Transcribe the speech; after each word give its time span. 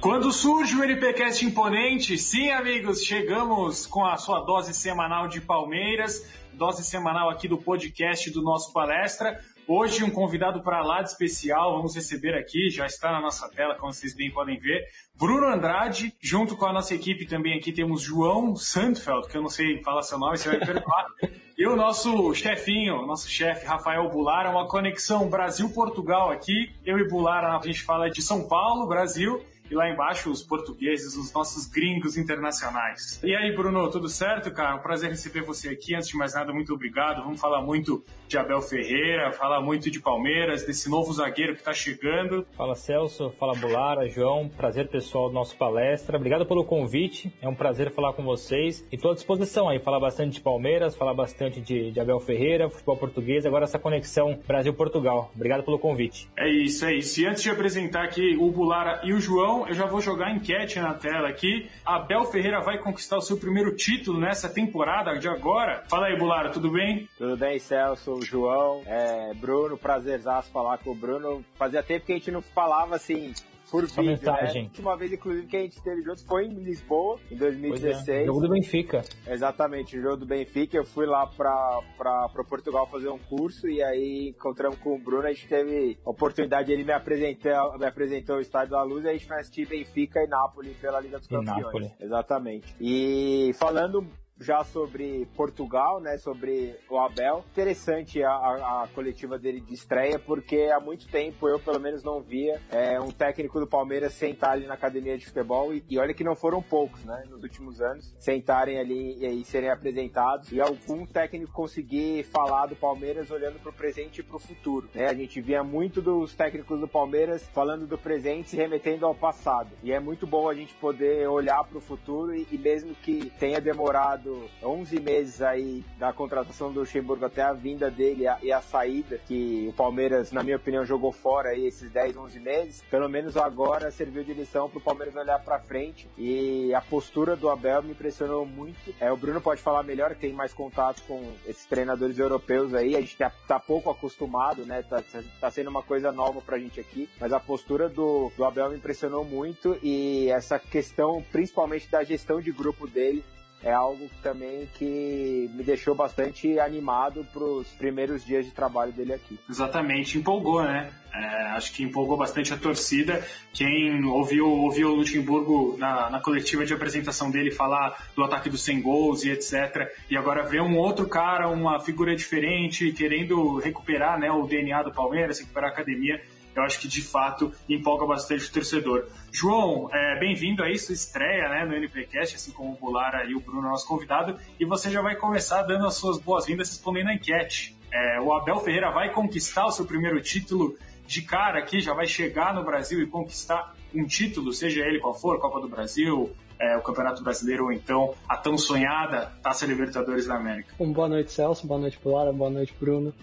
Quando 0.00 0.32
surge 0.32 0.76
o 0.76 0.84
NPcast 0.84 1.44
imponente, 1.44 2.18
sim, 2.18 2.50
amigos, 2.50 3.02
chegamos 3.02 3.86
com 3.86 4.04
a 4.04 4.16
sua 4.16 4.40
dose 4.40 4.74
semanal 4.74 5.28
de 5.28 5.40
Palmeiras, 5.40 6.22
dose 6.52 6.84
semanal 6.84 7.30
aqui 7.30 7.48
do 7.48 7.58
podcast 7.58 8.30
do 8.30 8.42
nosso 8.42 8.72
palestra. 8.72 9.40
Hoje, 9.68 10.04
um 10.04 10.10
convidado 10.10 10.62
para 10.62 10.80
lá 10.80 11.02
de 11.02 11.08
especial, 11.08 11.76
vamos 11.76 11.96
receber 11.96 12.36
aqui, 12.36 12.70
já 12.70 12.86
está 12.86 13.10
na 13.10 13.20
nossa 13.20 13.48
tela, 13.48 13.74
como 13.74 13.92
vocês 13.92 14.14
bem 14.14 14.30
podem 14.30 14.56
ver, 14.60 14.86
Bruno 15.12 15.48
Andrade, 15.48 16.14
junto 16.22 16.56
com 16.56 16.66
a 16.66 16.72
nossa 16.72 16.94
equipe 16.94 17.26
também 17.26 17.58
aqui 17.58 17.72
temos 17.72 18.00
João 18.00 18.54
Sandfeld, 18.54 19.26
que 19.26 19.36
eu 19.36 19.42
não 19.42 19.48
sei 19.48 19.82
falar 19.82 20.02
seu 20.02 20.20
nome, 20.20 20.38
você 20.38 20.50
vai 20.50 20.60
perdoar, 20.60 21.06
e 21.58 21.66
o 21.66 21.74
nosso 21.74 22.32
chefinho, 22.32 23.04
nosso 23.06 23.28
chefe 23.28 23.66
Rafael 23.66 24.08
Bulara, 24.08 24.50
uma 24.50 24.68
conexão 24.68 25.28
Brasil-Portugal 25.28 26.30
aqui, 26.30 26.72
eu 26.84 26.96
e 26.98 27.08
Bulara, 27.08 27.56
a 27.56 27.60
gente 27.60 27.82
fala 27.82 28.08
de 28.08 28.22
São 28.22 28.46
Paulo, 28.46 28.86
Brasil, 28.86 29.44
e 29.70 29.74
lá 29.74 29.88
embaixo 29.90 30.30
os 30.30 30.42
portugueses, 30.42 31.16
os 31.16 31.32
nossos 31.32 31.66
gringos 31.66 32.16
internacionais. 32.16 33.20
E 33.22 33.34
aí, 33.34 33.54
Bruno, 33.54 33.90
tudo 33.90 34.08
certo, 34.08 34.50
cara? 34.50 34.76
Um 34.76 34.80
prazer 34.80 35.10
receber 35.10 35.42
você 35.42 35.68
aqui. 35.68 35.94
Antes 35.94 36.08
de 36.08 36.16
mais 36.16 36.34
nada, 36.34 36.52
muito 36.52 36.72
obrigado. 36.72 37.22
Vamos 37.22 37.40
falar 37.40 37.62
muito 37.62 38.02
de 38.28 38.36
Abel 38.36 38.60
Ferreira, 38.60 39.32
falar 39.32 39.60
muito 39.60 39.90
de 39.90 40.00
Palmeiras, 40.00 40.64
desse 40.64 40.90
novo 40.90 41.12
zagueiro 41.12 41.54
que 41.54 41.60
está 41.60 41.72
chegando. 41.72 42.46
Fala 42.56 42.74
Celso, 42.74 43.30
fala 43.30 43.54
Bulara, 43.54 44.08
João, 44.08 44.48
prazer 44.48 44.88
pessoal 44.88 45.28
do 45.28 45.34
nosso 45.34 45.56
palestra. 45.56 46.16
Obrigado 46.16 46.44
pelo 46.44 46.64
convite, 46.64 47.32
é 47.40 47.48
um 47.48 47.54
prazer 47.54 47.90
falar 47.92 48.12
com 48.14 48.24
vocês. 48.24 48.84
E 48.90 48.96
estou 48.96 49.12
à 49.12 49.14
disposição 49.14 49.68
aí, 49.68 49.78
falar 49.78 50.00
bastante 50.00 50.34
de 50.34 50.40
Palmeiras, 50.40 50.96
falar 50.96 51.14
bastante 51.14 51.60
de, 51.60 51.92
de 51.92 52.00
Abel 52.00 52.18
Ferreira, 52.18 52.68
futebol 52.68 52.96
português, 52.96 53.46
agora 53.46 53.64
essa 53.64 53.78
conexão 53.78 54.38
Brasil-Portugal. 54.46 55.30
Obrigado 55.34 55.62
pelo 55.62 55.78
convite. 55.78 56.28
É 56.36 56.48
isso, 56.48 56.84
é 56.84 56.94
isso. 56.94 57.20
E 57.20 57.26
antes 57.26 57.42
de 57.42 57.50
apresentar 57.50 58.04
aqui 58.04 58.36
o 58.36 58.50
Bulara 58.50 59.00
e 59.04 59.12
o 59.12 59.20
João, 59.20 59.55
eu 59.66 59.74
já 59.74 59.86
vou 59.86 60.00
jogar 60.00 60.26
a 60.26 60.32
enquete 60.32 60.78
na 60.80 60.92
tela 60.92 61.28
aqui. 61.28 61.70
Abel 61.84 62.24
Ferreira 62.26 62.60
vai 62.60 62.78
conquistar 62.78 63.16
o 63.16 63.22
seu 63.22 63.38
primeiro 63.38 63.74
título 63.74 64.20
nessa 64.20 64.48
temporada 64.48 65.18
de 65.18 65.28
agora? 65.28 65.84
Fala 65.88 66.06
aí, 66.06 66.18
Bulara, 66.18 66.50
tudo 66.50 66.70
bem? 66.70 67.08
Tudo 67.16 67.36
bem, 67.36 67.58
Celso, 67.58 68.20
João, 68.22 68.82
é, 68.86 69.32
Bruno, 69.34 69.78
prazerzaço 69.78 70.50
falar 70.50 70.78
com 70.78 70.90
o 70.90 70.94
Bruno. 70.94 71.44
Fazia 71.54 71.82
tempo 71.82 72.06
que 72.06 72.12
a 72.12 72.16
gente 72.16 72.30
não 72.30 72.42
falava 72.42 72.96
assim 72.96 73.32
por 73.70 73.88
Só 73.88 74.00
vídeo, 74.00 74.16
mensagem. 74.16 74.62
né? 74.62 74.68
A 74.68 74.70
última 74.70 74.96
vez, 74.96 75.12
inclusive, 75.12 75.46
que 75.46 75.56
a 75.56 75.60
gente 75.60 75.76
esteve 75.76 76.02
juntos 76.02 76.24
foi 76.24 76.46
em 76.46 76.54
Lisboa, 76.54 77.18
em 77.30 77.36
2016. 77.36 78.08
É. 78.08 78.24
Jogo 78.24 78.40
do 78.40 78.48
Benfica. 78.48 79.02
Exatamente, 79.26 79.98
o 79.98 80.02
jogo 80.02 80.16
do 80.18 80.26
Benfica. 80.26 80.76
Eu 80.76 80.84
fui 80.84 81.06
lá 81.06 81.26
pra, 81.26 81.82
pra, 81.96 82.28
pra 82.28 82.44
Portugal 82.44 82.86
fazer 82.88 83.08
um 83.08 83.18
curso 83.18 83.68
e 83.68 83.82
aí 83.82 84.32
encontramos 84.36 84.78
com 84.78 84.94
o 84.94 84.98
Bruno. 84.98 85.26
A 85.26 85.32
gente 85.32 85.48
teve 85.48 85.98
a 86.04 86.10
oportunidade, 86.10 86.72
ele 86.72 86.84
me 86.84 86.92
apresentou, 86.92 87.78
me 87.78 87.86
apresentou 87.86 88.36
o 88.36 88.40
Estádio 88.40 88.70
da 88.70 88.82
Luz 88.82 89.04
e 89.04 89.08
a 89.08 89.12
gente 89.12 89.26
foi 89.26 89.36
assistir 89.38 89.66
Benfica 89.66 90.20
e 90.20 90.26
Nápoles 90.28 90.76
pela 90.76 91.00
Liga 91.00 91.18
dos 91.18 91.26
Campeões. 91.26 91.62
Nápoles. 91.64 91.92
Exatamente. 92.00 92.74
E 92.80 93.52
falando 93.58 94.06
já 94.38 94.62
sobre 94.64 95.26
Portugal, 95.34 96.00
né, 96.00 96.18
sobre 96.18 96.78
o 96.90 96.98
Abel. 96.98 97.44
Interessante 97.52 98.22
a, 98.22 98.30
a, 98.30 98.82
a, 98.82 98.88
coletiva 98.88 99.38
dele 99.38 99.60
de 99.60 99.74
estreia, 99.74 100.18
porque 100.18 100.70
há 100.72 100.78
muito 100.78 101.08
tempo 101.08 101.48
eu, 101.48 101.58
pelo 101.58 101.80
menos, 101.80 102.02
não 102.02 102.20
via 102.20 102.60
é, 102.70 103.00
um 103.00 103.10
técnico 103.10 103.58
do 103.58 103.66
Palmeiras 103.66 104.12
sentar 104.12 104.50
ali 104.50 104.66
na 104.66 104.74
academia 104.74 105.16
de 105.16 105.26
futebol, 105.26 105.72
e, 105.72 105.82
e, 105.88 105.98
olha 105.98 106.12
que 106.12 106.24
não 106.24 106.36
foram 106.36 106.62
poucos, 106.62 107.04
né, 107.04 107.24
nos 107.30 107.42
últimos 107.42 107.80
anos, 107.80 108.14
sentarem 108.18 108.78
ali 108.78 109.16
e, 109.18 109.40
e 109.40 109.44
serem 109.44 109.70
apresentados, 109.70 110.52
e 110.52 110.60
algum 110.60 111.06
técnico 111.06 111.52
conseguir 111.52 112.24
falar 112.24 112.66
do 112.66 112.76
Palmeiras 112.76 113.30
olhando 113.30 113.58
para 113.58 113.70
o 113.70 113.74
presente 113.74 114.20
e 114.20 114.22
para 114.22 114.36
o 114.36 114.40
futuro. 114.40 114.88
Né? 114.94 115.06
A 115.06 115.14
gente 115.14 115.40
via 115.40 115.64
muito 115.64 116.02
dos 116.02 116.34
técnicos 116.34 116.78
do 116.78 116.88
Palmeiras 116.88 117.46
falando 117.48 117.86
do 117.86 117.96
presente 117.96 118.50
se 118.50 118.56
remetendo 118.56 119.06
ao 119.06 119.14
passado, 119.14 119.70
e 119.82 119.92
é 119.92 119.98
muito 119.98 120.26
bom 120.26 120.48
a 120.48 120.54
gente 120.54 120.74
poder 120.74 121.26
olhar 121.28 121.64
para 121.64 121.78
o 121.78 121.80
futuro, 121.80 122.34
e, 122.34 122.46
e 122.52 122.58
mesmo 122.58 122.94
que 122.94 123.30
tenha 123.38 123.60
demorado 123.60 124.25
passado 124.26 124.50
11 124.62 125.00
meses 125.00 125.42
aí 125.42 125.84
da 125.98 126.12
contratação 126.12 126.72
do 126.72 126.80
Luxemburgo 126.80 127.24
até 127.24 127.42
a 127.42 127.52
vinda 127.52 127.90
dele 127.90 128.24
e 128.42 128.52
a 128.52 128.60
saída, 128.60 129.18
que 129.18 129.66
o 129.68 129.72
Palmeiras, 129.72 130.32
na 130.32 130.42
minha 130.42 130.56
opinião, 130.56 130.84
jogou 130.84 131.12
fora 131.12 131.50
aí 131.50 131.66
esses 131.66 131.90
10, 131.90 132.16
11 132.16 132.40
meses, 132.40 132.84
pelo 132.90 133.08
menos 133.08 133.36
agora 133.36 133.90
serviu 133.90 134.24
de 134.24 134.34
lição 134.34 134.68
para 134.68 134.78
o 134.78 134.82
Palmeiras 134.82 135.14
olhar 135.14 135.38
para 135.38 135.60
frente 135.60 136.08
e 136.18 136.74
a 136.74 136.80
postura 136.80 137.36
do 137.36 137.48
Abel 137.48 137.82
me 137.82 137.92
impressionou 137.92 138.44
muito. 138.44 138.94
É, 139.00 139.10
o 139.12 139.16
Bruno 139.16 139.40
pode 139.40 139.62
falar 139.62 139.82
melhor, 139.82 140.14
tem 140.14 140.32
mais 140.32 140.52
contato 140.52 141.02
com 141.06 141.32
esses 141.46 141.66
treinadores 141.66 142.18
europeus 142.18 142.74
aí, 142.74 142.96
a 142.96 143.00
gente 143.00 143.16
tá, 143.16 143.30
tá 143.46 143.60
pouco 143.60 143.90
acostumado, 143.90 144.64
né? 144.64 144.82
Tá, 144.82 145.02
tá 145.40 145.50
sendo 145.50 145.70
uma 145.70 145.82
coisa 145.82 146.10
nova 146.10 146.40
pra 146.40 146.58
gente 146.58 146.80
aqui, 146.80 147.08
mas 147.20 147.32
a 147.32 147.40
postura 147.40 147.88
do, 147.88 148.32
do 148.36 148.44
Abel 148.44 148.70
me 148.70 148.76
impressionou 148.76 149.24
muito 149.24 149.78
e 149.82 150.28
essa 150.30 150.58
questão, 150.58 151.24
principalmente 151.30 151.88
da 151.88 152.02
gestão 152.02 152.40
de 152.40 152.50
grupo 152.50 152.86
dele, 152.86 153.24
é 153.62 153.72
algo 153.72 154.08
também 154.22 154.68
que 154.74 155.50
me 155.54 155.62
deixou 155.62 155.94
bastante 155.94 156.58
animado 156.58 157.26
para 157.32 157.42
os 157.42 157.66
primeiros 157.68 158.24
dias 158.24 158.44
de 158.44 158.52
trabalho 158.52 158.92
dele 158.92 159.14
aqui. 159.14 159.38
Exatamente, 159.48 160.18
empolgou, 160.18 160.62
né? 160.62 160.92
É, 161.14 161.42
acho 161.56 161.72
que 161.72 161.82
empolgou 161.82 162.16
bastante 162.16 162.52
a 162.52 162.58
torcida. 162.58 163.26
Quem 163.52 164.04
ouviu, 164.04 164.46
ouviu 164.46 164.88
o 164.88 164.96
Luxemburgo 164.96 165.76
na, 165.78 166.10
na, 166.10 166.20
coletiva 166.20 166.66
de 166.66 166.74
apresentação 166.74 167.30
dele 167.30 167.50
falar 167.50 168.10
do 168.14 168.22
ataque 168.22 168.50
dos 168.50 168.62
100 168.62 168.82
gols 168.82 169.24
e 169.24 169.30
etc. 169.30 169.90
E 170.10 170.16
agora 170.16 170.42
vê 170.42 170.60
um 170.60 170.76
outro 170.76 171.08
cara, 171.08 171.48
uma 171.48 171.80
figura 171.80 172.14
diferente, 172.14 172.92
querendo 172.92 173.58
recuperar 173.58 174.18
né, 174.18 174.30
o 174.30 174.46
DNA 174.46 174.82
do 174.82 174.92
Palmeiras, 174.92 175.40
recuperar 175.40 175.70
a 175.70 175.72
academia 175.72 176.20
eu 176.56 176.62
acho 176.62 176.80
que 176.80 176.88
de 176.88 177.02
fato 177.02 177.52
empolga 177.68 178.06
bastante 178.06 178.48
o 178.48 178.52
torcedor. 178.52 179.06
João, 179.30 179.88
é, 179.92 180.18
bem-vindo 180.18 180.62
aí, 180.62 180.78
sua 180.78 180.94
estreia 180.94 181.48
né, 181.48 181.64
no 181.66 181.74
NPcast, 181.74 182.36
assim 182.36 182.50
como 182.50 182.72
o 182.72 182.76
Bulara 182.76 183.24
e 183.24 183.34
o 183.34 183.40
Bruno, 183.40 183.68
nosso 183.68 183.86
convidado, 183.86 184.38
e 184.58 184.64
você 184.64 184.90
já 184.90 185.02
vai 185.02 185.16
começar 185.16 185.62
dando 185.62 185.86
as 185.86 185.94
suas 185.94 186.18
boas-vindas 186.18 186.70
respondendo 186.70 187.08
a 187.08 187.14
enquete. 187.14 187.76
É, 187.92 188.20
o 188.20 188.32
Abel 188.32 188.58
Ferreira 188.60 188.90
vai 188.90 189.12
conquistar 189.12 189.66
o 189.66 189.70
seu 189.70 189.84
primeiro 189.84 190.20
título 190.20 190.76
de 191.06 191.22
cara 191.22 191.58
aqui, 191.58 191.80
já 191.80 191.94
vai 191.94 192.06
chegar 192.06 192.54
no 192.54 192.64
Brasil 192.64 193.00
e 193.00 193.06
conquistar 193.06 193.74
um 193.94 194.06
título, 194.06 194.52
seja 194.52 194.80
ele 194.80 194.98
qual 194.98 195.14
for, 195.14 195.38
Copa 195.38 195.60
do 195.60 195.68
Brasil, 195.68 196.34
é, 196.58 196.76
o 196.76 196.82
Campeonato 196.82 197.22
Brasileiro 197.22 197.64
ou 197.64 197.72
então 197.72 198.14
a 198.28 198.36
tão 198.36 198.56
sonhada 198.56 199.32
Taça 199.42 199.66
Libertadores 199.66 200.26
da 200.26 200.36
América. 200.36 200.74
Um 200.80 200.92
boa 200.92 201.08
noite, 201.08 201.32
Celso, 201.32 201.66
boa 201.66 201.80
noite, 201.80 201.98
Bulara, 202.02 202.32
boa 202.32 202.50
noite, 202.50 202.74
Bruno. 202.78 203.14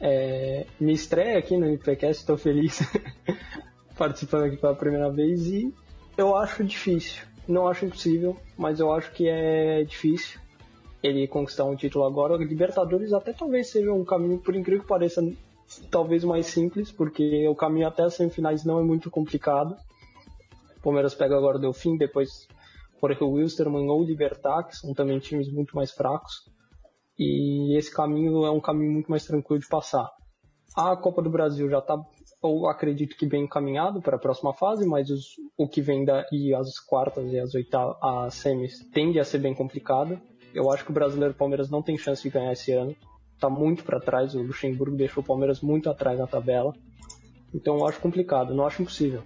É, 0.00 0.66
me 0.80 0.94
estreia 0.94 1.38
aqui 1.38 1.58
no 1.58 1.70
IPCast, 1.70 2.22
estou 2.22 2.38
feliz 2.38 2.80
participando 3.98 4.44
aqui 4.44 4.56
pela 4.56 4.74
primeira 4.74 5.10
vez 5.10 5.46
e 5.46 5.74
eu 6.16 6.34
acho 6.34 6.64
difícil. 6.64 7.22
Não 7.46 7.68
acho 7.68 7.84
impossível, 7.84 8.36
mas 8.56 8.80
eu 8.80 8.92
acho 8.92 9.12
que 9.12 9.28
é 9.28 9.84
difícil 9.84 10.40
ele 11.02 11.26
conquistar 11.26 11.64
um 11.64 11.76
título 11.76 12.04
agora. 12.04 12.36
Libertadores 12.36 13.12
até 13.12 13.32
talvez 13.32 13.68
seja 13.68 13.92
um 13.92 14.04
caminho, 14.04 14.38
por 14.38 14.54
incrível 14.54 14.82
que 14.82 14.88
pareça, 14.88 15.22
talvez 15.90 16.24
mais 16.24 16.46
simples, 16.46 16.90
porque 16.90 17.46
o 17.48 17.54
caminho 17.54 17.86
até 17.86 18.02
as 18.02 18.14
semifinais 18.14 18.64
não 18.64 18.78
é 18.78 18.82
muito 18.82 19.10
complicado. 19.10 19.76
O 20.78 20.80
Palmeiras 20.82 21.14
pega 21.14 21.36
agora 21.36 21.58
o 21.58 21.60
Delfim, 21.60 21.96
depois 21.96 22.48
Jorge 23.02 23.24
Wilstermann 23.24 23.88
ou 23.88 24.02
Libertar, 24.02 24.62
que 24.62 24.76
são 24.76 24.94
também 24.94 25.18
times 25.18 25.50
muito 25.50 25.76
mais 25.76 25.90
fracos 25.90 26.48
e 27.22 27.76
esse 27.76 27.94
caminho 27.94 28.46
é 28.46 28.50
um 28.50 28.60
caminho 28.60 28.92
muito 28.92 29.10
mais 29.10 29.26
tranquilo 29.26 29.60
de 29.60 29.68
passar. 29.68 30.10
A 30.74 30.96
Copa 30.96 31.20
do 31.20 31.28
Brasil 31.28 31.68
já 31.68 31.80
está, 31.80 32.00
ou 32.40 32.66
acredito 32.66 33.14
que 33.14 33.26
bem 33.26 33.44
encaminhado 33.44 34.00
para 34.00 34.16
a 34.16 34.18
próxima 34.18 34.54
fase, 34.54 34.86
mas 34.86 35.10
os, 35.10 35.34
o 35.58 35.68
que 35.68 35.82
vem 35.82 36.02
daí, 36.02 36.54
as 36.54 36.78
quartas 36.78 37.30
e 37.30 37.38
as 37.38 37.54
oitavas, 37.54 37.98
as 38.00 38.34
semis, 38.34 38.72
tende 38.90 39.20
a 39.20 39.24
ser 39.24 39.36
bem 39.36 39.54
complicado. 39.54 40.18
Eu 40.54 40.70
acho 40.70 40.82
que 40.82 40.90
o 40.90 40.94
brasileiro 40.94 41.34
Palmeiras 41.34 41.68
não 41.68 41.82
tem 41.82 41.98
chance 41.98 42.22
de 42.22 42.30
ganhar 42.30 42.52
esse 42.52 42.72
ano. 42.72 42.96
Está 43.34 43.50
muito 43.50 43.84
para 43.84 44.00
trás, 44.00 44.34
o 44.34 44.40
Luxemburgo 44.42 44.96
deixou 44.96 45.22
o 45.22 45.26
Palmeiras 45.26 45.60
muito 45.60 45.90
atrás 45.90 46.18
na 46.18 46.26
tabela. 46.26 46.72
Então 47.54 47.76
eu 47.76 47.86
acho 47.86 48.00
complicado, 48.00 48.54
não 48.54 48.66
acho 48.66 48.80
impossível. 48.80 49.22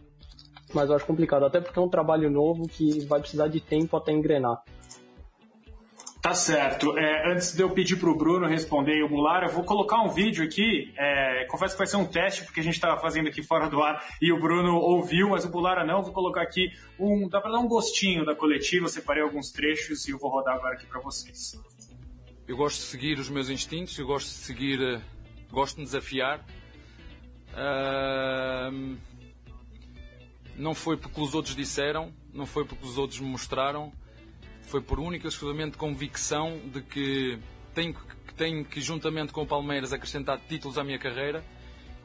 Mas 0.75 0.91
eu 0.91 0.97
acho 0.97 1.07
complicado, 1.07 1.45
até 1.45 1.61
porque 1.61 1.79
é 1.79 1.83
um 1.83 1.89
trabalho 1.89 2.29
novo 2.29 2.67
que 2.67 3.05
vai 3.05 3.21
precisar 3.21 3.47
de 3.47 3.61
tempo 3.61 3.97
até 3.97 4.11
engrenar. 4.11 4.61
Tá 6.25 6.35
certo. 6.35 6.97
É, 6.97 7.31
antes 7.31 7.53
de 7.53 7.63
eu 7.63 7.69
pedir 7.69 7.97
para 7.97 8.09
o 8.09 8.17
Bruno 8.17 8.47
responder 8.47 9.05
o 9.05 9.09
Bular, 9.11 9.43
eu 9.43 9.51
vou 9.51 9.63
colocar 9.63 10.01
um 10.01 10.09
vídeo 10.09 10.43
aqui. 10.43 10.91
É, 10.97 11.45
confesso 11.45 11.75
que 11.75 11.79
vai 11.79 11.87
ser 11.87 11.99
um 11.99 12.07
teste, 12.07 12.45
porque 12.45 12.61
a 12.61 12.63
gente 12.63 12.77
estava 12.77 12.99
fazendo 12.99 13.29
aqui 13.29 13.43
fora 13.43 13.69
do 13.69 13.83
ar 13.83 14.03
e 14.23 14.33
o 14.33 14.41
Bruno 14.41 14.75
ouviu, 14.75 15.29
mas 15.29 15.45
o 15.45 15.51
Bulara 15.51 15.85
não. 15.85 16.03
Vou 16.03 16.15
colocar 16.15 16.41
aqui 16.41 16.73
um. 16.99 17.29
Dá 17.29 17.43
para 17.43 17.53
dar 17.53 17.59
um 17.59 17.69
gostinho 17.69 18.25
da 18.25 18.35
coletiva. 18.35 18.87
Eu 18.87 18.89
separei 18.89 19.23
alguns 19.23 19.51
trechos 19.51 20.09
e 20.09 20.13
eu 20.13 20.19
vou 20.19 20.31
rodar 20.31 20.55
agora 20.55 20.77
aqui 20.77 20.87
para 20.87 20.99
vocês. 20.99 21.63
Eu 22.49 22.57
gosto 22.57 22.79
de 22.79 22.85
seguir 22.85 23.19
os 23.19 23.29
meus 23.29 23.51
instintos, 23.51 23.99
eu 23.99 24.07
gosto 24.07 24.29
de 24.29 24.35
seguir. 24.35 24.81
Eh, 24.81 25.03
gosto 25.51 25.75
de 25.75 25.81
me 25.83 25.85
desafiar. 25.85 26.43
Uh, 27.53 28.97
não 30.57 30.75
foi 30.75 30.97
porque 30.97 31.21
os 31.21 31.35
outros 31.35 31.55
disseram, 31.55 32.15
não 32.33 32.47
foi 32.47 32.65
porque 32.65 32.87
os 32.87 32.97
outros 32.97 33.21
me 33.21 33.29
mostraram 33.29 33.93
foi 34.67 34.81
por 34.81 34.99
única 34.99 35.27
e 35.27 35.29
exclusivamente 35.29 35.77
convicção 35.77 36.61
de 36.73 36.81
que 36.83 37.39
tenho, 37.75 37.95
tenho 38.37 38.65
que, 38.65 38.81
juntamente 38.81 39.33
com 39.33 39.43
o 39.43 39.47
Palmeiras, 39.47 39.93
acrescentar 39.93 40.41
títulos 40.49 40.79
à 40.79 40.85
minha 40.85 40.99
carreira 40.99 41.45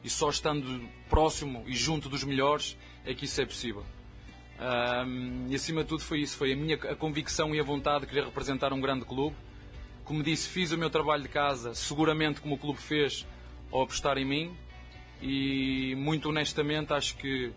e 0.02 0.10
só 0.10 0.30
estando 0.30 0.88
próximo 1.08 1.64
e 1.66 1.74
junto 1.74 2.08
dos 2.08 2.24
melhores 2.24 2.76
é 3.04 3.14
que 3.14 3.24
isso 3.24 3.40
é 3.40 3.46
possível. 3.46 3.84
Um, 4.60 5.46
e 5.48 5.54
acima 5.54 5.82
de 5.82 5.88
tudo 5.88 6.02
foi 6.02 6.20
isso, 6.20 6.36
foi 6.36 6.52
a 6.52 6.56
minha 6.56 6.76
a 6.76 6.94
convicção 6.94 7.54
e 7.54 7.60
a 7.60 7.62
vontade 7.62 8.00
de 8.00 8.06
querer 8.08 8.24
representar 8.24 8.72
um 8.72 8.80
grande 8.80 9.04
clube. 9.04 9.36
Como 10.04 10.22
disse, 10.22 10.48
fiz 10.48 10.72
o 10.72 10.78
meu 10.78 10.90
trabalho 10.90 11.22
de 11.22 11.28
casa, 11.28 11.74
seguramente 11.74 12.40
como 12.40 12.56
o 12.56 12.58
clube 12.58 12.78
fez 12.78 13.26
ao 13.72 13.82
apostar 13.82 14.18
em 14.18 14.24
mim 14.24 14.56
e 15.22 15.94
muito 15.96 16.28
honestamente 16.28 16.92
acho 16.92 17.16
que 17.16 17.52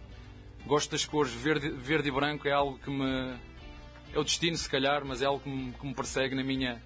gosto 0.65 0.91
das 0.91 1.05
cores 1.05 1.33
verde, 1.33 1.69
verde 1.69 2.09
e 2.09 2.11
branco, 2.11 2.47
é 2.47 2.51
algo 2.51 2.77
que 2.79 2.89
me. 2.89 3.35
É 4.13 4.19
o 4.19 4.23
destino 4.23 4.55
se 4.55 4.69
calhar, 4.69 5.03
mas 5.05 5.21
é 5.21 5.25
algo 5.25 5.41
que 5.41 5.49
me, 5.49 5.71
que 5.71 5.85
me 5.85 5.93
persegue 5.93 6.35
na 6.35 6.43
minha, 6.43 6.81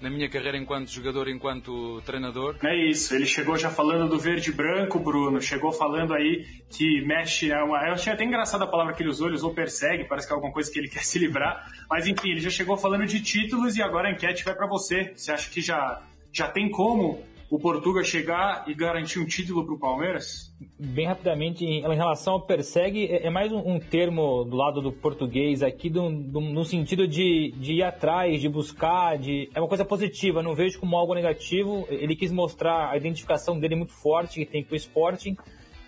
na 0.00 0.10
minha 0.10 0.28
carreira 0.28 0.56
enquanto 0.56 0.90
jogador, 0.90 1.28
enquanto 1.28 2.00
treinador. 2.04 2.56
É 2.62 2.88
isso, 2.88 3.14
ele 3.14 3.26
chegou 3.26 3.56
já 3.56 3.70
falando 3.70 4.08
do 4.08 4.18
verde 4.18 4.50
e 4.50 4.52
branco, 4.52 4.98
Bruno, 4.98 5.40
chegou 5.40 5.72
falando 5.72 6.14
aí 6.14 6.46
que 6.68 7.04
mexe, 7.06 7.50
é 7.50 7.62
uma, 7.62 7.86
eu 7.86 7.94
achei 7.94 8.12
até 8.12 8.24
engraçada 8.24 8.64
a 8.64 8.66
palavra 8.66 8.92
que 8.92 9.02
ele 9.02 9.10
usou, 9.10 9.28
ele 9.28 9.36
usou 9.36 9.54
persegue, 9.54 10.04
parece 10.04 10.26
que 10.26 10.32
é 10.32 10.36
alguma 10.36 10.52
coisa 10.52 10.70
que 10.70 10.78
ele 10.78 10.88
quer 10.90 11.04
se 11.04 11.18
livrar, 11.18 11.66
mas 11.88 12.06
enfim, 12.06 12.30
ele 12.30 12.40
já 12.40 12.50
chegou 12.50 12.76
falando 12.76 13.06
de 13.06 13.22
títulos 13.22 13.76
e 13.76 13.82
agora 13.82 14.08
a 14.08 14.12
enquete 14.12 14.44
vai 14.44 14.54
para 14.54 14.66
você. 14.66 15.12
Você 15.16 15.32
acha 15.32 15.50
que 15.50 15.60
já, 15.60 16.02
já 16.32 16.48
tem 16.48 16.70
como 16.70 17.24
o 17.50 17.58
Portuga 17.58 18.04
chegar 18.04 18.64
e 18.68 18.74
garantir 18.74 19.18
um 19.18 19.26
título 19.26 19.64
para 19.64 19.74
o 19.74 19.78
Palmeiras? 19.78 20.54
Bem 20.78 21.06
rapidamente, 21.06 21.64
em 21.64 21.82
relação 21.82 22.34
ao 22.34 22.42
persegue, 22.42 23.06
é, 23.06 23.26
é 23.26 23.30
mais 23.30 23.50
um, 23.52 23.80
termo 23.80 24.44
do 24.44 24.56
lado 24.56 24.80
do 24.80 24.92
português 24.92 25.60
aqui, 25.60 25.90
do, 25.90 26.10
do, 26.10 26.40
no 26.40 26.64
sentido 26.64 27.08
de, 27.08 27.52
de 27.56 27.72
ir 27.72 27.82
atrás, 27.82 28.40
de 28.40 28.48
buscar, 28.48 29.18
de 29.18 29.50
é 29.52 29.60
uma 29.60 29.66
coisa 29.66 29.84
positiva, 29.84 30.44
não 30.44 30.54
vejo 30.54 30.78
como 30.78 30.96
algo 30.96 31.12
negativo. 31.12 31.88
Ele 31.90 32.14
quis 32.14 32.30
mostrar 32.30 32.88
a 32.88 32.96
identificação 32.96 33.58
dele 33.58 33.74
muito 33.74 33.92
forte 33.92 34.38
que 34.38 34.46
tem 34.46 34.62
com 34.62 34.74
o 34.74 34.76
Sporting, 34.76 35.36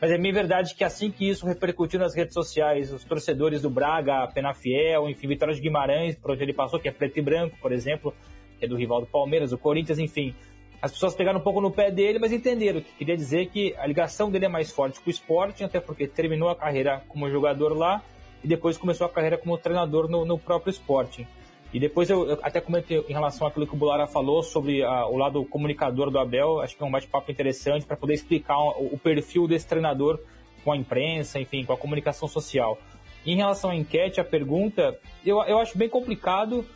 mas 0.00 0.10
é 0.10 0.18
bem 0.18 0.32
verdade 0.32 0.74
que 0.74 0.82
assim 0.82 1.12
que 1.12 1.28
isso 1.28 1.46
repercutiu 1.46 2.00
nas 2.00 2.12
redes 2.12 2.34
sociais, 2.34 2.92
os 2.92 3.04
torcedores 3.04 3.62
do 3.62 3.70
Braga, 3.70 4.26
Penafiel, 4.34 5.08
enfim, 5.08 5.28
Vitória 5.28 5.54
de 5.54 5.60
Guimarães, 5.60 6.16
por 6.16 6.32
onde 6.32 6.42
ele 6.42 6.52
passou, 6.52 6.80
que 6.80 6.88
é 6.88 6.92
preto 6.92 7.20
e 7.20 7.22
branco, 7.22 7.56
por 7.62 7.70
exemplo, 7.70 8.12
que 8.58 8.64
é 8.64 8.68
do 8.68 8.76
rival 8.76 9.00
do 9.00 9.06
Palmeiras, 9.06 9.52
o 9.52 9.58
Corinthians, 9.58 10.00
enfim, 10.00 10.34
as 10.82 10.90
pessoas 10.90 11.14
pegaram 11.14 11.38
um 11.38 11.42
pouco 11.42 11.60
no 11.60 11.70
pé 11.70 11.92
dele, 11.92 12.18
mas 12.18 12.32
entenderam 12.32 12.80
que 12.80 12.92
queria 12.94 13.16
dizer 13.16 13.46
que 13.46 13.72
a 13.78 13.86
ligação 13.86 14.28
dele 14.28 14.46
é 14.46 14.48
mais 14.48 14.72
forte 14.72 15.00
com 15.00 15.08
o 15.08 15.10
esporte, 15.12 15.62
até 15.62 15.78
porque 15.78 16.08
terminou 16.08 16.48
a 16.48 16.56
carreira 16.56 17.04
como 17.06 17.30
jogador 17.30 17.72
lá 17.78 18.02
e 18.42 18.48
depois 18.48 18.76
começou 18.76 19.06
a 19.06 19.10
carreira 19.10 19.38
como 19.38 19.56
treinador 19.56 20.08
no, 20.08 20.24
no 20.24 20.36
próprio 20.36 20.72
esporte. 20.72 21.24
E 21.72 21.78
depois 21.78 22.10
eu, 22.10 22.28
eu, 22.28 22.38
até 22.42 22.60
comentei 22.60 22.98
em 23.08 23.12
relação 23.12 23.46
àquilo 23.46 23.64
que 23.64 23.74
o 23.74 23.76
Bulara 23.76 24.08
falou 24.08 24.42
sobre 24.42 24.82
a, 24.82 25.06
o 25.06 25.16
lado 25.16 25.44
comunicador 25.44 26.10
do 26.10 26.18
Abel, 26.18 26.60
acho 26.60 26.76
que 26.76 26.82
é 26.82 26.86
um 26.86 26.90
bate-papo 26.90 27.30
interessante 27.30 27.86
para 27.86 27.96
poder 27.96 28.14
explicar 28.14 28.58
o, 28.58 28.90
o, 28.92 28.98
perfil 28.98 29.46
desse 29.46 29.68
treinador 29.68 30.18
com 30.64 30.72
a 30.72 30.76
imprensa, 30.76 31.38
enfim, 31.38 31.64
com 31.64 31.72
a 31.72 31.76
comunicação 31.76 32.26
social. 32.26 32.76
Em 33.24 33.36
relação 33.36 33.70
à 33.70 33.76
enquete, 33.76 34.20
a 34.20 34.24
pergunta, 34.24 34.98
eu, 35.24 35.40
eu 35.44 35.58
acho 35.58 35.78
bem 35.78 35.88
complicado, 35.88 36.66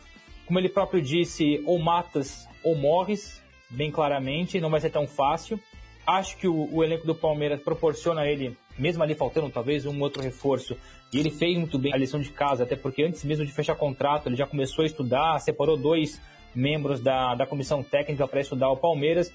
como 0.45 0.57
ele 0.57 0.69
próprio 0.69 1.01
disse, 1.01 1.61
ou 1.65 1.77
matas 1.77 2.47
ou 2.63 2.73
morres, 2.73 3.45
bem 3.69 3.91
claramente, 3.91 4.59
não 4.59 4.69
vai 4.69 4.79
ser 4.79 4.89
tão 4.89 5.07
fácil. 5.07 5.59
Acho 6.05 6.37
que 6.37 6.47
o, 6.47 6.73
o 6.73 6.83
elenco 6.83 7.05
do 7.05 7.13
Palmeiras 7.13 7.61
proporciona 7.61 8.21
a 8.21 8.31
ele, 8.31 8.55
mesmo 8.79 9.03
ali 9.03 9.13
faltando 9.13 9.49
talvez 9.49 9.85
um 9.85 9.99
outro 10.01 10.21
reforço, 10.21 10.77
e 11.11 11.19
ele 11.19 11.29
fez 11.29 11.57
muito 11.57 11.77
bem 11.77 11.93
a 11.93 11.97
lição 11.97 12.19
de 12.19 12.29
casa, 12.29 12.63
até 12.63 12.75
porque 12.75 13.03
antes 13.03 13.23
mesmo 13.23 13.45
de 13.45 13.51
fechar 13.51 13.75
contrato, 13.75 14.27
ele 14.27 14.35
já 14.35 14.47
começou 14.47 14.83
a 14.83 14.85
estudar, 14.85 15.39
separou 15.39 15.77
dois 15.77 16.21
membros 16.55 17.01
da, 17.01 17.35
da 17.35 17.45
comissão 17.45 17.83
técnica 17.83 18.27
para 18.27 18.41
estudar 18.41 18.69
o 18.69 18.77
Palmeiras. 18.77 19.31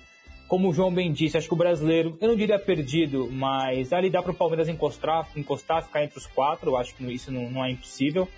Como 0.49 0.69
o 0.69 0.73
João 0.75 0.93
bem 0.93 1.11
disse, 1.13 1.39
acho 1.39 1.47
que 1.49 1.55
o 1.55 1.57
brasileiro, 1.57 2.17
eu 2.21 2.29
não 2.29 2.37
diria 2.37 2.59
perdido, 2.59 3.29
mas 3.31 3.93
ali 3.93 4.11
dá 4.11 4.23
para 4.23 4.33
o 4.33 4.35
Palmeiras 4.35 4.69
encostar, 4.69 5.29
encostar, 5.37 5.83
ficar 5.83 6.05
entre 6.05 6.19
os 6.19 6.27
quatro, 6.27 6.77
acho 6.77 6.95
que 6.95 7.05
isso 7.13 7.31
não, 7.33 7.51
não 7.51 7.65
é 7.65 7.71
impossível. 7.71 8.29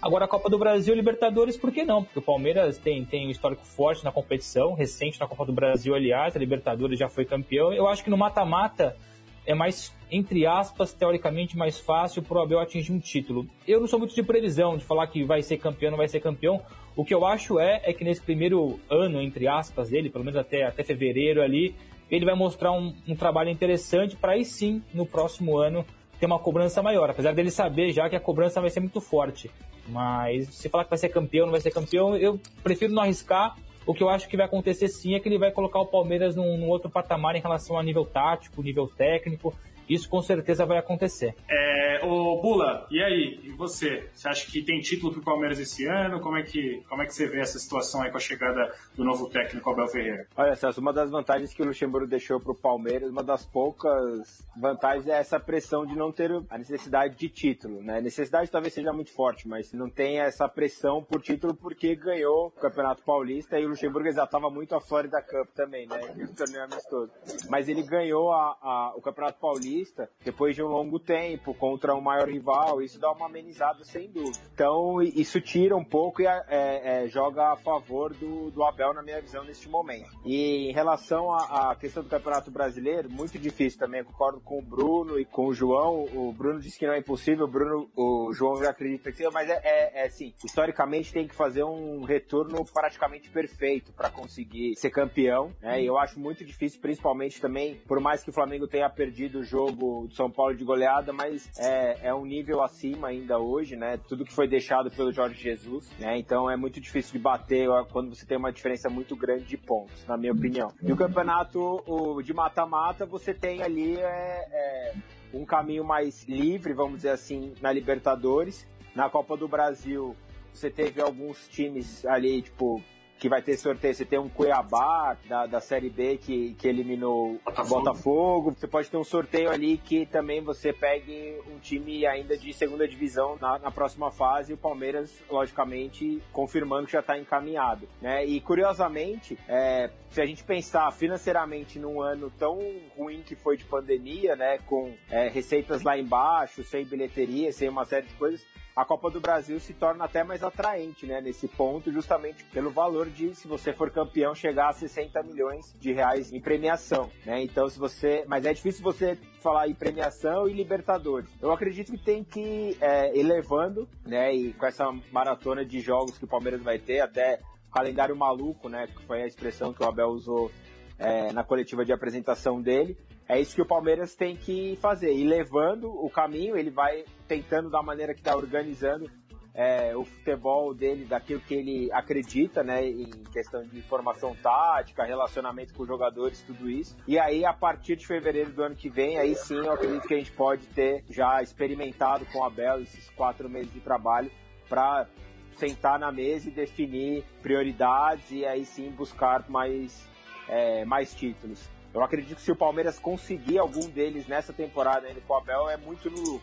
Agora 0.00 0.26
a 0.26 0.28
Copa 0.28 0.48
do 0.48 0.56
Brasil 0.56 0.94
e 0.94 0.96
Libertadores, 0.96 1.56
por 1.56 1.72
que 1.72 1.84
não? 1.84 2.04
Porque 2.04 2.20
o 2.20 2.22
Palmeiras 2.22 2.78
tem, 2.78 3.04
tem 3.04 3.26
um 3.26 3.30
histórico 3.30 3.64
forte 3.64 4.04
na 4.04 4.12
competição, 4.12 4.72
recente 4.72 5.18
na 5.18 5.26
Copa 5.26 5.44
do 5.44 5.52
Brasil, 5.52 5.92
aliás, 5.92 6.36
a 6.36 6.38
Libertadores 6.38 6.96
já 6.96 7.08
foi 7.08 7.24
campeão. 7.24 7.72
Eu 7.72 7.88
acho 7.88 8.04
que 8.04 8.10
no 8.10 8.16
mata-mata 8.16 8.96
é 9.44 9.54
mais, 9.54 9.92
entre 10.08 10.46
aspas, 10.46 10.92
teoricamente 10.92 11.56
mais 11.56 11.80
fácil 11.80 12.22
para 12.22 12.38
o 12.38 12.42
Abel 12.42 12.60
atingir 12.60 12.92
um 12.92 13.00
título. 13.00 13.44
Eu 13.66 13.80
não 13.80 13.88
sou 13.88 13.98
muito 13.98 14.14
de 14.14 14.22
previsão, 14.22 14.76
de 14.76 14.84
falar 14.84 15.08
que 15.08 15.24
vai 15.24 15.42
ser 15.42 15.56
campeão, 15.56 15.90
não 15.90 15.98
vai 15.98 16.06
ser 16.06 16.20
campeão. 16.20 16.62
O 16.94 17.04
que 17.04 17.12
eu 17.12 17.26
acho 17.26 17.58
é, 17.58 17.82
é 17.82 17.92
que 17.92 18.04
nesse 18.04 18.22
primeiro 18.22 18.78
ano, 18.88 19.20
entre 19.20 19.48
aspas, 19.48 19.90
dele, 19.90 20.10
pelo 20.10 20.24
menos 20.24 20.38
até, 20.38 20.64
até 20.64 20.84
fevereiro 20.84 21.42
ali, 21.42 21.74
ele 22.08 22.24
vai 22.24 22.36
mostrar 22.36 22.70
um, 22.70 22.94
um 23.08 23.16
trabalho 23.16 23.50
interessante 23.50 24.14
para 24.14 24.32
aí 24.32 24.44
sim, 24.44 24.80
no 24.94 25.04
próximo 25.04 25.58
ano, 25.58 25.84
ter 26.20 26.26
uma 26.26 26.38
cobrança 26.38 26.82
maior, 26.82 27.10
apesar 27.10 27.34
dele 27.34 27.50
saber 27.50 27.92
já 27.92 28.08
que 28.08 28.14
a 28.14 28.20
cobrança 28.20 28.60
vai 28.60 28.70
ser 28.70 28.80
muito 28.80 29.00
forte. 29.00 29.50
Mas 29.88 30.48
se 30.48 30.68
falar 30.68 30.84
que 30.84 30.90
vai 30.90 30.98
ser 30.98 31.08
campeão, 31.08 31.46
não 31.46 31.52
vai 31.52 31.60
ser 31.60 31.70
campeão, 31.70 32.16
eu 32.16 32.40
prefiro 32.62 32.92
não 32.92 33.02
arriscar. 33.02 33.56
O 33.86 33.94
que 33.94 34.02
eu 34.02 34.08
acho 34.10 34.28
que 34.28 34.36
vai 34.36 34.44
acontecer 34.44 34.88
sim 34.88 35.14
é 35.14 35.20
que 35.20 35.28
ele 35.28 35.38
vai 35.38 35.50
colocar 35.50 35.80
o 35.80 35.86
Palmeiras 35.86 36.36
num, 36.36 36.58
num 36.58 36.68
outro 36.68 36.90
patamar 36.90 37.34
em 37.36 37.40
relação 37.40 37.78
a 37.78 37.82
nível 37.82 38.04
tático, 38.04 38.62
nível 38.62 38.86
técnico. 38.86 39.54
Isso 39.88 40.08
com 40.08 40.20
certeza 40.20 40.66
vai 40.66 40.78
acontecer. 40.78 41.34
É, 41.48 42.00
ô 42.04 42.40
Bula, 42.40 42.86
e 42.90 43.02
aí? 43.02 43.40
E 43.42 43.50
você? 43.50 44.08
Você 44.12 44.28
acha 44.28 44.46
que 44.50 44.62
tem 44.62 44.80
título 44.80 45.12
pro 45.12 45.22
Palmeiras 45.22 45.58
esse 45.58 45.86
ano? 45.86 46.20
Como 46.20 46.36
é 46.36 46.42
que, 46.42 46.82
como 46.88 47.02
é 47.02 47.06
que 47.06 47.14
você 47.14 47.26
vê 47.26 47.40
essa 47.40 47.58
situação 47.58 48.02
aí 48.02 48.10
com 48.10 48.16
a 48.16 48.20
chegada 48.20 48.72
do 48.94 49.04
novo 49.04 49.28
técnico 49.28 49.70
Abel 49.70 49.88
Ferreira? 49.88 50.26
Olha, 50.36 50.54
Celso, 50.54 50.80
uma 50.80 50.92
das 50.92 51.10
vantagens 51.10 51.54
que 51.54 51.62
o 51.62 51.66
Luxemburgo 51.66 52.06
deixou 52.06 52.38
pro 52.38 52.54
Palmeiras, 52.54 53.10
uma 53.10 53.22
das 53.22 53.46
poucas 53.46 54.46
vantagens 54.56 55.06
é 55.08 55.18
essa 55.18 55.40
pressão 55.40 55.86
de 55.86 55.96
não 55.96 56.12
ter 56.12 56.30
a 56.50 56.58
necessidade 56.58 57.16
de 57.16 57.28
título, 57.28 57.82
né? 57.82 57.98
A 57.98 58.02
necessidade 58.02 58.50
talvez 58.50 58.74
seja 58.74 58.92
muito 58.92 59.12
forte, 59.12 59.48
mas 59.48 59.72
não 59.72 59.88
tem 59.88 60.20
essa 60.20 60.48
pressão 60.48 61.02
por 61.02 61.22
título 61.22 61.54
porque 61.54 61.94
ganhou 61.94 62.48
o 62.48 62.50
Campeonato 62.50 63.02
Paulista 63.02 63.58
e 63.58 63.64
o 63.64 63.68
Luxemburgo 63.68 64.08
exaltava 64.08 64.50
muito 64.50 64.74
a 64.74 64.80
Florida 64.80 65.22
Cup 65.22 65.48
também, 65.54 65.86
né? 65.86 65.98
O 66.30 66.34
torneio 66.34 66.64
amistoso. 66.64 67.10
Mas 67.48 67.68
ele 67.68 67.82
ganhou 67.82 68.32
a, 68.32 68.56
a, 68.60 68.92
o 68.96 69.00
Campeonato 69.00 69.38
Paulista 69.40 69.77
Paulista 69.78 70.08
depois 70.24 70.54
de 70.54 70.62
um 70.62 70.66
longo 70.66 70.98
tempo 70.98 71.54
contra 71.54 71.94
um 71.94 72.00
maior 72.00 72.28
rival, 72.28 72.82
isso 72.82 72.98
dá 72.98 73.10
uma 73.12 73.26
amenizada 73.26 73.84
sem 73.84 74.10
dúvida. 74.10 74.38
Então 74.52 75.00
isso 75.02 75.40
tira 75.40 75.76
um 75.76 75.84
pouco 75.84 76.22
e 76.22 76.26
é, 76.26 76.42
é, 76.48 77.08
joga 77.08 77.52
a 77.52 77.56
favor 77.56 78.12
do, 78.14 78.50
do 78.50 78.64
Abel 78.64 78.92
na 78.92 79.02
minha 79.02 79.20
visão 79.20 79.44
neste 79.44 79.68
momento. 79.68 80.10
E 80.24 80.68
em 80.68 80.72
relação 80.72 81.32
à, 81.32 81.74
questão 81.76 82.02
do 82.02 82.08
Campeonato 82.08 82.50
Brasileiro, 82.50 83.10
muito 83.10 83.38
difícil 83.38 83.78
também, 83.78 84.02
concordo 84.04 84.40
com 84.40 84.58
o 84.58 84.62
Bruno 84.62 85.18
e 85.18 85.24
com 85.24 85.46
o 85.46 85.54
João. 85.54 86.04
O 86.12 86.32
Bruno 86.32 86.60
disse 86.60 86.78
que 86.78 86.86
não 86.86 86.94
é 86.94 86.98
impossível, 86.98 87.44
o 87.44 87.48
Bruno, 87.48 87.88
o 87.96 88.32
João 88.32 88.56
já 88.56 88.70
acredita 88.70 89.10
que 89.10 89.16
sim, 89.16 89.28
mas 89.32 89.48
é, 89.48 89.60
é, 89.62 90.02
é 90.02 90.06
assim, 90.06 90.34
historicamente 90.44 91.12
tem 91.12 91.26
que 91.26 91.34
fazer 91.34 91.64
um 91.64 92.02
retorno 92.02 92.64
praticamente 92.72 93.30
perfeito 93.30 93.92
para 93.92 94.10
conseguir 94.10 94.74
ser 94.76 94.90
campeão, 94.90 95.52
né? 95.60 95.82
E 95.82 95.86
eu 95.86 95.96
acho 95.98 96.18
muito 96.18 96.44
difícil, 96.44 96.80
principalmente 96.80 97.40
também, 97.40 97.76
por 97.86 98.00
mais 98.00 98.22
que 98.22 98.30
o 98.30 98.32
Flamengo 98.32 98.66
tenha 98.66 98.88
perdido 98.90 99.40
o 99.40 99.44
jogo 99.44 99.67
jogo 99.68 100.06
do 100.08 100.14
São 100.14 100.30
Paulo 100.30 100.56
de 100.56 100.64
goleada, 100.64 101.12
mas 101.12 101.48
é, 101.58 102.08
é 102.08 102.14
um 102.14 102.24
nível 102.24 102.62
acima 102.62 103.08
ainda 103.08 103.38
hoje, 103.38 103.76
né? 103.76 103.98
Tudo 104.08 104.24
que 104.24 104.32
foi 104.32 104.48
deixado 104.48 104.90
pelo 104.90 105.12
Jorge 105.12 105.40
Jesus, 105.40 105.90
né? 105.98 106.18
Então 106.18 106.50
é 106.50 106.56
muito 106.56 106.80
difícil 106.80 107.12
de 107.12 107.18
bater 107.18 107.68
quando 107.92 108.14
você 108.14 108.26
tem 108.26 108.38
uma 108.38 108.52
diferença 108.52 108.88
muito 108.88 109.14
grande 109.14 109.44
de 109.44 109.56
pontos, 109.56 110.06
na 110.06 110.16
minha 110.16 110.32
opinião. 110.32 110.72
E 110.82 110.92
o 110.92 110.96
campeonato 110.96 111.82
o, 111.86 112.22
de 112.22 112.32
mata-mata, 112.32 113.04
você 113.04 113.34
tem 113.34 113.62
ali 113.62 113.96
é, 113.98 114.04
é, 114.04 114.94
um 115.32 115.44
caminho 115.44 115.84
mais 115.84 116.24
livre, 116.24 116.72
vamos 116.72 116.96
dizer 116.96 117.10
assim, 117.10 117.54
na 117.60 117.72
Libertadores. 117.72 118.66
Na 118.94 119.08
Copa 119.08 119.36
do 119.36 119.46
Brasil, 119.46 120.16
você 120.52 120.70
teve 120.70 121.00
alguns 121.00 121.46
times 121.48 122.04
ali, 122.06 122.42
tipo, 122.42 122.82
que 123.18 123.28
vai 123.28 123.42
ter 123.42 123.56
sorteio. 123.56 123.94
Você 123.94 124.04
tem 124.04 124.18
um 124.18 124.28
Cuiabá 124.28 125.16
da, 125.28 125.46
da 125.46 125.60
Série 125.60 125.90
B 125.90 126.18
que, 126.18 126.54
que 126.54 126.68
eliminou 126.68 127.38
Botafogo. 127.44 127.80
Botafogo. 127.80 128.54
Você 128.56 128.66
pode 128.66 128.90
ter 128.90 128.96
um 128.96 129.04
sorteio 129.04 129.50
ali 129.50 129.76
que 129.76 130.06
também 130.06 130.40
você 130.40 130.72
pegue 130.72 131.38
um 131.52 131.58
time 131.58 132.06
ainda 132.06 132.36
de 132.36 132.52
segunda 132.52 132.86
divisão 132.86 133.36
na, 133.40 133.58
na 133.58 133.70
próxima 133.70 134.10
fase. 134.10 134.52
O 134.52 134.56
Palmeiras, 134.56 135.12
logicamente, 135.28 136.22
confirmando 136.32 136.86
que 136.86 136.92
já 136.92 137.00
está 137.00 137.18
encaminhado. 137.18 137.88
Né? 138.00 138.24
E 138.24 138.40
curiosamente, 138.40 139.36
é, 139.48 139.90
se 140.10 140.20
a 140.20 140.26
gente 140.26 140.44
pensar 140.44 140.90
financeiramente 140.92 141.78
num 141.78 142.00
ano 142.00 142.30
tão 142.38 142.58
ruim 142.96 143.22
que 143.22 143.34
foi 143.34 143.56
de 143.56 143.64
pandemia, 143.64 144.36
né, 144.36 144.58
com 144.66 144.94
é, 145.10 145.28
receitas 145.28 145.82
lá 145.82 145.98
embaixo, 145.98 146.62
sem 146.62 146.84
bilheteria, 146.84 147.52
sem 147.52 147.68
uma 147.68 147.84
série 147.84 148.06
de 148.06 148.14
coisas, 148.14 148.46
a 148.78 148.84
Copa 148.84 149.10
do 149.10 149.20
Brasil 149.20 149.58
se 149.58 149.74
torna 149.74 150.04
até 150.04 150.22
mais 150.22 150.40
atraente, 150.44 151.04
né, 151.04 151.20
nesse 151.20 151.48
ponto, 151.48 151.90
justamente 151.90 152.44
pelo 152.44 152.70
valor 152.70 153.10
de, 153.10 153.34
se 153.34 153.48
você 153.48 153.72
for 153.72 153.90
campeão, 153.90 154.36
chegar 154.36 154.68
a 154.68 154.72
60 154.72 155.20
milhões 155.24 155.74
de 155.80 155.92
reais 155.92 156.32
em 156.32 156.40
premiação, 156.40 157.10
né? 157.26 157.42
Então, 157.42 157.68
se 157.68 157.76
você, 157.76 158.24
mas 158.28 158.46
é 158.46 158.52
difícil 158.54 158.84
você 158.84 159.18
falar 159.42 159.66
em 159.66 159.74
premiação 159.74 160.48
e 160.48 160.52
Libertadores. 160.52 161.28
Eu 161.42 161.50
acredito 161.50 161.90
que 161.90 161.98
tem 161.98 162.22
que 162.22 162.40
ir 162.40 162.76
é, 162.80 163.18
elevando, 163.18 163.88
né, 164.06 164.32
e 164.32 164.52
com 164.52 164.66
essa 164.66 164.84
maratona 165.10 165.64
de 165.64 165.80
jogos 165.80 166.16
que 166.16 166.24
o 166.24 166.28
Palmeiras 166.28 166.62
vai 166.62 166.78
ter 166.78 167.00
até 167.00 167.40
calendário 167.72 168.14
maluco, 168.16 168.68
né? 168.68 168.86
Que 168.86 169.02
foi 169.06 169.22
a 169.22 169.26
expressão 169.26 169.72
que 169.72 169.82
o 169.82 169.88
Abel 169.88 170.08
usou 170.08 170.52
é, 170.98 171.32
na 171.32 171.42
coletiva 171.42 171.84
de 171.84 171.92
apresentação 171.92 172.62
dele. 172.62 172.96
É 173.28 173.40
isso 173.40 173.54
que 173.54 173.62
o 173.62 173.66
Palmeiras 173.66 174.14
tem 174.14 174.36
que 174.36 174.76
fazer. 174.76 175.12
E 175.12 175.24
levando 175.24 175.90
o 175.90 176.08
caminho, 176.08 176.56
ele 176.56 176.70
vai 176.70 177.04
tentando 177.28 177.70
da 177.70 177.82
maneira 177.82 178.14
que 178.14 178.20
está 178.20 178.34
organizando 178.34 179.08
é, 179.54 179.94
o 179.96 180.04
futebol 180.04 180.72
dele, 180.72 181.04
daquilo 181.04 181.40
que 181.40 181.52
ele 181.52 181.92
acredita, 181.92 182.62
né, 182.62 182.86
em 182.86 183.10
questão 183.32 183.66
de 183.66 183.82
formação 183.82 184.34
tática, 184.36 185.04
relacionamento 185.04 185.74
com 185.74 185.84
jogadores, 185.84 186.42
tudo 186.42 186.70
isso. 186.70 186.96
E 187.08 187.18
aí, 187.18 187.44
a 187.44 187.52
partir 187.52 187.96
de 187.96 188.06
fevereiro 188.06 188.52
do 188.52 188.62
ano 188.62 188.76
que 188.76 188.88
vem, 188.88 189.18
aí 189.18 189.34
sim 189.34 189.56
eu 189.56 189.72
acredito 189.72 190.06
que 190.06 190.14
a 190.14 190.18
gente 190.18 190.30
pode 190.30 190.64
ter 190.68 191.04
já 191.10 191.42
experimentado 191.42 192.24
com 192.26 192.38
o 192.38 192.44
Abel 192.44 192.82
esses 192.82 193.10
quatro 193.10 193.48
meses 193.48 193.72
de 193.72 193.80
trabalho 193.80 194.30
para 194.68 195.08
sentar 195.56 195.98
na 195.98 196.12
mesa 196.12 196.48
e 196.48 196.52
definir 196.52 197.24
prioridades 197.42 198.30
e 198.30 198.46
aí 198.46 198.64
sim 198.64 198.90
buscar 198.92 199.48
mais, 199.50 200.08
é, 200.48 200.84
mais 200.84 201.12
títulos. 201.12 201.68
Eu 201.92 202.04
acredito 202.04 202.36
que 202.36 202.42
se 202.42 202.52
o 202.52 202.56
Palmeiras 202.56 202.96
conseguir 202.98 203.58
algum 203.58 203.88
deles 203.88 204.28
nessa 204.28 204.52
temporada 204.52 205.08
ainda 205.08 205.20
com 205.22 205.32
o 205.32 205.36
Abel, 205.36 205.68
é 205.68 205.76
muito 205.76 206.08
no 206.08 206.40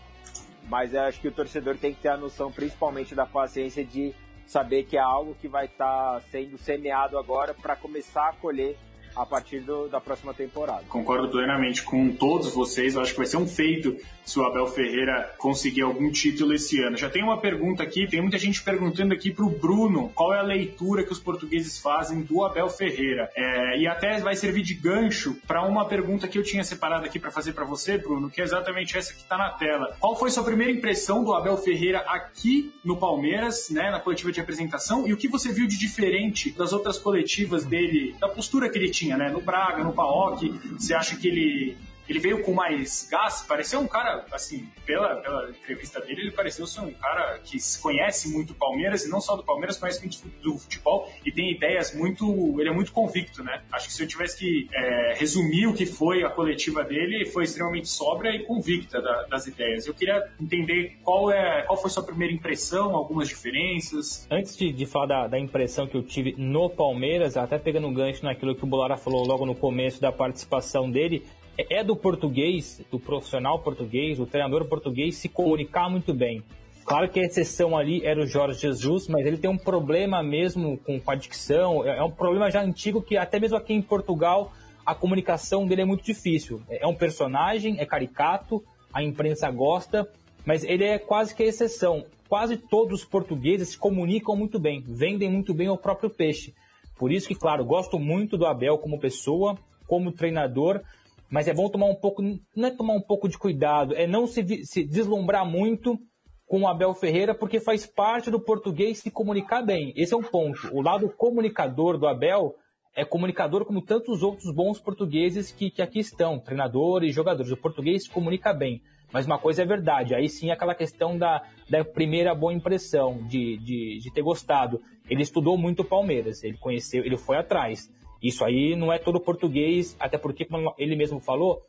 mas 0.67 0.93
eu 0.93 1.01
acho 1.01 1.19
que 1.19 1.27
o 1.27 1.31
torcedor 1.31 1.77
tem 1.77 1.93
que 1.93 2.01
ter 2.01 2.09
a 2.09 2.17
noção, 2.17 2.51
principalmente 2.51 3.13
da 3.13 3.25
paciência, 3.25 3.83
de 3.83 4.13
saber 4.45 4.83
que 4.83 4.97
é 4.97 5.01
algo 5.01 5.35
que 5.35 5.47
vai 5.47 5.65
estar 5.65 6.15
tá 6.15 6.21
sendo 6.31 6.57
semeado 6.57 7.17
agora 7.17 7.53
para 7.53 7.75
começar 7.75 8.29
a 8.29 8.33
colher 8.33 8.77
a 9.15 9.25
partir 9.25 9.59
do, 9.59 9.87
da 9.87 10.01
próxima 10.01 10.33
temporada. 10.33 10.83
Concordo 10.89 11.29
plenamente 11.29 11.83
com 11.83 12.09
todos 12.09 12.53
vocês. 12.53 12.95
Eu 12.95 13.01
acho 13.01 13.11
que 13.11 13.17
vai 13.17 13.27
ser 13.27 13.37
um 13.37 13.47
feito 13.47 13.97
se 14.25 14.39
o 14.39 14.43
Abel 14.43 14.65
Ferreira 14.67 15.33
conseguir 15.37 15.83
algum 15.83 16.11
título 16.11 16.53
esse 16.53 16.81
ano. 16.81 16.97
Já 16.97 17.09
tem 17.09 17.23
uma 17.23 17.39
pergunta 17.39 17.83
aqui, 17.83 18.07
tem 18.07 18.21
muita 18.21 18.37
gente 18.37 18.63
perguntando 18.63 19.13
aqui 19.13 19.31
para 19.31 19.45
o 19.45 19.49
Bruno 19.49 20.11
qual 20.15 20.33
é 20.33 20.39
a 20.39 20.43
leitura 20.43 21.03
que 21.03 21.11
os 21.11 21.19
portugueses 21.19 21.79
fazem 21.79 22.21
do 22.21 22.43
Abel 22.43 22.67
Ferreira. 22.69 23.29
É, 23.35 23.77
e 23.79 23.87
até 23.87 24.19
vai 24.19 24.35
servir 24.35 24.63
de 24.63 24.73
gancho 24.73 25.37
para 25.45 25.63
uma 25.63 25.85
pergunta 25.85 26.27
que 26.27 26.37
eu 26.37 26.43
tinha 26.43 26.63
separado 26.63 27.05
aqui 27.05 27.19
para 27.19 27.29
fazer 27.29 27.53
para 27.53 27.65
você, 27.65 27.97
Bruno, 27.97 28.29
que 28.29 28.41
é 28.41 28.43
exatamente 28.43 28.97
essa 28.97 29.13
que 29.13 29.21
está 29.21 29.37
na 29.37 29.51
tela. 29.51 29.95
Qual 29.99 30.15
foi 30.15 30.31
sua 30.31 30.43
primeira 30.43 30.71
impressão 30.71 31.23
do 31.23 31.33
Abel 31.33 31.57
Ferreira 31.57 31.99
aqui 32.07 32.73
no 32.83 32.97
Palmeiras, 32.97 33.69
né, 33.69 33.91
na 33.91 33.99
coletiva 33.99 34.31
de 34.31 34.39
apresentação, 34.39 35.07
e 35.07 35.13
o 35.13 35.17
que 35.17 35.27
você 35.27 35.51
viu 35.51 35.67
de 35.67 35.77
diferente 35.77 36.49
das 36.51 36.73
outras 36.73 36.97
coletivas 36.97 37.63
dele, 37.63 38.15
da 38.19 38.27
postura 38.27 38.69
que 38.69 38.77
ele 38.77 38.89
tinha, 38.89 39.04
né, 39.13 39.29
no 39.29 39.41
Braga, 39.41 39.83
no 39.83 39.93
Paok? 39.93 40.49
Você 40.77 40.93
acha 40.93 41.15
que 41.15 41.27
ele 41.27 41.77
ele 42.07 42.19
veio 42.19 42.43
com 42.43 42.53
mais 42.53 43.07
gás, 43.09 43.43
pareceu 43.47 43.79
um 43.79 43.87
cara, 43.87 44.25
assim, 44.31 44.67
pela, 44.85 45.15
pela 45.17 45.49
entrevista 45.49 45.99
dele, 46.01 46.21
ele 46.21 46.31
pareceu 46.31 46.67
ser 46.67 46.81
um 46.81 46.91
cara 46.91 47.39
que 47.39 47.57
conhece 47.81 48.29
muito 48.29 48.51
o 48.51 48.55
Palmeiras, 48.55 49.05
e 49.05 49.09
não 49.09 49.19
só 49.19 49.35
do 49.35 49.43
Palmeiras, 49.43 49.77
conhece 49.77 49.99
muito 50.01 50.21
do 50.41 50.57
futebol 50.57 51.11
e 51.25 51.31
tem 51.31 51.51
ideias 51.51 51.93
muito. 51.93 52.59
Ele 52.59 52.69
é 52.69 52.73
muito 52.73 52.91
convicto, 52.91 53.43
né? 53.43 53.61
Acho 53.71 53.87
que 53.87 53.93
se 53.93 54.03
eu 54.03 54.07
tivesse 54.07 54.37
que 54.37 54.69
é, 54.73 55.15
resumir 55.17 55.67
o 55.67 55.73
que 55.73 55.85
foi 55.85 56.23
a 56.23 56.29
coletiva 56.29 56.83
dele, 56.83 57.25
foi 57.25 57.43
extremamente 57.43 57.89
sóbria 57.89 58.29
e 58.35 58.43
convicta 58.43 59.01
da, 59.01 59.23
das 59.23 59.47
ideias. 59.47 59.87
Eu 59.87 59.93
queria 59.93 60.23
entender 60.39 60.97
qual, 61.03 61.31
é, 61.31 61.63
qual 61.63 61.77
foi 61.79 61.89
sua 61.89 62.03
primeira 62.03 62.33
impressão, 62.33 62.95
algumas 62.95 63.27
diferenças. 63.27 64.27
Antes 64.29 64.55
de, 64.55 64.71
de 64.71 64.85
falar 64.85 65.05
da, 65.05 65.27
da 65.27 65.39
impressão 65.39 65.87
que 65.87 65.95
eu 65.95 66.03
tive 66.03 66.35
no 66.37 66.69
Palmeiras, 66.69 67.37
até 67.37 67.57
pegando 67.57 67.87
um 67.87 67.93
gancho 67.93 68.23
naquilo 68.23 68.55
que 68.55 68.63
o 68.63 68.67
Bolara 68.67 68.97
falou 68.97 69.25
logo 69.25 69.45
no 69.45 69.55
começo 69.55 70.01
da 70.01 70.11
participação 70.11 70.89
dele, 70.89 71.25
é 71.57 71.83
do 71.83 71.95
português, 71.95 72.81
do 72.91 72.99
profissional 72.99 73.59
português, 73.59 74.17
do 74.17 74.25
treinador 74.25 74.65
português 74.65 75.17
se 75.17 75.29
comunicar 75.29 75.89
muito 75.89 76.13
bem. 76.13 76.43
Claro 76.85 77.09
que 77.09 77.19
a 77.19 77.23
exceção 77.23 77.75
ali 77.75 78.05
era 78.05 78.21
o 78.21 78.27
Jorge 78.27 78.59
Jesus, 78.59 79.07
mas 79.07 79.25
ele 79.25 79.37
tem 79.37 79.49
um 79.49 79.57
problema 79.57 80.21
mesmo 80.21 80.77
com, 80.77 81.01
a 81.07 81.15
dicção, 81.15 81.83
é, 81.83 81.97
é 81.97 82.03
um 82.03 82.11
problema 82.11 82.51
já 82.51 82.61
antigo 82.61 83.01
que 83.01 83.17
até 83.17 83.39
mesmo 83.39 83.57
aqui 83.57 83.73
em 83.73 83.81
Portugal 83.81 84.53
a 84.85 84.93
comunicação 84.93 85.65
dele 85.65 85.81
é 85.81 85.85
muito 85.85 86.03
difícil. 86.03 86.61
É, 86.69 86.83
é 86.83 86.87
um 86.87 86.93
personagem, 86.93 87.79
é 87.79 87.85
caricato, 87.85 88.63
a 88.93 89.01
imprensa 89.01 89.49
gosta, 89.49 90.07
mas 90.45 90.63
ele 90.63 90.83
é 90.83 90.99
quase 90.99 91.33
que 91.33 91.41
a 91.41 91.47
exceção. 91.47 92.05
Quase 92.29 92.55
todos 92.55 93.01
os 93.01 93.05
portugueses 93.05 93.69
se 93.69 93.77
comunicam 93.77 94.35
muito 94.35 94.59
bem, 94.59 94.83
vendem 94.85 95.29
muito 95.29 95.53
bem 95.53 95.69
o 95.69 95.77
próprio 95.77 96.09
peixe. 96.09 96.53
Por 96.97 97.11
isso 97.11 97.27
que, 97.27 97.35
claro, 97.35 97.65
gosto 97.65 97.99
muito 97.99 98.37
do 98.37 98.45
Abel 98.45 98.77
como 98.77 98.99
pessoa, 98.99 99.57
como 99.87 100.11
treinador, 100.11 100.81
mas 101.29 101.47
é 101.47 101.53
bom 101.53 101.69
tomar 101.69 101.87
um 101.87 101.95
pouco, 101.95 102.21
não 102.21 102.67
é 102.67 102.71
tomar 102.71 102.93
um 102.93 103.01
pouco 103.01 103.27
de 103.27 103.37
cuidado, 103.37 103.95
é 103.95 104.07
não 104.07 104.27
se, 104.27 104.65
se 104.65 104.83
deslumbrar 104.83 105.45
muito 105.45 105.99
com 106.47 106.61
o 106.61 106.67
Abel 106.67 106.93
Ferreira, 106.93 107.33
porque 107.33 107.59
faz 107.59 107.85
parte 107.85 108.29
do 108.29 108.39
português 108.39 108.99
se 108.99 109.09
comunicar 109.09 109.63
bem. 109.63 109.93
Esse 109.95 110.13
é 110.13 110.17
um 110.17 110.23
ponto. 110.23 110.69
O 110.71 110.81
lado 110.81 111.09
comunicador 111.09 111.97
do 111.97 112.07
Abel 112.07 112.55
é 112.95 113.03
comunicador 113.03 113.65
como 113.65 113.81
tantos 113.81 114.21
outros 114.23 114.53
bons 114.53 114.79
portugueses 114.79 115.51
que, 115.51 115.69
que 115.71 115.81
aqui 115.81 115.99
estão, 115.99 116.39
treinadores, 116.39 117.13
jogadores. 117.13 117.51
O 117.51 117.57
português 117.57 118.03
se 118.03 118.09
comunica 118.09 118.53
bem. 118.53 118.81
Mas 119.11 119.25
uma 119.25 119.37
coisa 119.37 119.61
é 119.61 119.65
verdade, 119.65 120.13
aí 120.13 120.27
sim 120.27 120.51
aquela 120.51 120.75
questão 120.75 121.17
da, 121.17 121.41
da 121.69 121.85
primeira 121.85 122.33
boa 122.33 122.53
impressão, 122.53 123.23
de, 123.27 123.57
de, 123.57 123.99
de 123.99 124.13
ter 124.13 124.21
gostado. 124.21 124.81
Ele 125.09 125.21
estudou 125.21 125.57
muito 125.57 125.81
o 125.81 125.85
Palmeiras, 125.85 126.43
ele 126.43 126.57
conheceu, 126.57 127.03
ele 127.05 127.17
foi 127.17 127.37
atrás. 127.37 127.89
Isso 128.21 128.43
aí 128.43 128.75
não 128.75 128.91
é 128.91 128.97
todo 128.97 129.19
português, 129.19 129.95
até 129.99 130.17
porque, 130.17 130.45
como 130.45 130.73
ele 130.77 130.95
mesmo 130.95 131.19
falou, 131.19 131.63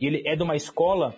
ele 0.00 0.22
é 0.26 0.36
de 0.36 0.42
uma 0.42 0.56
escola 0.56 1.14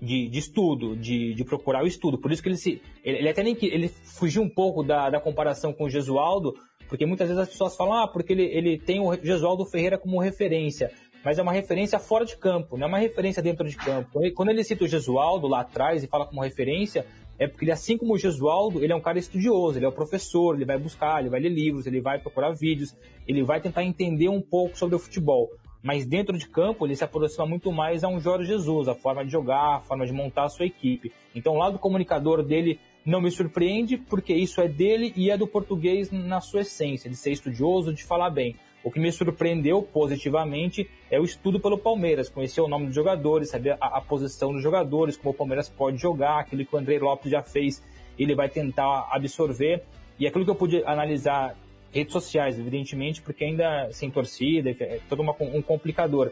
de, 0.00 0.28
de 0.28 0.38
estudo, 0.38 0.96
de, 0.96 1.34
de, 1.34 1.44
procurar 1.44 1.82
o 1.82 1.86
estudo. 1.86 2.18
Por 2.18 2.30
isso 2.30 2.42
que 2.42 2.48
ele 2.48 2.56
se. 2.56 2.82
Ele, 3.02 3.18
ele 3.18 3.28
até 3.28 3.42
nem 3.42 3.54
que. 3.54 3.66
Ele 3.66 3.88
fugiu 3.88 4.42
um 4.42 4.48
pouco 4.48 4.82
da, 4.82 5.08
da 5.08 5.20
comparação 5.20 5.72
com 5.72 5.84
o 5.84 5.90
Gesualdo, 5.90 6.54
porque 6.88 7.06
muitas 7.06 7.28
vezes 7.28 7.42
as 7.42 7.48
pessoas 7.48 7.76
falam, 7.76 7.94
ah, 7.94 8.08
porque 8.08 8.32
ele, 8.32 8.44
ele 8.44 8.78
tem 8.78 9.00
o 9.00 9.14
Gesualdo 9.22 9.64
Ferreira 9.64 9.98
como 9.98 10.20
referência. 10.20 10.92
Mas 11.24 11.38
é 11.38 11.42
uma 11.42 11.52
referência 11.52 11.98
fora 11.98 12.26
de 12.26 12.36
campo, 12.36 12.76
não 12.76 12.84
é 12.84 12.88
uma 12.88 12.98
referência 12.98 13.42
dentro 13.42 13.66
de 13.66 13.76
campo. 13.76 14.20
Quando 14.34 14.50
ele 14.50 14.62
cita 14.62 14.84
o 14.84 14.88
Gesualdo 14.88 15.46
lá 15.46 15.62
atrás 15.62 16.04
e 16.04 16.06
fala 16.06 16.26
como 16.26 16.42
referência, 16.42 17.06
é 17.38 17.48
porque 17.48 17.64
ele, 17.64 17.72
assim 17.72 17.98
como 17.98 18.14
o 18.14 18.18
Gesualdo, 18.18 18.82
ele 18.82 18.92
é 18.92 18.96
um 18.96 19.00
cara 19.00 19.18
estudioso, 19.18 19.78
ele 19.78 19.86
é 19.86 19.88
um 19.88 19.92
professor, 19.92 20.54
ele 20.54 20.64
vai 20.64 20.78
buscar, 20.78 21.20
ele 21.20 21.30
vai 21.30 21.40
ler 21.40 21.48
livros, 21.48 21.86
ele 21.86 22.00
vai 22.00 22.18
procurar 22.18 22.52
vídeos, 22.52 22.96
ele 23.26 23.42
vai 23.42 23.60
tentar 23.60 23.84
entender 23.84 24.28
um 24.28 24.40
pouco 24.40 24.78
sobre 24.78 24.94
o 24.94 24.98
futebol. 24.98 25.50
Mas 25.82 26.06
dentro 26.06 26.38
de 26.38 26.48
campo, 26.48 26.86
ele 26.86 26.96
se 26.96 27.04
aproxima 27.04 27.44
muito 27.44 27.70
mais 27.70 28.04
a 28.04 28.08
um 28.08 28.18
Jorge 28.18 28.46
Jesus, 28.46 28.88
a 28.88 28.94
forma 28.94 29.24
de 29.24 29.30
jogar, 29.30 29.76
a 29.76 29.80
forma 29.80 30.06
de 30.06 30.12
montar 30.12 30.44
a 30.44 30.48
sua 30.48 30.64
equipe. 30.64 31.12
Então, 31.34 31.54
o 31.54 31.58
lado 31.58 31.78
comunicador 31.78 32.42
dele 32.42 32.80
não 33.04 33.20
me 33.20 33.30
surpreende, 33.30 33.98
porque 33.98 34.32
isso 34.32 34.62
é 34.62 34.68
dele 34.68 35.12
e 35.14 35.30
é 35.30 35.36
do 35.36 35.46
português 35.46 36.10
na 36.10 36.40
sua 36.40 36.62
essência, 36.62 37.10
de 37.10 37.16
ser 37.16 37.32
estudioso, 37.32 37.92
de 37.92 38.02
falar 38.02 38.30
bem. 38.30 38.56
O 38.84 38.90
que 38.90 39.00
me 39.00 39.10
surpreendeu 39.10 39.82
positivamente 39.82 40.88
é 41.10 41.18
o 41.18 41.24
estudo 41.24 41.58
pelo 41.58 41.78
Palmeiras, 41.78 42.28
conhecer 42.28 42.60
o 42.60 42.68
nome 42.68 42.86
dos 42.86 42.94
jogadores, 42.94 43.48
saber 43.48 43.78
a, 43.80 43.96
a, 43.96 44.00
posição 44.02 44.52
dos 44.52 44.62
jogadores, 44.62 45.16
como 45.16 45.30
o 45.30 45.34
Palmeiras 45.34 45.70
pode 45.70 45.96
jogar, 45.96 46.40
aquilo 46.40 46.66
que 46.66 46.76
o 46.76 46.78
André 46.78 46.98
Lopes 46.98 47.30
já 47.30 47.42
fez, 47.42 47.82
ele 48.18 48.34
vai 48.34 48.50
tentar 48.50 49.08
absorver. 49.10 49.82
E 50.18 50.26
aquilo 50.26 50.44
que 50.44 50.50
eu 50.50 50.54
pude 50.54 50.84
analisar 50.84 51.56
redes 51.90 52.12
sociais, 52.12 52.58
evidentemente, 52.58 53.22
porque 53.22 53.44
ainda 53.44 53.88
sem 53.90 54.10
torcida, 54.10 54.70
é 54.70 55.00
todo 55.08 55.22
uma, 55.22 55.34
um 55.40 55.62
complicador. 55.62 56.30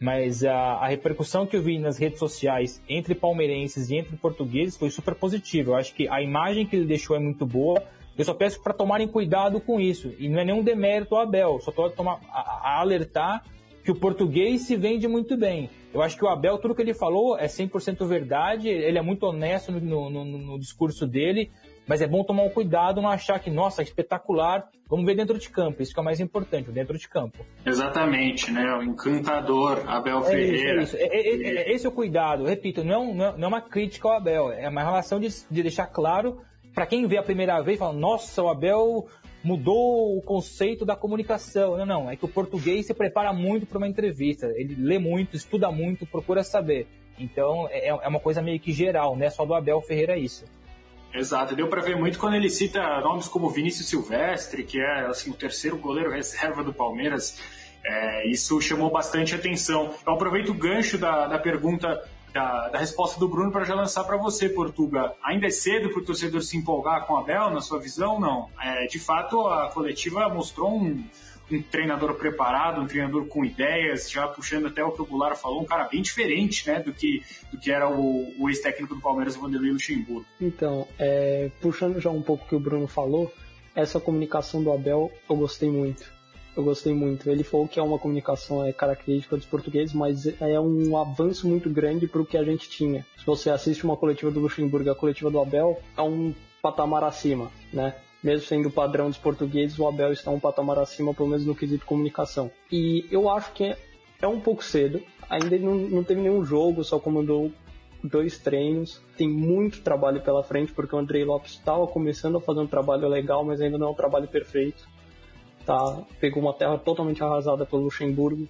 Mas 0.00 0.42
a, 0.42 0.54
a, 0.54 0.88
repercussão 0.88 1.46
que 1.46 1.56
eu 1.56 1.62
vi 1.62 1.78
nas 1.78 1.98
redes 1.98 2.18
sociais 2.18 2.82
entre 2.88 3.14
palmeirenses 3.14 3.90
e 3.90 3.96
entre 3.96 4.16
portugueses 4.16 4.76
foi 4.76 4.90
super 4.90 5.14
positiva. 5.14 5.70
Eu 5.70 5.76
acho 5.76 5.94
que 5.94 6.08
a 6.08 6.20
imagem 6.20 6.66
que 6.66 6.74
ele 6.74 6.86
deixou 6.86 7.14
é 7.14 7.20
muito 7.20 7.46
boa 7.46 7.80
eu 8.16 8.24
só 8.24 8.34
peço 8.34 8.62
para 8.62 8.72
tomarem 8.72 9.08
cuidado 9.08 9.60
com 9.60 9.80
isso. 9.80 10.14
E 10.18 10.28
não 10.28 10.40
é 10.40 10.44
nenhum 10.44 10.62
demérito 10.62 11.14
ao 11.14 11.22
Abel, 11.22 11.58
só 11.60 11.70
estou 11.70 12.08
a, 12.08 12.20
a, 12.30 12.80
alertar 12.80 13.42
que 13.84 13.90
o 13.90 13.96
português 13.96 14.62
se 14.62 14.76
vende 14.76 15.08
muito 15.08 15.36
bem. 15.36 15.68
Eu 15.92 16.00
acho 16.00 16.16
que 16.16 16.24
o 16.24 16.28
Abel, 16.28 16.58
tudo 16.58 16.74
que 16.74 16.82
ele 16.82 16.94
falou 16.94 17.36
é 17.36 17.46
100% 17.46 18.06
verdade, 18.06 18.68
ele 18.68 18.98
é 18.98 19.02
muito 19.02 19.24
honesto 19.24 19.72
no, 19.72 20.08
no, 20.08 20.24
no, 20.24 20.58
discurso 20.58 21.06
dele, 21.06 21.50
mas 21.86 22.00
é 22.00 22.06
bom 22.06 22.22
tomar 22.22 22.44
um 22.44 22.48
cuidado, 22.48 23.02
não 23.02 23.10
achar 23.10 23.38
que, 23.40 23.50
nossa, 23.50 23.82
espetacular, 23.82 24.68
vamos 24.88 25.04
ver 25.04 25.16
dentro 25.16 25.36
de 25.38 25.50
campo, 25.50 25.82
isso 25.82 25.92
que 25.92 25.98
é 25.98 26.02
o 26.02 26.04
mais 26.04 26.20
importante, 26.20 26.70
dentro 26.70 26.96
de 26.96 27.08
campo. 27.08 27.44
Exatamente, 27.66 28.50
né? 28.50 28.64
O 28.76 28.82
encantador 28.82 29.82
Abel 29.86 30.20
é 30.20 30.22
Ferreira. 30.22 30.82
Isso, 30.82 30.96
é 30.96 31.04
isso. 31.04 31.12
É, 31.12 31.16
é, 31.16 31.70
é, 31.70 31.72
esse 31.74 31.84
é 31.84 31.88
o 31.88 31.92
cuidado, 31.92 32.44
repito, 32.44 32.84
não, 32.84 33.10
é 33.10 33.14
não, 33.14 33.36
não 33.36 33.44
é 33.44 33.48
uma 33.48 33.60
crítica 33.60 34.08
ao 34.08 34.14
Abel, 34.14 34.52
é 34.52 34.68
uma 34.68 34.82
relação 34.82 35.18
de, 35.18 35.28
de 35.50 35.62
deixar 35.62 35.88
claro 35.88 36.40
para 36.74 36.86
quem 36.86 37.06
vê 37.06 37.18
a 37.18 37.22
primeira 37.22 37.60
vez, 37.60 37.78
fala, 37.78 37.92
nossa, 37.92 38.42
o 38.42 38.48
Abel 38.48 39.06
mudou 39.44 40.16
o 40.16 40.22
conceito 40.22 40.84
da 40.84 40.96
comunicação. 40.96 41.76
Não, 41.76 41.86
não, 41.86 42.10
é 42.10 42.16
que 42.16 42.24
o 42.24 42.28
português 42.28 42.86
se 42.86 42.94
prepara 42.94 43.32
muito 43.32 43.66
para 43.66 43.78
uma 43.78 43.88
entrevista. 43.88 44.46
Ele 44.56 44.74
lê 44.78 44.98
muito, 44.98 45.36
estuda 45.36 45.70
muito, 45.70 46.06
procura 46.06 46.42
saber. 46.44 46.86
Então 47.18 47.68
é, 47.70 47.88
é 47.88 48.08
uma 48.08 48.20
coisa 48.20 48.40
meio 48.40 48.58
que 48.58 48.72
geral, 48.72 49.16
não 49.16 49.26
é 49.26 49.30
só 49.30 49.44
do 49.44 49.54
Abel 49.54 49.80
Ferreira 49.82 50.16
isso. 50.16 50.44
Exato, 51.14 51.54
deu 51.54 51.68
para 51.68 51.82
ver 51.82 51.94
muito 51.94 52.18
quando 52.18 52.34
ele 52.34 52.48
cita 52.48 53.00
nomes 53.00 53.28
como 53.28 53.50
Vinícius 53.50 53.86
Silvestre, 53.86 54.64
que 54.64 54.80
é 54.80 55.06
assim, 55.06 55.30
o 55.30 55.34
terceiro 55.34 55.76
goleiro 55.76 56.10
reserva 56.10 56.64
do 56.64 56.72
Palmeiras. 56.72 57.38
É, 57.84 58.28
isso 58.28 58.60
chamou 58.62 58.90
bastante 58.90 59.34
atenção. 59.34 59.94
Eu 60.06 60.14
aproveito 60.14 60.50
o 60.50 60.54
gancho 60.54 60.96
da, 60.96 61.26
da 61.26 61.38
pergunta 61.38 62.02
da, 62.32 62.68
da 62.68 62.78
resposta 62.78 63.18
do 63.20 63.28
Bruno 63.28 63.52
para 63.52 63.64
já 63.64 63.74
lançar 63.74 64.04
para 64.04 64.16
você, 64.16 64.48
Portuga. 64.48 65.14
Ainda 65.22 65.46
é 65.46 65.50
cedo 65.50 65.90
para 65.90 66.00
o 66.00 66.04
torcedor 66.04 66.42
se 66.42 66.56
empolgar 66.56 67.06
com 67.06 67.14
o 67.14 67.16
Abel, 67.18 67.50
na 67.50 67.60
sua 67.60 67.78
visão? 67.78 68.18
Não. 68.18 68.48
É, 68.60 68.86
de 68.86 68.98
fato, 68.98 69.46
a 69.46 69.70
coletiva 69.70 70.28
mostrou 70.28 70.74
um, 70.74 71.04
um 71.50 71.62
treinador 71.62 72.14
preparado, 72.14 72.80
um 72.80 72.86
treinador 72.86 73.26
com 73.26 73.44
ideias, 73.44 74.10
já 74.10 74.26
puxando 74.26 74.66
até 74.66 74.82
o 74.82 74.92
que 74.92 75.02
o 75.02 75.06
Goulart 75.06 75.36
falou, 75.36 75.60
um 75.60 75.66
cara 75.66 75.84
bem 75.84 76.02
diferente 76.02 76.66
né, 76.66 76.80
do, 76.80 76.92
que, 76.92 77.22
do 77.50 77.58
que 77.58 77.70
era 77.70 77.88
o, 77.88 78.32
o 78.38 78.48
ex-técnico 78.48 78.94
do 78.94 79.00
Palmeiras, 79.00 79.36
Vanderlei 79.36 79.70
Luxemburgo. 79.70 80.26
Então, 80.40 80.88
é, 80.98 81.50
puxando 81.60 82.00
já 82.00 82.10
um 82.10 82.22
pouco 82.22 82.44
o 82.44 82.48
que 82.48 82.56
o 82.56 82.60
Bruno 82.60 82.88
falou, 82.88 83.32
essa 83.74 83.98
comunicação 83.98 84.62
do 84.62 84.72
Abel 84.72 85.10
eu 85.28 85.36
gostei 85.36 85.70
muito 85.70 86.11
eu 86.56 86.62
gostei 86.62 86.92
muito. 86.92 87.28
Ele 87.30 87.42
falou 87.42 87.66
que 87.66 87.78
é 87.78 87.82
uma 87.82 87.98
comunicação 87.98 88.64
é 88.64 88.72
característica 88.72 89.36
dos 89.36 89.46
portugueses, 89.46 89.94
mas 89.94 90.26
é 90.40 90.60
um 90.60 90.96
avanço 90.96 91.48
muito 91.48 91.70
grande 91.70 92.06
para 92.06 92.20
o 92.20 92.26
que 92.26 92.36
a 92.36 92.44
gente 92.44 92.68
tinha. 92.68 93.06
Se 93.16 93.24
você 93.24 93.50
assiste 93.50 93.84
uma 93.84 93.96
coletiva 93.96 94.30
do 94.30 94.40
Luxemburgo, 94.40 94.90
a 94.90 94.94
coletiva 94.94 95.30
do 95.30 95.40
Abel, 95.40 95.80
é 95.96 96.02
um 96.02 96.34
patamar 96.60 97.04
acima, 97.04 97.50
né? 97.72 97.94
Mesmo 98.22 98.46
sendo 98.46 98.68
o 98.68 98.72
padrão 98.72 99.08
dos 99.08 99.18
portugueses, 99.18 99.78
o 99.78 99.86
Abel 99.86 100.12
está 100.12 100.30
um 100.30 100.38
patamar 100.38 100.78
acima, 100.78 101.12
pelo 101.12 101.28
menos 101.28 101.44
no 101.44 101.56
quesito 101.56 101.84
comunicação. 101.84 102.50
E 102.70 103.06
eu 103.10 103.28
acho 103.28 103.52
que 103.52 103.74
é 104.20 104.26
um 104.26 104.38
pouco 104.38 104.62
cedo. 104.62 105.02
Ainda 105.28 105.58
não, 105.58 105.74
não 105.74 106.04
teve 106.04 106.20
nenhum 106.20 106.44
jogo, 106.44 106.84
só 106.84 107.00
comandou 107.00 107.50
dois 108.04 108.38
treinos. 108.38 109.02
Tem 109.16 109.28
muito 109.28 109.82
trabalho 109.82 110.20
pela 110.20 110.44
frente, 110.44 110.72
porque 110.72 110.94
o 110.94 110.98
Andrei 110.98 111.24
Lopes 111.24 111.52
estava 111.52 111.84
começando 111.86 112.36
a 112.36 112.40
fazer 112.40 112.60
um 112.60 112.66
trabalho 112.66 113.08
legal, 113.08 113.44
mas 113.44 113.60
ainda 113.60 113.76
não 113.76 113.88
é 113.88 113.90
um 113.90 113.94
trabalho 113.94 114.28
perfeito 114.28 114.86
tá? 115.64 116.02
Pegou 116.20 116.42
uma 116.42 116.52
terra 116.52 116.78
totalmente 116.78 117.22
arrasada 117.22 117.64
pelo 117.64 117.82
Luxemburgo. 117.82 118.46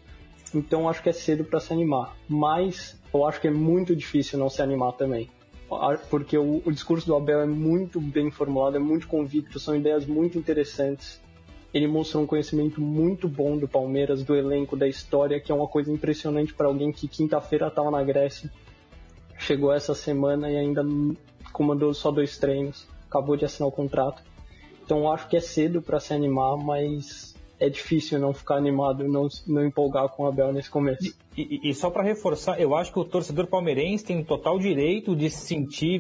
Então 0.55 0.89
acho 0.89 1.03
que 1.03 1.09
é 1.09 1.13
cedo 1.13 1.45
para 1.45 1.61
se 1.61 1.73
animar. 1.73 2.17
Mas 2.29 3.01
eu 3.13 3.27
acho 3.27 3.41
que 3.41 3.49
é 3.49 3.51
muito 3.51 3.95
difícil 3.95 4.39
não 4.39 4.49
se 4.49 4.63
animar 4.63 4.93
também. 4.93 5.31
Porque 6.11 6.37
o, 6.37 6.63
o 6.65 6.71
discurso 6.71 7.07
do 7.07 7.17
Abel 7.17 7.41
é 7.41 7.47
muito 7.47 7.99
bem 8.01 8.31
formulado, 8.31 8.77
é 8.77 8.81
muito 8.81 9.09
convicto, 9.09 9.59
são 9.59 9.75
ideias 9.75 10.05
muito 10.05 10.39
interessantes. 10.39 11.21
Ele 11.73 11.87
mostra 11.87 12.19
um 12.19 12.27
conhecimento 12.27 12.81
muito 12.81 13.27
bom 13.27 13.57
do 13.57 13.67
Palmeiras, 13.67 14.23
do 14.23 14.35
elenco, 14.35 14.77
da 14.77 14.87
história, 14.87 15.41
que 15.41 15.51
é 15.51 15.55
uma 15.55 15.67
coisa 15.67 15.91
impressionante 15.91 16.53
para 16.53 16.67
alguém 16.67 16.93
que 16.93 17.09
quinta-feira 17.09 17.69
estava 17.69 17.91
na 17.91 18.03
Grécia, 18.03 18.51
chegou 19.39 19.73
essa 19.73 19.95
semana 19.95 20.51
e 20.51 20.57
ainda 20.57 20.85
comandou 21.51 21.95
só 21.95 22.11
dois 22.11 22.37
treinos, 22.37 22.87
acabou 23.09 23.39
de 23.39 23.47
assinar 23.47 23.69
o 23.69 23.73
contrato. 23.73 24.23
Então 24.85 25.11
acho 25.11 25.29
que 25.29 25.37
é 25.37 25.41
cedo 25.41 25.81
para 25.81 26.01
se 26.01 26.13
animar, 26.13 26.57
mas 26.57 27.32
é 27.59 27.69
difícil 27.69 28.19
não 28.19 28.33
ficar 28.33 28.57
animado, 28.57 29.07
não, 29.07 29.29
não 29.47 29.65
empolgar 29.65 30.09
com 30.09 30.25
o 30.25 30.27
Abel 30.27 30.53
nesse 30.53 30.71
começo. 30.71 31.15
E, 31.37 31.61
e, 31.63 31.71
e 31.71 31.75
só 31.75 31.91
para 31.91 32.03
reforçar, 32.03 32.61
eu 32.61 32.75
acho 32.75 32.93
que 32.93 32.99
o 32.99 33.05
torcedor 33.05 33.47
palmeirense 33.47 34.05
tem 34.05 34.23
total 34.23 34.59
direito 34.59 35.17
de 35.17 35.31
se 35.31 35.47
sentir 35.47 35.99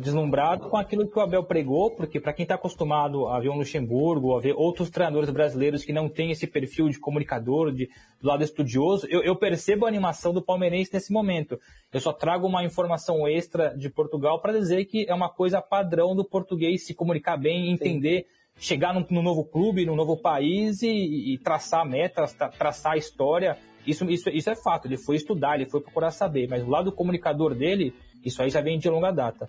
deslumbrado 0.00 0.68
com 0.68 0.76
aquilo 0.76 1.06
que 1.06 1.16
o 1.16 1.22
Abel 1.22 1.44
pregou, 1.44 1.90
porque 1.90 2.18
para 2.18 2.32
quem 2.32 2.42
está 2.42 2.56
acostumado 2.56 3.28
a 3.28 3.38
ver 3.38 3.50
um 3.50 3.58
Luxemburgo, 3.58 4.34
a 4.34 4.40
ver 4.40 4.54
outros 4.56 4.90
treinadores 4.90 5.30
brasileiros 5.30 5.84
que 5.84 5.92
não 5.92 6.08
têm 6.08 6.30
esse 6.30 6.46
perfil 6.46 6.88
de 6.88 6.98
comunicador, 6.98 7.72
de, 7.72 7.88
do 8.20 8.28
lado 8.28 8.42
estudioso, 8.42 9.06
eu, 9.08 9.22
eu 9.22 9.36
percebo 9.36 9.84
a 9.84 9.88
animação 9.88 10.32
do 10.32 10.42
palmeirense 10.42 10.92
nesse 10.92 11.12
momento. 11.12 11.60
Eu 11.92 12.00
só 12.00 12.12
trago 12.12 12.46
uma 12.46 12.64
informação 12.64 13.28
extra 13.28 13.76
de 13.76 13.88
Portugal 13.88 14.40
para 14.40 14.52
dizer 14.52 14.86
que 14.86 15.06
é 15.08 15.14
uma 15.14 15.28
coisa 15.28 15.60
padrão 15.60 16.16
do 16.16 16.24
português 16.24 16.86
se 16.86 16.94
comunicar 16.94 17.36
bem, 17.36 17.70
entender. 17.70 18.22
Sim 18.22 18.41
chegar 18.58 18.94
num, 18.94 19.04
num, 19.10 19.22
novo 19.22 19.44
clube, 19.44 19.84
num 19.84 19.96
novo 19.96 20.16
país 20.16 20.82
e, 20.82 21.34
e 21.34 21.38
traçar 21.38 21.88
metas, 21.88 22.32
tra, 22.32 22.48
traçar 22.48 22.92
a 22.92 22.96
história. 22.96 23.58
Isso, 23.86 24.08
isso, 24.08 24.30
isso 24.30 24.50
é 24.50 24.54
fato, 24.54 24.86
ele 24.86 24.96
foi 24.96 25.16
estudar, 25.16 25.56
ele 25.56 25.68
foi 25.68 25.80
procurar 25.80 26.10
saber, 26.10 26.48
mas 26.48 26.62
o 26.62 26.70
lado 26.70 26.92
comunicador 26.92 27.54
dele, 27.54 27.94
isso 28.24 28.40
aí 28.42 28.50
já 28.50 28.60
vem 28.60 28.78
de 28.78 28.88
longa 28.88 29.10
data. 29.10 29.48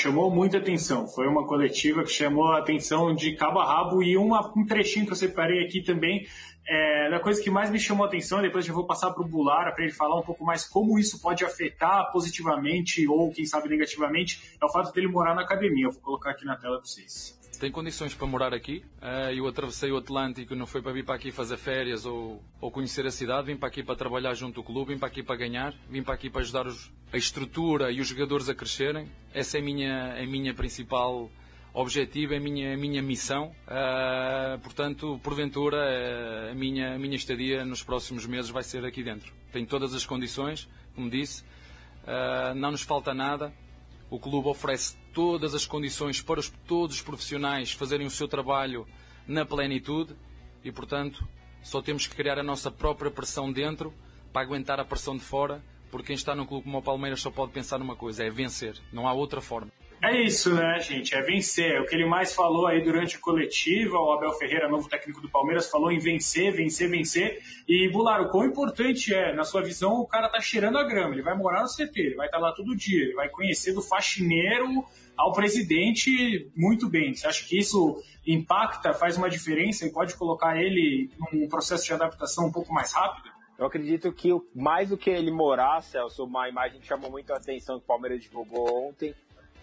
chamou 0.00 0.30
muita 0.30 0.56
atenção. 0.56 1.06
Foi 1.06 1.26
uma 1.26 1.46
coletiva 1.46 2.02
que 2.02 2.10
chamou 2.10 2.46
a 2.46 2.58
atenção 2.58 3.14
de 3.14 3.36
cabo 3.36 3.58
a 3.58 3.66
rabo 3.66 4.02
e 4.02 4.16
uma, 4.16 4.50
um 4.56 4.64
trechinho 4.64 5.04
que 5.04 5.12
eu 5.12 5.16
separei 5.16 5.62
aqui 5.62 5.82
também 5.82 6.26
é, 6.72 7.12
a 7.12 7.18
coisa 7.18 7.42
que 7.42 7.50
mais 7.50 7.68
me 7.68 7.80
chamou 7.80 8.04
a 8.04 8.06
atenção, 8.06 8.40
depois 8.40 8.64
eu 8.64 8.72
vou 8.72 8.86
passar 8.86 9.10
para 9.10 9.24
o 9.24 9.26
Bulara 9.26 9.72
para 9.72 9.82
ele 9.82 9.92
falar 9.92 10.16
um 10.16 10.22
pouco 10.22 10.44
mais 10.44 10.64
como 10.64 11.00
isso 11.00 11.20
pode 11.20 11.44
afetar 11.44 12.12
positivamente 12.12 13.08
ou, 13.08 13.32
quem 13.32 13.44
sabe, 13.44 13.68
negativamente, 13.68 14.56
é 14.62 14.64
o 14.64 14.68
fato 14.68 14.92
dele 14.92 15.08
morar 15.08 15.34
na 15.34 15.42
academia. 15.42 15.86
Eu 15.86 15.90
vou 15.90 16.00
colocar 16.00 16.30
aqui 16.30 16.44
na 16.44 16.56
tela 16.56 16.76
para 16.76 16.86
vocês. 16.86 17.36
Tem 17.58 17.72
condições 17.72 18.14
para 18.14 18.24
morar 18.24 18.54
aqui. 18.54 18.84
Uh, 19.02 19.32
eu 19.34 19.48
atravessei 19.48 19.90
o 19.90 19.96
Atlântico, 19.96 20.54
não 20.54 20.64
foi 20.64 20.80
para 20.80 20.92
vir 20.92 21.04
para 21.04 21.16
aqui 21.16 21.32
fazer 21.32 21.56
férias 21.56 22.06
ou, 22.06 22.40
ou 22.60 22.70
conhecer 22.70 23.04
a 23.04 23.10
cidade, 23.10 23.48
vim 23.48 23.56
para 23.56 23.68
aqui 23.68 23.82
para 23.82 23.96
trabalhar 23.96 24.32
junto 24.34 24.60
ao 24.60 24.64
clube, 24.64 24.94
vim 24.94 24.98
para 24.98 25.08
aqui 25.08 25.24
para 25.24 25.34
ganhar, 25.34 25.74
vim 25.88 26.04
para 26.04 26.14
aqui 26.14 26.30
para 26.30 26.40
ajudar 26.40 26.68
os, 26.68 26.90
a 27.12 27.16
estrutura 27.16 27.90
e 27.90 28.00
os 28.00 28.06
jogadores 28.06 28.48
a 28.48 28.54
crescerem. 28.54 29.10
Essa 29.34 29.58
é 29.58 29.60
a 29.60 29.64
minha, 29.64 30.14
a 30.14 30.26
minha 30.26 30.54
principal 30.54 31.28
objetivo, 31.72 32.34
é 32.34 32.36
a 32.36 32.40
minha, 32.40 32.74
a 32.74 32.76
minha 32.76 33.02
missão. 33.02 33.54
Uh, 33.66 34.58
portanto, 34.60 35.20
porventura, 35.22 36.50
a, 36.50 36.54
minha, 36.54 36.94
a 36.94 36.98
minha 36.98 37.16
estadia 37.16 37.64
nos 37.64 37.82
próximos 37.82 38.26
meses 38.26 38.50
vai 38.50 38.62
ser 38.62 38.84
aqui 38.84 39.02
dentro. 39.02 39.32
Tenho 39.52 39.66
todas 39.66 39.94
as 39.94 40.04
condições, 40.04 40.68
como 40.94 41.08
disse, 41.08 41.42
uh, 42.04 42.54
não 42.54 42.72
nos 42.72 42.82
falta 42.82 43.14
nada. 43.14 43.52
O 44.10 44.18
clube 44.18 44.48
oferece 44.48 44.96
todas 45.12 45.54
as 45.54 45.66
condições 45.66 46.20
para 46.20 46.40
os, 46.40 46.48
todos 46.66 46.96
os 46.96 47.02
profissionais 47.02 47.72
fazerem 47.72 48.06
o 48.06 48.10
seu 48.10 48.26
trabalho 48.26 48.86
na 49.26 49.44
plenitude 49.44 50.16
e, 50.64 50.72
portanto, 50.72 51.26
só 51.62 51.80
temos 51.80 52.06
que 52.06 52.16
criar 52.16 52.38
a 52.38 52.42
nossa 52.42 52.70
própria 52.70 53.10
pressão 53.10 53.52
dentro 53.52 53.94
para 54.32 54.42
aguentar 54.42 54.80
a 54.80 54.84
pressão 54.84 55.16
de 55.16 55.22
fora, 55.22 55.62
porque 55.90 56.08
quem 56.08 56.16
está 56.16 56.34
num 56.34 56.46
clube 56.46 56.64
como 56.64 56.78
o 56.78 56.82
Palmeiras 56.82 57.20
só 57.20 57.30
pode 57.30 57.52
pensar 57.52 57.78
numa 57.78 57.96
coisa, 57.96 58.24
é 58.24 58.30
vencer. 58.30 58.76
Não 58.92 59.06
há 59.06 59.12
outra 59.12 59.40
forma. 59.40 59.70
É 60.02 60.18
isso, 60.22 60.54
né, 60.54 60.80
gente? 60.80 61.14
É 61.14 61.20
vencer. 61.20 61.72
É 61.72 61.80
o 61.80 61.84
que 61.84 61.94
ele 61.94 62.06
mais 62.06 62.34
falou 62.34 62.66
aí 62.66 62.82
durante 62.82 63.16
a 63.16 63.20
coletiva, 63.20 63.98
o 63.98 64.12
Abel 64.12 64.32
Ferreira, 64.32 64.66
novo 64.66 64.88
técnico 64.88 65.20
do 65.20 65.28
Palmeiras, 65.28 65.68
falou 65.68 65.92
em 65.92 65.98
vencer, 65.98 66.52
vencer, 66.52 66.88
vencer. 66.88 67.42
E, 67.68 67.86
Bular, 67.90 68.22
o 68.22 68.30
quão 68.30 68.46
importante 68.46 69.12
é, 69.12 69.34
na 69.34 69.44
sua 69.44 69.60
visão, 69.60 70.00
o 70.00 70.06
cara 70.06 70.30
tá 70.30 70.40
cheirando 70.40 70.78
a 70.78 70.84
grama. 70.84 71.12
Ele 71.12 71.22
vai 71.22 71.36
morar 71.36 71.62
no 71.62 71.68
CT, 71.68 72.00
ele 72.00 72.14
vai 72.14 72.26
estar 72.26 72.38
tá 72.38 72.42
lá 72.42 72.52
todo 72.52 72.74
dia, 72.74 73.02
ele 73.02 73.12
vai 73.12 73.28
conhecer 73.28 73.74
do 73.74 73.82
faxineiro 73.82 74.86
ao 75.18 75.32
presidente 75.32 76.50
muito 76.56 76.88
bem. 76.88 77.12
Você 77.14 77.26
acha 77.26 77.46
que 77.46 77.58
isso 77.58 78.02
impacta, 78.26 78.94
faz 78.94 79.18
uma 79.18 79.28
diferença 79.28 79.84
e 79.84 79.92
pode 79.92 80.16
colocar 80.16 80.56
ele 80.56 81.10
num 81.30 81.46
processo 81.46 81.84
de 81.84 81.92
adaptação 81.92 82.46
um 82.46 82.52
pouco 82.52 82.72
mais 82.72 82.90
rápido? 82.94 83.28
Eu 83.58 83.66
acredito 83.66 84.10
que 84.10 84.30
mais 84.54 84.88
do 84.88 84.96
que 84.96 85.10
ele 85.10 85.30
morar, 85.30 85.82
Celso, 85.82 86.24
uma 86.24 86.48
imagem 86.48 86.80
que 86.80 86.86
chamou 86.86 87.10
muito 87.10 87.30
a 87.34 87.36
atenção 87.36 87.76
que 87.78 87.84
o 87.84 87.86
Palmeiras 87.86 88.22
divulgou 88.22 88.88
ontem 88.88 89.14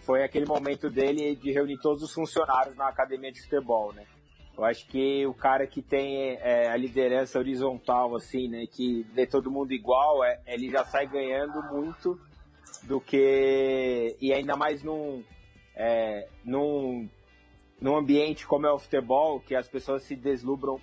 foi 0.08 0.24
aquele 0.24 0.46
momento 0.46 0.88
dele 0.88 1.36
de 1.36 1.52
reunir 1.52 1.76
todos 1.82 2.02
os 2.02 2.14
funcionários 2.14 2.74
na 2.74 2.88
academia 2.88 3.30
de 3.30 3.42
futebol, 3.42 3.92
né? 3.92 4.06
Eu 4.56 4.64
acho 4.64 4.88
que 4.88 5.26
o 5.26 5.34
cara 5.34 5.66
que 5.66 5.82
tem 5.82 6.30
é, 6.40 6.66
a 6.66 6.76
liderança 6.78 7.38
horizontal, 7.38 8.16
assim, 8.16 8.48
né, 8.48 8.64
que 8.66 9.02
vê 9.12 9.26
todo 9.26 9.50
mundo 9.50 9.70
igual, 9.70 10.24
é, 10.24 10.40
ele 10.46 10.70
já 10.70 10.82
sai 10.82 11.06
ganhando 11.06 11.62
muito 11.70 12.18
do 12.84 12.98
que. 13.02 14.16
E 14.18 14.32
ainda 14.32 14.56
mais 14.56 14.82
num, 14.82 15.22
é, 15.76 16.26
num, 16.42 17.06
num 17.78 17.94
ambiente 17.94 18.46
como 18.46 18.66
é 18.66 18.72
o 18.72 18.78
futebol, 18.78 19.40
que 19.40 19.54
as 19.54 19.68
pessoas 19.68 20.04
se 20.04 20.16
deslumbram 20.16 20.80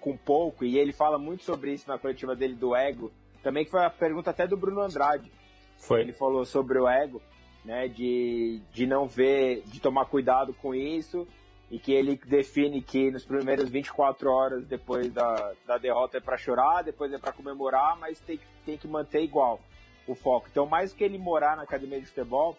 com 0.00 0.16
pouco, 0.16 0.64
e 0.64 0.78
ele 0.78 0.92
fala 0.92 1.18
muito 1.18 1.42
sobre 1.42 1.72
isso 1.72 1.88
na 1.88 1.98
coletiva 1.98 2.36
dele 2.36 2.54
do 2.54 2.76
ego, 2.76 3.10
também 3.42 3.64
que 3.64 3.70
foi 3.72 3.84
a 3.84 3.90
pergunta 3.90 4.30
até 4.30 4.46
do 4.46 4.56
Bruno 4.56 4.80
Andrade. 4.80 5.32
Foi. 5.76 6.02
Ele 6.02 6.12
falou 6.12 6.44
sobre 6.44 6.78
o 6.78 6.86
ego 6.86 7.20
né, 7.64 7.88
de, 7.88 8.60
de 8.72 8.86
não 8.86 9.06
ver, 9.06 9.62
de 9.66 9.80
tomar 9.80 10.06
cuidado 10.06 10.54
com 10.54 10.74
isso 10.74 11.26
e 11.70 11.78
que 11.78 11.92
ele 11.92 12.16
define 12.26 12.82
que 12.82 13.10
nos 13.10 13.24
primeiros 13.24 13.70
24 13.70 14.28
horas 14.28 14.66
depois 14.66 15.12
da, 15.12 15.52
da 15.66 15.78
derrota 15.78 16.18
é 16.18 16.20
para 16.20 16.36
chorar, 16.36 16.82
depois 16.82 17.12
é 17.12 17.18
para 17.18 17.32
comemorar, 17.32 17.96
mas 17.98 18.18
tem, 18.20 18.40
tem 18.66 18.76
que 18.76 18.88
manter 18.88 19.22
igual 19.22 19.60
o 20.06 20.14
foco. 20.14 20.48
Então, 20.50 20.66
mais 20.66 20.92
que 20.92 21.04
ele 21.04 21.16
morar 21.16 21.56
na 21.56 21.62
academia 21.62 22.00
de 22.00 22.06
futebol, 22.06 22.58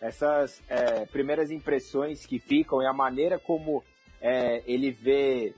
essas 0.00 0.62
é, 0.68 1.04
primeiras 1.06 1.50
impressões 1.50 2.24
que 2.24 2.38
ficam 2.38 2.80
e 2.80 2.86
a 2.86 2.92
maneira 2.92 3.38
como 3.38 3.82
é, 4.20 4.62
ele 4.64 4.92
vê, 4.92 5.54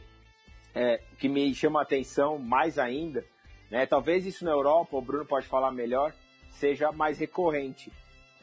é, 0.74 0.98
que 1.18 1.28
me 1.28 1.54
chama 1.54 1.80
a 1.80 1.82
atenção 1.82 2.38
mais 2.38 2.78
ainda, 2.78 3.22
né, 3.70 3.84
talvez 3.84 4.24
isso 4.24 4.44
na 4.44 4.50
Europa, 4.50 4.96
o 4.96 5.02
Bruno 5.02 5.26
pode 5.26 5.46
falar 5.46 5.70
melhor, 5.72 6.14
seja 6.52 6.90
mais 6.90 7.18
recorrente 7.18 7.92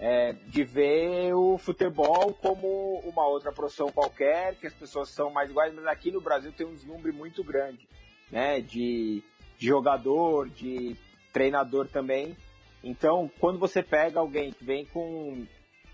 é, 0.01 0.33
de 0.47 0.63
ver 0.63 1.31
o 1.35 1.59
futebol 1.59 2.33
como 2.33 2.99
uma 3.05 3.27
outra 3.27 3.51
profissão 3.51 3.87
qualquer, 3.91 4.55
que 4.55 4.65
as 4.65 4.73
pessoas 4.73 5.09
são 5.09 5.29
mais 5.29 5.51
iguais, 5.51 5.71
mas 5.75 5.85
aqui 5.85 6.11
no 6.11 6.19
Brasil 6.19 6.51
tem 6.51 6.65
um 6.65 6.73
deslumbre 6.73 7.11
muito 7.11 7.43
grande, 7.43 7.87
né? 8.31 8.59
De, 8.59 9.23
de 9.59 9.67
jogador, 9.67 10.49
de 10.49 10.97
treinador 11.31 11.87
também. 11.87 12.35
Então, 12.83 13.29
quando 13.39 13.59
você 13.59 13.83
pega 13.83 14.19
alguém 14.19 14.51
que 14.51 14.65
vem 14.65 14.85
com, 14.85 15.45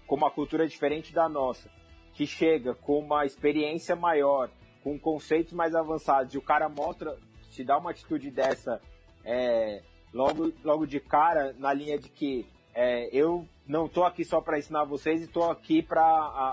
com 0.07 0.15
uma 0.15 0.31
cultura 0.31 0.65
diferente 0.65 1.13
da 1.13 1.27
nossa, 1.27 1.69
que 2.13 2.25
chega 2.25 2.73
com 2.73 2.99
uma 2.99 3.25
experiência 3.25 3.93
maior, 3.93 4.49
com 4.85 4.97
conceitos 4.97 5.51
mais 5.51 5.75
avançados 5.75 6.33
e 6.33 6.37
o 6.37 6.41
cara 6.41 6.69
mostra, 6.69 7.17
te 7.51 7.61
dá 7.61 7.77
uma 7.77 7.91
atitude 7.91 8.31
dessa 8.31 8.81
é, 9.25 9.83
logo, 10.13 10.53
logo 10.63 10.87
de 10.87 11.01
cara, 11.01 11.53
na 11.59 11.73
linha 11.73 11.99
de 11.99 12.07
que 12.07 12.47
é, 12.79 13.09
eu 13.11 13.43
não 13.67 13.87
estou 13.87 14.03
aqui 14.03 14.23
só 14.23 14.39
para 14.39 14.59
ensinar 14.59 14.83
vocês 14.83 15.23
estou 15.23 15.49
aqui 15.49 15.81
para 15.81 16.05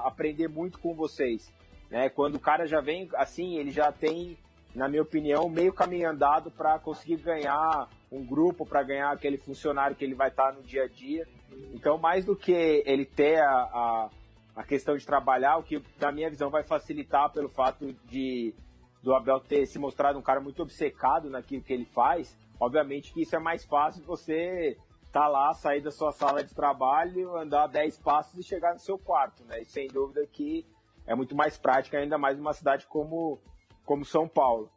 aprender 0.06 0.48
muito 0.48 0.78
com 0.78 0.94
vocês. 0.94 1.52
Né? 1.90 2.08
Quando 2.08 2.36
o 2.36 2.40
cara 2.40 2.66
já 2.66 2.80
vem 2.80 3.10
assim, 3.16 3.58
ele 3.58 3.70
já 3.70 3.92
tem, 3.92 4.38
na 4.74 4.88
minha 4.88 5.02
opinião, 5.02 5.50
meio 5.50 5.70
caminho 5.70 6.08
andado 6.08 6.50
para 6.50 6.78
conseguir 6.78 7.18
ganhar 7.18 7.90
um 8.10 8.24
grupo, 8.24 8.64
para 8.64 8.82
ganhar 8.82 9.10
aquele 9.12 9.36
funcionário 9.36 9.94
que 9.94 10.02
ele 10.02 10.14
vai 10.14 10.28
estar 10.28 10.50
tá 10.50 10.52
no 10.52 10.62
dia 10.62 10.84
a 10.84 10.88
dia. 10.88 11.28
Então, 11.74 11.98
mais 11.98 12.24
do 12.24 12.34
que 12.34 12.82
ele 12.86 13.04
ter 13.04 13.42
a, 13.42 13.50
a, 13.50 14.10
a 14.56 14.64
questão 14.64 14.96
de 14.96 15.04
trabalhar, 15.04 15.58
o 15.58 15.62
que, 15.62 15.82
na 16.00 16.10
minha 16.10 16.30
visão, 16.30 16.48
vai 16.48 16.62
facilitar 16.62 17.30
pelo 17.34 17.50
fato 17.50 17.92
de 18.06 18.54
do 19.02 19.14
Abel 19.14 19.40
ter 19.40 19.66
se 19.66 19.78
mostrado 19.78 20.18
um 20.18 20.22
cara 20.22 20.40
muito 20.40 20.62
obcecado 20.62 21.28
naquilo 21.28 21.62
que 21.62 21.74
ele 21.74 21.84
faz, 21.84 22.34
obviamente 22.58 23.12
que 23.12 23.20
isso 23.20 23.36
é 23.36 23.38
mais 23.38 23.62
fácil 23.62 24.02
você 24.06 24.78
tá 25.14 25.28
lá, 25.28 25.54
sair 25.54 25.80
da 25.80 25.92
sua 25.92 26.10
sala 26.10 26.42
de 26.42 26.52
trabalho, 26.52 27.36
andar 27.36 27.68
10 27.68 28.00
passos 28.00 28.36
e 28.36 28.42
chegar 28.42 28.72
no 28.72 28.80
seu 28.80 28.98
quarto, 28.98 29.44
né? 29.44 29.60
E 29.60 29.64
sem 29.64 29.86
dúvida 29.86 30.26
que 30.26 30.66
é 31.06 31.14
muito 31.14 31.36
mais 31.36 31.56
prática, 31.56 31.96
ainda 31.96 32.18
mais 32.18 32.36
numa 32.36 32.52
cidade 32.52 32.84
como, 32.88 33.40
como 33.86 34.04
São 34.04 34.28
Paulo, 34.28 34.68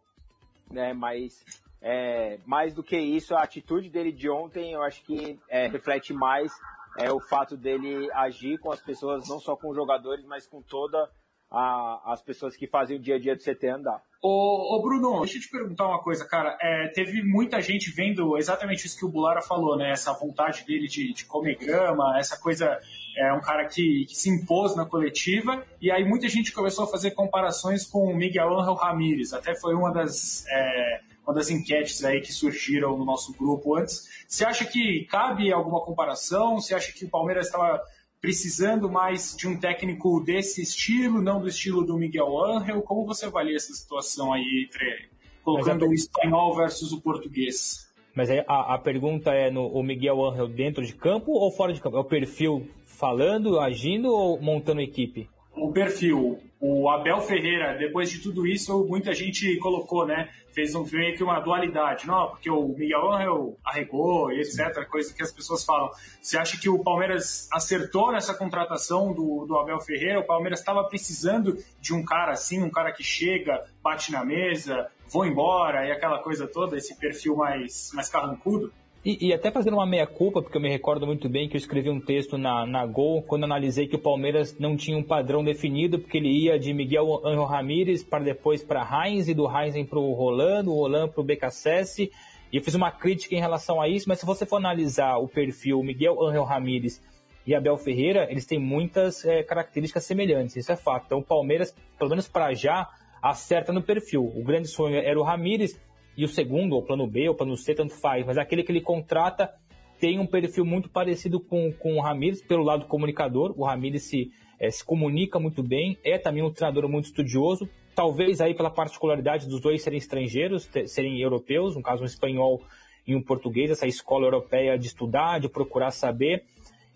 né? 0.69 0.93
Mas 0.93 1.43
é, 1.81 2.39
mais 2.45 2.71
do 2.71 2.83
que 2.83 2.95
isso, 2.95 3.33
a 3.33 3.41
atitude 3.41 3.89
dele 3.89 4.11
de 4.11 4.29
ontem, 4.29 4.73
eu 4.73 4.83
acho 4.83 5.03
que 5.03 5.39
é, 5.49 5.67
reflete 5.69 6.13
mais 6.13 6.51
é, 6.99 7.11
o 7.11 7.19
fato 7.19 7.57
dele 7.57 8.07
agir 8.13 8.59
com 8.59 8.71
as 8.71 8.79
pessoas, 8.79 9.27
não 9.27 9.39
só 9.39 9.55
com 9.55 9.71
os 9.71 9.75
jogadores, 9.75 10.23
mas 10.23 10.45
com 10.45 10.61
toda 10.61 11.09
a, 11.49 12.13
as 12.13 12.21
pessoas 12.21 12.55
que 12.55 12.67
fazem 12.67 12.97
o 12.97 13.01
dia 13.01 13.15
a 13.15 13.19
dia 13.19 13.35
do 13.35 13.41
CT 13.41 13.69
andar. 13.69 14.03
Ô, 14.21 14.75
ô, 14.75 14.81
Bruno, 14.81 15.19
deixa 15.21 15.37
eu 15.37 15.41
te 15.41 15.49
perguntar 15.49 15.87
uma 15.87 16.01
coisa, 16.01 16.25
cara. 16.25 16.57
É, 16.59 16.87
teve 16.87 17.21
muita 17.21 17.61
gente 17.61 17.91
vendo 17.91 18.35
exatamente 18.37 18.85
isso 18.85 18.97
que 18.97 19.05
o 19.05 19.09
Bulara 19.09 19.41
falou, 19.41 19.77
né? 19.77 19.91
Essa 19.91 20.11
vontade 20.13 20.65
dele 20.65 20.87
de, 20.87 21.13
de 21.13 21.25
comer 21.25 21.55
grama, 21.55 22.17
essa 22.17 22.37
coisa. 22.37 22.79
É 23.15 23.33
um 23.33 23.41
cara 23.41 23.65
que, 23.65 24.05
que, 24.07 24.15
se 24.15 24.29
impôs 24.29 24.75
na 24.75 24.85
coletiva, 24.85 25.65
e 25.81 25.89
aí 25.91 26.03
muita 26.03 26.29
gente 26.29 26.51
começou 26.51 26.85
a 26.85 26.87
fazer 26.87 27.11
comparações 27.11 27.83
com 27.85 28.05
o 28.05 28.15
Miguel 28.15 28.59
Angel 28.59 28.75
Ramírez. 28.75 29.33
Até 29.33 29.55
foi 29.55 29.73
uma 29.73 29.91
das. 29.91 30.45
É, 30.47 30.99
uma 31.25 31.33
das 31.33 31.49
enquetes 31.49 32.05
aí 32.05 32.21
que 32.21 32.31
surgiram 32.31 32.97
no 32.97 33.03
nosso 33.03 33.33
grupo 33.33 33.75
antes. 33.75 34.07
Você 34.25 34.45
acha 34.45 34.63
que 34.63 35.05
cabe 35.11 35.51
alguma 35.51 35.81
comparação? 35.81 36.55
Você 36.55 36.73
acha 36.73 36.93
que 36.93 37.03
o 37.03 37.09
Palmeiras 37.09 37.47
estava 37.47 37.81
precisando 38.21 38.89
mais 38.89 39.35
de 39.35 39.47
um 39.47 39.57
técnico 39.57 40.19
desse 40.23 40.61
estilo, 40.61 41.21
não 41.21 41.39
do 41.39 41.47
estilo 41.47 41.85
do 41.85 41.97
Miguel 41.97 42.43
Angel? 42.43 42.81
Como 42.81 43.05
você 43.05 43.25
avalia 43.25 43.55
essa 43.55 43.73
situação 43.73 44.33
aí, 44.33 44.65
entre, 44.67 45.09
colocando 45.43 45.85
é 45.85 45.87
o 45.87 45.93
espanhol 45.93 46.55
versus 46.55 46.91
o 46.91 47.01
português? 47.01 47.87
Mas 48.13 48.31
aí 48.31 48.43
a, 48.47 48.73
a, 48.73 48.77
pergunta 48.79 49.31
é 49.31 49.51
no 49.51 49.67
o 49.67 49.83
Miguel 49.83 50.25
Angel 50.25 50.47
dentro 50.47 50.83
de 50.83 50.93
campo 50.93 51.33
ou 51.33 51.51
fora 51.51 51.71
de 51.71 51.79
campo? 51.79 51.97
É 51.97 51.99
o 51.99 52.05
perfil 52.05 52.67
falando, 52.83 53.59
agindo 53.59 54.11
ou 54.11 54.41
montando 54.41 54.81
equipe? 54.81 55.29
O 55.55 55.71
perfil. 55.71 56.39
O 56.59 56.89
Abel 56.89 57.21
Ferreira, 57.21 57.77
depois 57.77 58.09
de 58.09 58.19
tudo 58.19 58.47
isso, 58.47 58.83
muita 58.85 59.13
gente 59.13 59.57
colocou, 59.57 60.07
né? 60.07 60.29
Fez 60.51 60.73
um, 60.73 60.83
meio 60.91 61.15
que 61.15 61.23
uma 61.23 61.39
dualidade, 61.39 62.07
não? 62.07 62.29
Porque 62.29 62.49
o 62.49 62.69
Miguel 62.69 63.13
Angel 63.13 63.57
arregou, 63.63 64.31
etc., 64.31 64.83
coisa 64.89 65.13
que 65.13 65.21
as 65.21 65.31
pessoas 65.31 65.63
falam. 65.63 65.91
Você 66.19 66.35
acha 66.35 66.59
que 66.59 66.67
o 66.67 66.83
Palmeiras 66.83 67.47
acertou 67.53 68.11
nessa 68.11 68.33
contratação 68.33 69.13
do, 69.13 69.45
do 69.45 69.55
Abel 69.55 69.79
Ferreira? 69.81 70.19
O 70.19 70.25
Palmeiras 70.25 70.59
estava 70.59 70.83
precisando 70.83 71.57
de 71.79 71.93
um 71.93 72.03
cara 72.03 72.31
assim, 72.31 72.63
um 72.63 72.71
cara 72.71 72.91
que 72.91 73.03
chega, 73.03 73.63
bate 73.83 74.11
na 74.11 74.25
mesa, 74.25 74.89
vou 75.09 75.27
embora 75.27 75.85
e 75.85 75.91
aquela 75.91 76.17
coisa 76.23 76.47
toda, 76.47 76.75
esse 76.75 76.97
perfil 76.97 77.35
mais, 77.35 77.91
mais 77.93 78.09
carrancudo? 78.09 78.73
E, 79.05 79.27
e, 79.27 79.33
até 79.33 79.51
fazendo 79.51 79.75
uma 79.75 79.85
meia-culpa, 79.85 80.41
porque 80.41 80.57
eu 80.57 80.61
me 80.61 80.69
recordo 80.69 81.05
muito 81.05 81.29
bem 81.29 81.47
que 81.47 81.55
eu 81.55 81.59
escrevi 81.59 81.89
um 81.89 81.99
texto 81.99 82.37
na, 82.37 82.65
na 82.65 82.85
Gol, 82.85 83.21
quando 83.21 83.45
analisei 83.45 83.87
que 83.87 83.95
o 83.95 83.99
Palmeiras 83.99 84.57
não 84.59 84.75
tinha 84.75 84.97
um 84.97 85.03
padrão 85.03 85.43
definido, 85.43 85.99
porque 85.99 86.17
ele 86.17 86.29
ia 86.29 86.59
de 86.59 86.73
Miguel 86.73 87.21
Angel 87.25 87.45
Ramírez 87.45 88.03
para 88.03 88.23
depois 88.23 88.63
para 88.63 88.81
Heinz, 88.81 89.29
e 89.29 89.33
do 89.33 89.47
Heinz 89.47 89.87
para 89.87 89.99
o 89.99 90.13
Rolando, 90.13 90.71
o 90.71 90.75
Rolando 90.75 91.13
para 91.13 91.21
o 91.21 91.23
BKSS, 91.23 92.11
e 92.51 92.57
eu 92.57 92.63
fiz 92.63 92.75
uma 92.75 92.91
crítica 92.91 93.35
em 93.35 93.39
relação 93.39 93.81
a 93.81 93.87
isso, 93.87 94.07
mas 94.07 94.19
se 94.19 94.25
você 94.25 94.45
for 94.45 94.57
analisar 94.57 95.17
o 95.17 95.27
perfil 95.27 95.83
Miguel 95.83 96.21
Angel 96.23 96.43
Ramírez 96.43 97.01
e 97.45 97.53
Abel 97.53 97.77
Ferreira, 97.77 98.27
eles 98.29 98.45
têm 98.45 98.59
muitas 98.59 99.23
é, 99.25 99.43
características 99.43 100.05
semelhantes, 100.05 100.55
isso 100.55 100.71
é 100.71 100.75
fato. 100.75 101.05
Então 101.05 101.19
o 101.19 101.23
Palmeiras, 101.23 101.73
pelo 101.97 102.09
menos 102.09 102.27
para 102.27 102.53
já, 102.53 102.89
acerta 103.21 103.73
no 103.73 103.81
perfil. 103.81 104.23
O 104.23 104.43
grande 104.43 104.67
sonho 104.67 104.95
era 104.95 105.19
o 105.19 105.23
Ramírez, 105.23 105.79
e 106.17 106.25
o 106.25 106.27
segundo, 106.27 106.73
ou 106.73 106.81
plano 106.81 107.05
B, 107.05 107.29
ou 107.29 107.35
plano 107.35 107.55
C, 107.55 107.75
tanto 107.75 107.93
faz, 107.93 108.25
mas 108.25 108.37
aquele 108.37 108.63
que 108.63 108.71
ele 108.71 108.81
contrata 108.81 109.53
tem 109.99 110.19
um 110.19 110.25
perfil 110.25 110.65
muito 110.65 110.89
parecido 110.89 111.39
com, 111.39 111.71
com 111.71 111.95
o 111.95 112.01
Ramires, 112.01 112.41
pelo 112.41 112.63
lado 112.63 112.85
comunicador. 112.85 113.53
O 113.57 113.63
Ramires 113.63 114.03
se, 114.03 114.31
é, 114.59 114.69
se 114.69 114.83
comunica 114.83 115.39
muito 115.39 115.63
bem, 115.63 115.97
é 116.03 116.17
também 116.17 116.43
um 116.43 116.51
treinador 116.51 116.87
muito 116.89 117.05
estudioso, 117.05 117.69
talvez 117.95 118.41
aí 118.41 118.53
pela 118.53 118.69
particularidade 118.69 119.47
dos 119.47 119.59
dois 119.59 119.81
serem 119.81 119.97
estrangeiros, 119.97 120.69
serem 120.87 121.19
europeus, 121.19 121.75
no 121.75 121.81
caso 121.81 122.03
um 122.03 122.05
espanhol 122.05 122.61
e 123.07 123.15
um 123.15 123.21
português, 123.21 123.71
essa 123.71 123.87
escola 123.87 124.25
europeia 124.25 124.77
de 124.77 124.87
estudar, 124.87 125.39
de 125.39 125.49
procurar 125.49 125.91
saber. 125.91 126.43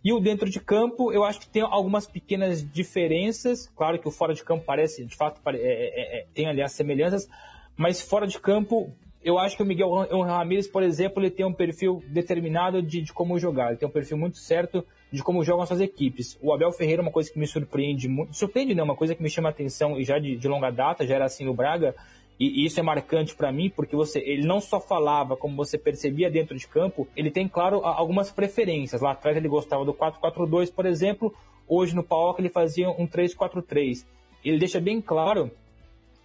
E 0.04 0.12
o 0.12 0.20
dentro 0.20 0.50
de 0.50 0.60
campo, 0.60 1.12
eu 1.12 1.24
acho 1.24 1.40
que 1.40 1.50
tem 1.50 1.62
algumas 1.62 2.08
pequenas 2.08 2.64
diferenças. 2.72 3.68
Claro 3.76 4.00
que 4.00 4.08
o 4.08 4.12
fora 4.12 4.34
de 4.34 4.44
campo 4.44 4.64
parece, 4.66 5.06
de 5.06 5.16
fato, 5.16 5.40
é, 5.48 5.58
é, 5.58 6.20
é, 6.20 6.26
tem 6.34 6.48
ali 6.48 6.62
as 6.62 6.72
semelhanças, 6.72 7.28
mas 7.78 8.02
fora 8.02 8.28
de 8.28 8.40
campo 8.40 8.92
eu 9.24 9.38
acho 9.38 9.56
que 9.56 9.64
o 9.64 9.66
Miguel 9.66 9.90
Ramírez, 10.24 10.68
por 10.68 10.82
exemplo, 10.82 11.22
ele 11.22 11.30
tem 11.30 11.46
um 11.46 11.54
perfil 11.54 12.04
determinado 12.08 12.82
de, 12.82 13.02
de, 13.02 13.14
como 13.14 13.38
jogar, 13.38 13.70
ele 13.70 13.78
tem 13.78 13.88
um 13.88 13.92
perfil 13.92 14.18
muito 14.18 14.38
certo 14.38 14.84
de 15.12 15.22
como 15.22 15.44
jogam 15.44 15.62
as 15.62 15.68
suas 15.68 15.82
equipes. 15.82 16.38
O 16.42 16.52
Abel 16.52 16.72
Ferreira, 16.72 17.02
uma 17.02 17.12
coisa 17.12 17.32
que 17.32 17.38
me 17.38 17.46
surpreende 17.46 18.08
muito, 18.08 18.36
surpreende 18.36 18.74
não, 18.74 18.84
uma 18.84 18.96
coisa 18.96 19.14
que 19.14 19.22
me 19.22 19.30
chama 19.30 19.50
a 19.50 19.52
atenção 19.52 20.00
e 20.00 20.04
já 20.04 20.18
de, 20.18 20.36
de 20.36 20.48
longa 20.48 20.72
data, 20.72 21.06
já 21.06 21.16
era 21.16 21.26
assim 21.26 21.46
no 21.46 21.54
Braga, 21.54 21.96
e, 22.40 22.64
e 22.64 22.66
isso 22.66 22.80
é 22.80 22.84
marcante 22.84 23.36
para 23.36 23.52
mim, 23.52 23.70
porque 23.70 23.96
você, 23.96 24.20
ele 24.20 24.48
não 24.48 24.60
só 24.60 24.80
falava, 24.80 25.38
como 25.38 25.56
você 25.56 25.78
percebia 25.78 26.32
dentro 26.32 26.58
de 26.58 26.68
campo, 26.68 27.08
ele 27.16 27.30
tem, 27.30 27.48
claro, 27.48 27.86
algumas 27.86 28.32
preferências. 28.32 29.02
Lá 29.02 29.12
atrás 29.12 29.38
ele 29.38 29.48
gostava 29.48 29.86
do 29.86 29.94
4-4-2, 29.94 30.74
por 30.74 30.88
exemplo, 30.88 31.32
hoje 31.68 31.96
no 31.96 32.04
Paok 32.04 32.40
ele 32.40 32.50
fazia 32.50 32.90
um 32.90 33.06
3-4-3. 33.06 34.06
Ele 34.44 34.58
deixa 34.58 34.80
bem 34.80 35.00
claro 35.00 35.52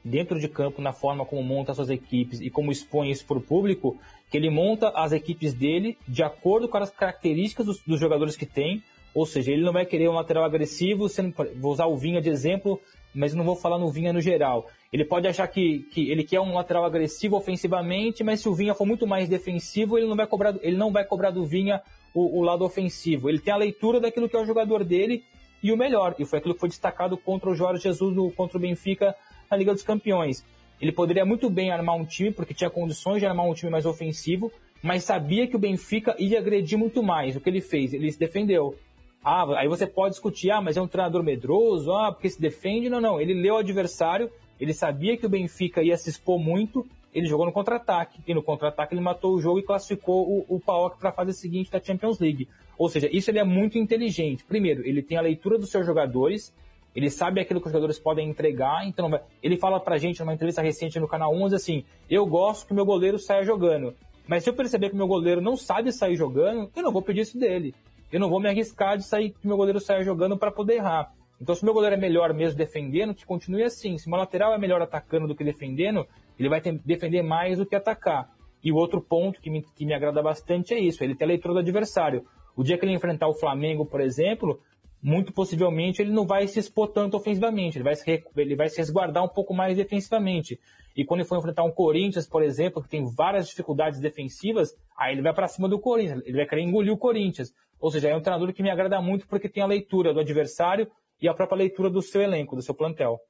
dentro 0.06 0.38
de 0.38 0.48
campo, 0.48 0.80
na 0.80 0.92
forma 0.92 1.24
como 1.24 1.42
monta 1.42 1.74
suas 1.74 1.90
equipes 1.90 2.40
e 2.40 2.48
como 2.48 2.70
expõe 2.70 3.10
isso 3.10 3.26
para 3.26 3.38
o 3.38 3.40
público, 3.40 3.98
que 4.30 4.36
ele 4.36 4.50
monta 4.50 4.88
as 4.90 5.12
equipes 5.12 5.52
dele 5.52 5.98
de 6.06 6.22
acordo 6.22 6.68
com 6.68 6.78
as 6.78 6.90
características 6.90 7.66
dos, 7.66 7.82
dos 7.84 8.00
jogadores 8.00 8.36
que 8.36 8.46
tem, 8.46 8.82
ou 9.14 9.26
seja, 9.26 9.50
ele 9.50 9.62
não 9.62 9.72
vai 9.72 9.86
querer 9.86 10.08
um 10.08 10.14
lateral 10.14 10.44
agressivo, 10.44 11.08
sendo, 11.08 11.34
vou 11.56 11.72
usar 11.72 11.86
o 11.86 11.96
Vinha 11.96 12.20
de 12.20 12.28
exemplo, 12.28 12.80
mas 13.14 13.34
não 13.34 13.44
vou 13.44 13.56
falar 13.56 13.78
no 13.78 13.90
Vinha 13.90 14.12
no 14.12 14.20
geral. 14.20 14.66
Ele 14.92 15.04
pode 15.04 15.26
achar 15.26 15.48
que, 15.48 15.80
que 15.90 16.10
ele 16.10 16.22
quer 16.22 16.40
um 16.40 16.54
lateral 16.54 16.84
agressivo 16.84 17.36
ofensivamente, 17.36 18.22
mas 18.22 18.40
se 18.40 18.48
o 18.48 18.54
Vinha 18.54 18.74
for 18.74 18.86
muito 18.86 19.06
mais 19.06 19.28
defensivo, 19.28 19.96
ele 19.96 20.06
não 20.06 20.16
vai 20.16 20.26
cobrar, 20.26 20.54
ele 20.60 20.76
não 20.76 20.92
vai 20.92 21.04
cobrar 21.04 21.30
do 21.30 21.46
Vinha 21.46 21.80
o, 22.14 22.40
o 22.40 22.42
lado 22.42 22.64
ofensivo. 22.64 23.28
Ele 23.28 23.38
tem 23.38 23.52
a 23.52 23.56
leitura 23.56 24.00
daquilo 24.00 24.28
que 24.28 24.36
é 24.36 24.40
o 24.40 24.46
jogador 24.46 24.84
dele 24.84 25.24
e 25.62 25.72
o 25.72 25.76
melhor. 25.76 26.14
E 26.18 26.24
foi 26.24 26.38
aquilo 26.38 26.54
que 26.54 26.60
foi 26.60 26.68
destacado 26.68 27.16
contra 27.16 27.50
o 27.50 27.54
Jorge 27.54 27.82
Jesus, 27.82 28.14
no, 28.14 28.30
contra 28.30 28.58
o 28.58 28.60
Benfica 28.60 29.14
na 29.50 29.56
Liga 29.56 29.72
dos 29.72 29.82
Campeões. 29.82 30.44
Ele 30.80 30.92
poderia 30.92 31.24
muito 31.24 31.48
bem 31.48 31.70
armar 31.70 31.96
um 31.96 32.04
time, 32.04 32.30
porque 32.30 32.54
tinha 32.54 32.68
condições 32.68 33.20
de 33.20 33.26
armar 33.26 33.46
um 33.46 33.54
time 33.54 33.70
mais 33.70 33.86
ofensivo, 33.86 34.52
mas 34.82 35.04
sabia 35.04 35.46
que 35.46 35.56
o 35.56 35.58
Benfica 35.58 36.14
ia 36.18 36.38
agredir 36.38 36.78
muito 36.78 37.02
mais. 37.02 37.34
O 37.34 37.40
que 37.40 37.48
ele 37.48 37.60
fez? 37.60 37.94
Ele 37.94 38.10
se 38.12 38.18
defendeu. 38.18 38.76
Ah, 39.24 39.44
aí 39.58 39.66
você 39.66 39.86
pode 39.86 40.14
discutir, 40.14 40.50
ah, 40.50 40.60
mas 40.60 40.76
é 40.76 40.80
um 40.80 40.86
treinador 40.86 41.22
medroso, 41.22 41.92
ah, 41.92 42.12
porque 42.12 42.28
se 42.28 42.40
defende. 42.40 42.88
Não, 42.88 43.00
não. 43.00 43.20
Ele 43.20 43.34
leu 43.34 43.54
o 43.54 43.58
adversário, 43.58 44.30
ele 44.60 44.72
sabia 44.72 45.16
que 45.16 45.26
o 45.26 45.28
Benfica 45.28 45.82
ia 45.82 45.96
se 45.96 46.10
expor 46.10 46.38
muito, 46.38 46.86
ele 47.12 47.26
jogou 47.26 47.46
no 47.46 47.52
contra-ataque. 47.52 48.20
E 48.26 48.34
no 48.34 48.42
contra-ataque 48.42 48.94
ele 48.94 49.00
matou 49.00 49.34
o 49.34 49.40
jogo 49.40 49.58
e 49.58 49.62
classificou 49.62 50.28
o, 50.28 50.56
o 50.56 50.60
para 50.60 51.08
a 51.08 51.12
fase 51.12 51.32
seguinte 51.32 51.70
da 51.70 51.82
Champions 51.82 52.20
League. 52.20 52.48
Ou 52.78 52.88
seja, 52.88 53.08
isso 53.10 53.30
ele 53.30 53.38
é 53.38 53.44
muito 53.44 53.78
inteligente. 53.78 54.44
Primeiro, 54.44 54.86
ele 54.86 55.02
tem 55.02 55.16
a 55.16 55.22
leitura 55.22 55.58
dos 55.58 55.70
seus 55.70 55.86
jogadores, 55.86 56.52
ele 56.96 57.10
sabe 57.10 57.40
aquilo 57.40 57.60
que 57.60 57.66
os 57.66 57.72
jogadores 57.72 57.98
podem 57.98 58.28
entregar, 58.28 58.84
então 58.86 59.08
ele 59.42 59.56
fala 59.56 59.78
pra 59.78 59.98
gente 59.98 60.18
numa 60.20 60.34
entrevista 60.34 60.62
recente 60.62 60.98
no 60.98 61.06
canal 61.06 61.32
11 61.32 61.54
assim: 61.54 61.84
"Eu 62.10 62.26
gosto 62.26 62.66
que 62.66 62.74
meu 62.74 62.84
goleiro 62.84 63.18
saia 63.18 63.44
jogando, 63.44 63.94
mas 64.26 64.42
se 64.42 64.50
eu 64.50 64.54
perceber 64.54 64.90
que 64.90 64.96
meu 64.96 65.06
goleiro 65.06 65.40
não 65.40 65.56
sabe 65.56 65.92
sair 65.92 66.16
jogando, 66.16 66.70
eu 66.74 66.82
não 66.82 66.92
vou 66.92 67.02
pedir 67.02 67.20
isso 67.20 67.38
dele. 67.38 67.74
Eu 68.10 68.18
não 68.18 68.28
vou 68.28 68.40
me 68.40 68.48
arriscar 68.48 68.96
de 68.96 69.04
sair 69.04 69.30
que 69.30 69.46
meu 69.46 69.56
goleiro 69.56 69.78
saia 69.78 70.02
jogando 70.02 70.36
para 70.36 70.50
poder 70.50 70.74
errar. 70.74 71.12
Então, 71.40 71.54
se 71.54 71.64
meu 71.64 71.74
goleiro 71.74 71.96
é 71.96 71.98
melhor 71.98 72.32
mesmo 72.32 72.56
defendendo, 72.56 73.14
que 73.14 73.26
continue 73.26 73.62
assim. 73.62 73.98
Se 73.98 74.08
meu 74.08 74.18
lateral 74.18 74.54
é 74.54 74.58
melhor 74.58 74.80
atacando 74.80 75.28
do 75.28 75.34
que 75.34 75.44
defendendo, 75.44 76.06
ele 76.38 76.48
vai 76.48 76.60
ter, 76.60 76.72
defender 76.84 77.22
mais 77.22 77.58
do 77.58 77.66
que 77.66 77.76
atacar. 77.76 78.30
E 78.64 78.72
o 78.72 78.76
outro 78.76 79.00
ponto 79.00 79.40
que 79.40 79.50
me, 79.50 79.62
que 79.62 79.84
me 79.84 79.94
agrada 79.94 80.22
bastante 80.22 80.74
é 80.74 80.80
isso: 80.80 81.04
ele 81.04 81.14
tem 81.14 81.24
a 81.26 81.28
leitura 81.28 81.54
do 81.54 81.60
adversário. 81.60 82.24
O 82.56 82.64
dia 82.64 82.78
que 82.78 82.84
ele 82.84 82.94
enfrentar 82.94 83.28
o 83.28 83.34
Flamengo, 83.34 83.84
por 83.84 84.00
exemplo, 84.00 84.60
muito 85.06 85.32
possivelmente 85.32 86.02
ele 86.02 86.10
não 86.10 86.26
vai 86.26 86.48
se 86.48 86.58
expor 86.58 86.88
tanto 86.88 87.16
ofensivamente, 87.16 87.78
ele 87.78 87.84
vai 87.84 87.94
se, 87.94 88.24
ele 88.36 88.56
vai 88.56 88.68
se 88.68 88.78
resguardar 88.78 89.22
um 89.22 89.28
pouco 89.28 89.54
mais 89.54 89.76
defensivamente. 89.76 90.58
E 90.96 91.04
quando 91.04 91.20
ele 91.20 91.28
for 91.28 91.38
enfrentar 91.38 91.62
um 91.62 91.70
Corinthians, 91.70 92.26
por 92.26 92.42
exemplo, 92.42 92.82
que 92.82 92.88
tem 92.88 93.08
várias 93.14 93.46
dificuldades 93.46 94.00
defensivas, 94.00 94.74
aí 94.98 95.14
ele 95.14 95.22
vai 95.22 95.32
para 95.32 95.46
cima 95.46 95.68
do 95.68 95.78
Corinthians, 95.78 96.22
ele 96.26 96.38
vai 96.38 96.44
querer 96.44 96.62
engolir 96.62 96.92
o 96.92 96.98
Corinthians. 96.98 97.54
Ou 97.78 97.88
seja, 97.88 98.08
é 98.08 98.16
um 98.16 98.20
treinador 98.20 98.52
que 98.52 98.64
me 98.64 98.70
agrada 98.70 99.00
muito 99.00 99.28
porque 99.28 99.48
tem 99.48 99.62
a 99.62 99.66
leitura 99.66 100.12
do 100.12 100.18
adversário 100.18 100.90
e 101.22 101.28
a 101.28 101.34
própria 101.34 101.58
leitura 101.58 101.88
do 101.88 102.02
seu 102.02 102.20
elenco, 102.20 102.56
do 102.56 102.62
seu 102.62 102.74
plantel. 102.74 103.20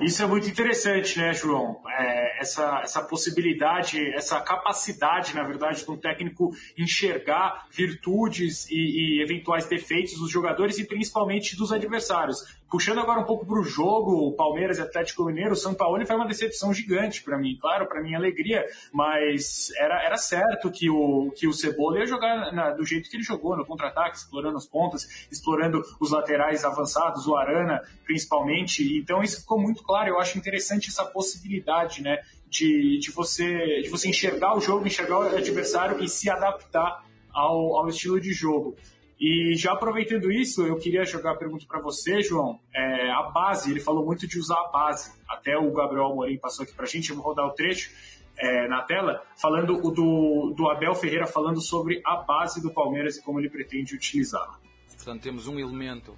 Isso 0.00 0.22
é 0.22 0.26
muito 0.26 0.48
interessante, 0.48 1.18
né, 1.18 1.34
João? 1.34 1.80
É, 1.98 2.23
essa, 2.38 2.80
essa 2.82 3.02
possibilidade, 3.02 4.00
essa 4.14 4.40
capacidade, 4.40 5.34
na 5.34 5.42
verdade, 5.42 5.84
de 5.84 5.90
um 5.90 5.96
técnico 5.96 6.50
enxergar 6.76 7.66
virtudes 7.70 8.68
e, 8.70 8.74
e 9.18 9.22
eventuais 9.22 9.66
defeitos 9.66 10.18
dos 10.18 10.30
jogadores 10.30 10.78
e 10.78 10.84
principalmente 10.84 11.56
dos 11.56 11.72
adversários. 11.72 12.58
Puxando 12.70 12.98
agora 12.98 13.20
um 13.20 13.24
pouco 13.24 13.46
para 13.46 13.60
o 13.60 13.62
jogo, 13.62 14.32
Palmeiras 14.32 14.78
e 14.78 14.82
Atlético 14.82 15.24
Mineiro, 15.24 15.52
o 15.52 15.56
São 15.56 15.74
Paulo 15.74 16.04
foi 16.04 16.16
uma 16.16 16.26
decepção 16.26 16.74
gigante 16.74 17.22
para 17.22 17.38
mim. 17.38 17.56
Claro, 17.60 17.86
para 17.86 18.02
mim 18.02 18.14
alegria, 18.14 18.66
mas 18.92 19.70
era, 19.76 20.02
era 20.02 20.16
certo 20.16 20.70
que 20.70 20.90
o, 20.90 21.30
que 21.36 21.46
o 21.46 21.52
Cebola 21.52 22.00
ia 22.00 22.06
jogar 22.06 22.52
na, 22.52 22.70
do 22.70 22.84
jeito 22.84 23.08
que 23.08 23.16
ele 23.16 23.22
jogou, 23.22 23.56
no 23.56 23.64
contra-ataque, 23.64 24.16
explorando 24.16 24.56
as 24.56 24.66
pontas, 24.66 25.26
explorando 25.30 25.82
os 26.00 26.10
laterais 26.10 26.64
avançados, 26.64 27.26
o 27.26 27.36
Arana 27.36 27.80
principalmente. 28.04 28.98
Então 28.98 29.22
isso 29.22 29.40
ficou 29.40 29.60
muito 29.60 29.82
claro. 29.82 30.08
Eu 30.08 30.18
acho 30.18 30.36
interessante 30.36 30.88
essa 30.88 31.04
possibilidade, 31.04 32.02
né, 32.02 32.22
de, 32.48 32.98
de, 32.98 33.10
você, 33.10 33.82
de 33.82 33.88
você 33.88 34.08
enxergar 34.08 34.56
o 34.56 34.60
jogo, 34.60 34.86
enxergar 34.86 35.18
o 35.18 35.36
adversário 35.36 36.02
e 36.02 36.08
se 36.08 36.28
adaptar 36.30 37.04
ao, 37.32 37.76
ao 37.76 37.88
estilo 37.88 38.20
de 38.20 38.32
jogo. 38.32 38.76
E 39.18 39.54
já 39.56 39.72
aproveitando 39.72 40.30
isso, 40.30 40.66
eu 40.66 40.76
queria 40.76 41.04
jogar 41.04 41.32
a 41.32 41.36
pergunta 41.36 41.64
para 41.68 41.80
você, 41.80 42.20
João. 42.22 42.60
É, 42.74 43.10
a 43.10 43.22
base, 43.22 43.70
ele 43.70 43.80
falou 43.80 44.04
muito 44.04 44.26
de 44.26 44.38
usar 44.38 44.60
a 44.60 44.68
base. 44.68 45.12
Até 45.28 45.56
o 45.56 45.72
Gabriel 45.72 46.06
Amorim 46.06 46.38
passou 46.38 46.64
aqui 46.64 46.74
para 46.74 46.84
a 46.84 46.88
gente, 46.88 47.10
eu 47.10 47.16
vou 47.16 47.24
rodar 47.24 47.46
o 47.46 47.52
trecho 47.52 47.90
é, 48.36 48.66
na 48.68 48.82
tela, 48.82 49.22
falando 49.36 49.80
do, 49.80 50.52
do 50.56 50.68
Abel 50.68 50.94
Ferreira 50.94 51.26
falando 51.26 51.60
sobre 51.60 52.02
a 52.04 52.16
base 52.16 52.60
do 52.60 52.72
Palmeiras 52.72 53.16
e 53.16 53.22
como 53.22 53.38
ele 53.38 53.48
pretende 53.48 53.94
utilizá-la. 53.94 54.58
Portanto, 54.88 55.22
temos 55.22 55.46
um 55.46 55.58
elemento 55.58 56.16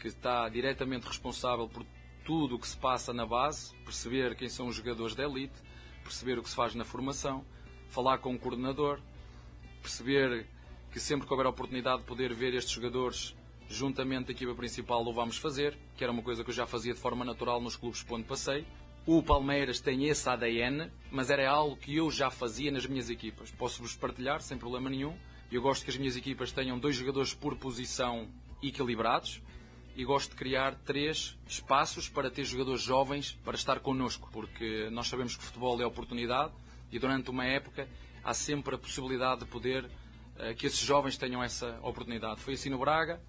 que 0.00 0.08
está 0.08 0.48
diretamente 0.48 1.06
responsável 1.06 1.68
por 1.68 1.84
tudo 2.24 2.56
o 2.56 2.58
que 2.58 2.66
se 2.66 2.76
passa 2.76 3.12
na 3.12 3.26
base, 3.26 3.74
perceber 3.84 4.34
quem 4.34 4.48
são 4.48 4.68
os 4.68 4.76
jogadores 4.76 5.14
da 5.14 5.24
elite, 5.24 5.54
perceber 6.02 6.38
o 6.38 6.42
que 6.42 6.48
se 6.48 6.56
faz 6.56 6.74
na 6.74 6.84
formação, 6.84 7.44
falar 7.88 8.18
com 8.18 8.34
o 8.34 8.38
coordenador, 8.38 8.98
perceber 9.82 10.46
que 10.94 11.00
sempre 11.00 11.26
que 11.26 11.32
houver 11.32 11.46
a 11.46 11.50
oportunidade 11.50 12.02
de 12.02 12.04
poder 12.04 12.32
ver 12.32 12.54
estes 12.54 12.72
jogadores 12.72 13.34
juntamente 13.68 14.26
da 14.26 14.30
equipa 14.30 14.54
principal 14.54 15.04
o 15.04 15.12
vamos 15.12 15.36
fazer, 15.36 15.76
que 15.96 16.04
era 16.04 16.12
uma 16.12 16.22
coisa 16.22 16.44
que 16.44 16.50
eu 16.50 16.54
já 16.54 16.68
fazia 16.68 16.94
de 16.94 17.00
forma 17.00 17.24
natural 17.24 17.60
nos 17.60 17.74
clubes 17.74 18.04
por 18.04 18.14
onde 18.14 18.28
passei. 18.28 18.64
O 19.04 19.20
Palmeiras 19.20 19.80
tem 19.80 20.04
esse 20.06 20.28
ADN, 20.28 20.88
mas 21.10 21.30
era 21.30 21.50
algo 21.50 21.76
que 21.76 21.96
eu 21.96 22.12
já 22.12 22.30
fazia 22.30 22.70
nas 22.70 22.86
minhas 22.86 23.10
equipas. 23.10 23.50
Posso-vos 23.50 23.96
partilhar 23.96 24.40
sem 24.40 24.56
problema 24.56 24.88
nenhum. 24.88 25.18
Eu 25.50 25.60
gosto 25.60 25.82
que 25.82 25.90
as 25.90 25.96
minhas 25.96 26.16
equipas 26.16 26.52
tenham 26.52 26.78
dois 26.78 26.94
jogadores 26.94 27.34
por 27.34 27.56
posição 27.56 28.28
equilibrados 28.62 29.42
e 29.96 30.04
gosto 30.04 30.30
de 30.30 30.36
criar 30.36 30.76
três 30.76 31.36
espaços 31.44 32.08
para 32.08 32.30
ter 32.30 32.44
jogadores 32.44 32.82
jovens 32.82 33.36
para 33.44 33.56
estar 33.56 33.80
connosco, 33.80 34.28
porque 34.30 34.88
nós 34.92 35.08
sabemos 35.08 35.34
que 35.34 35.42
o 35.42 35.44
futebol 35.44 35.82
é 35.82 35.84
oportunidade 35.84 36.52
e 36.92 37.00
durante 37.00 37.30
uma 37.30 37.46
época 37.46 37.88
há 38.22 38.32
sempre 38.32 38.76
a 38.76 38.78
possibilidade 38.78 39.40
de 39.40 39.46
poder 39.46 39.90
que 40.56 40.66
esses 40.66 40.80
jovens 40.80 41.16
tenham 41.16 41.42
essa 41.42 41.78
oportunidade. 41.82 42.40
Foi 42.40 42.54
assim 42.54 42.70
no 42.70 42.78
Braga, 42.78 43.20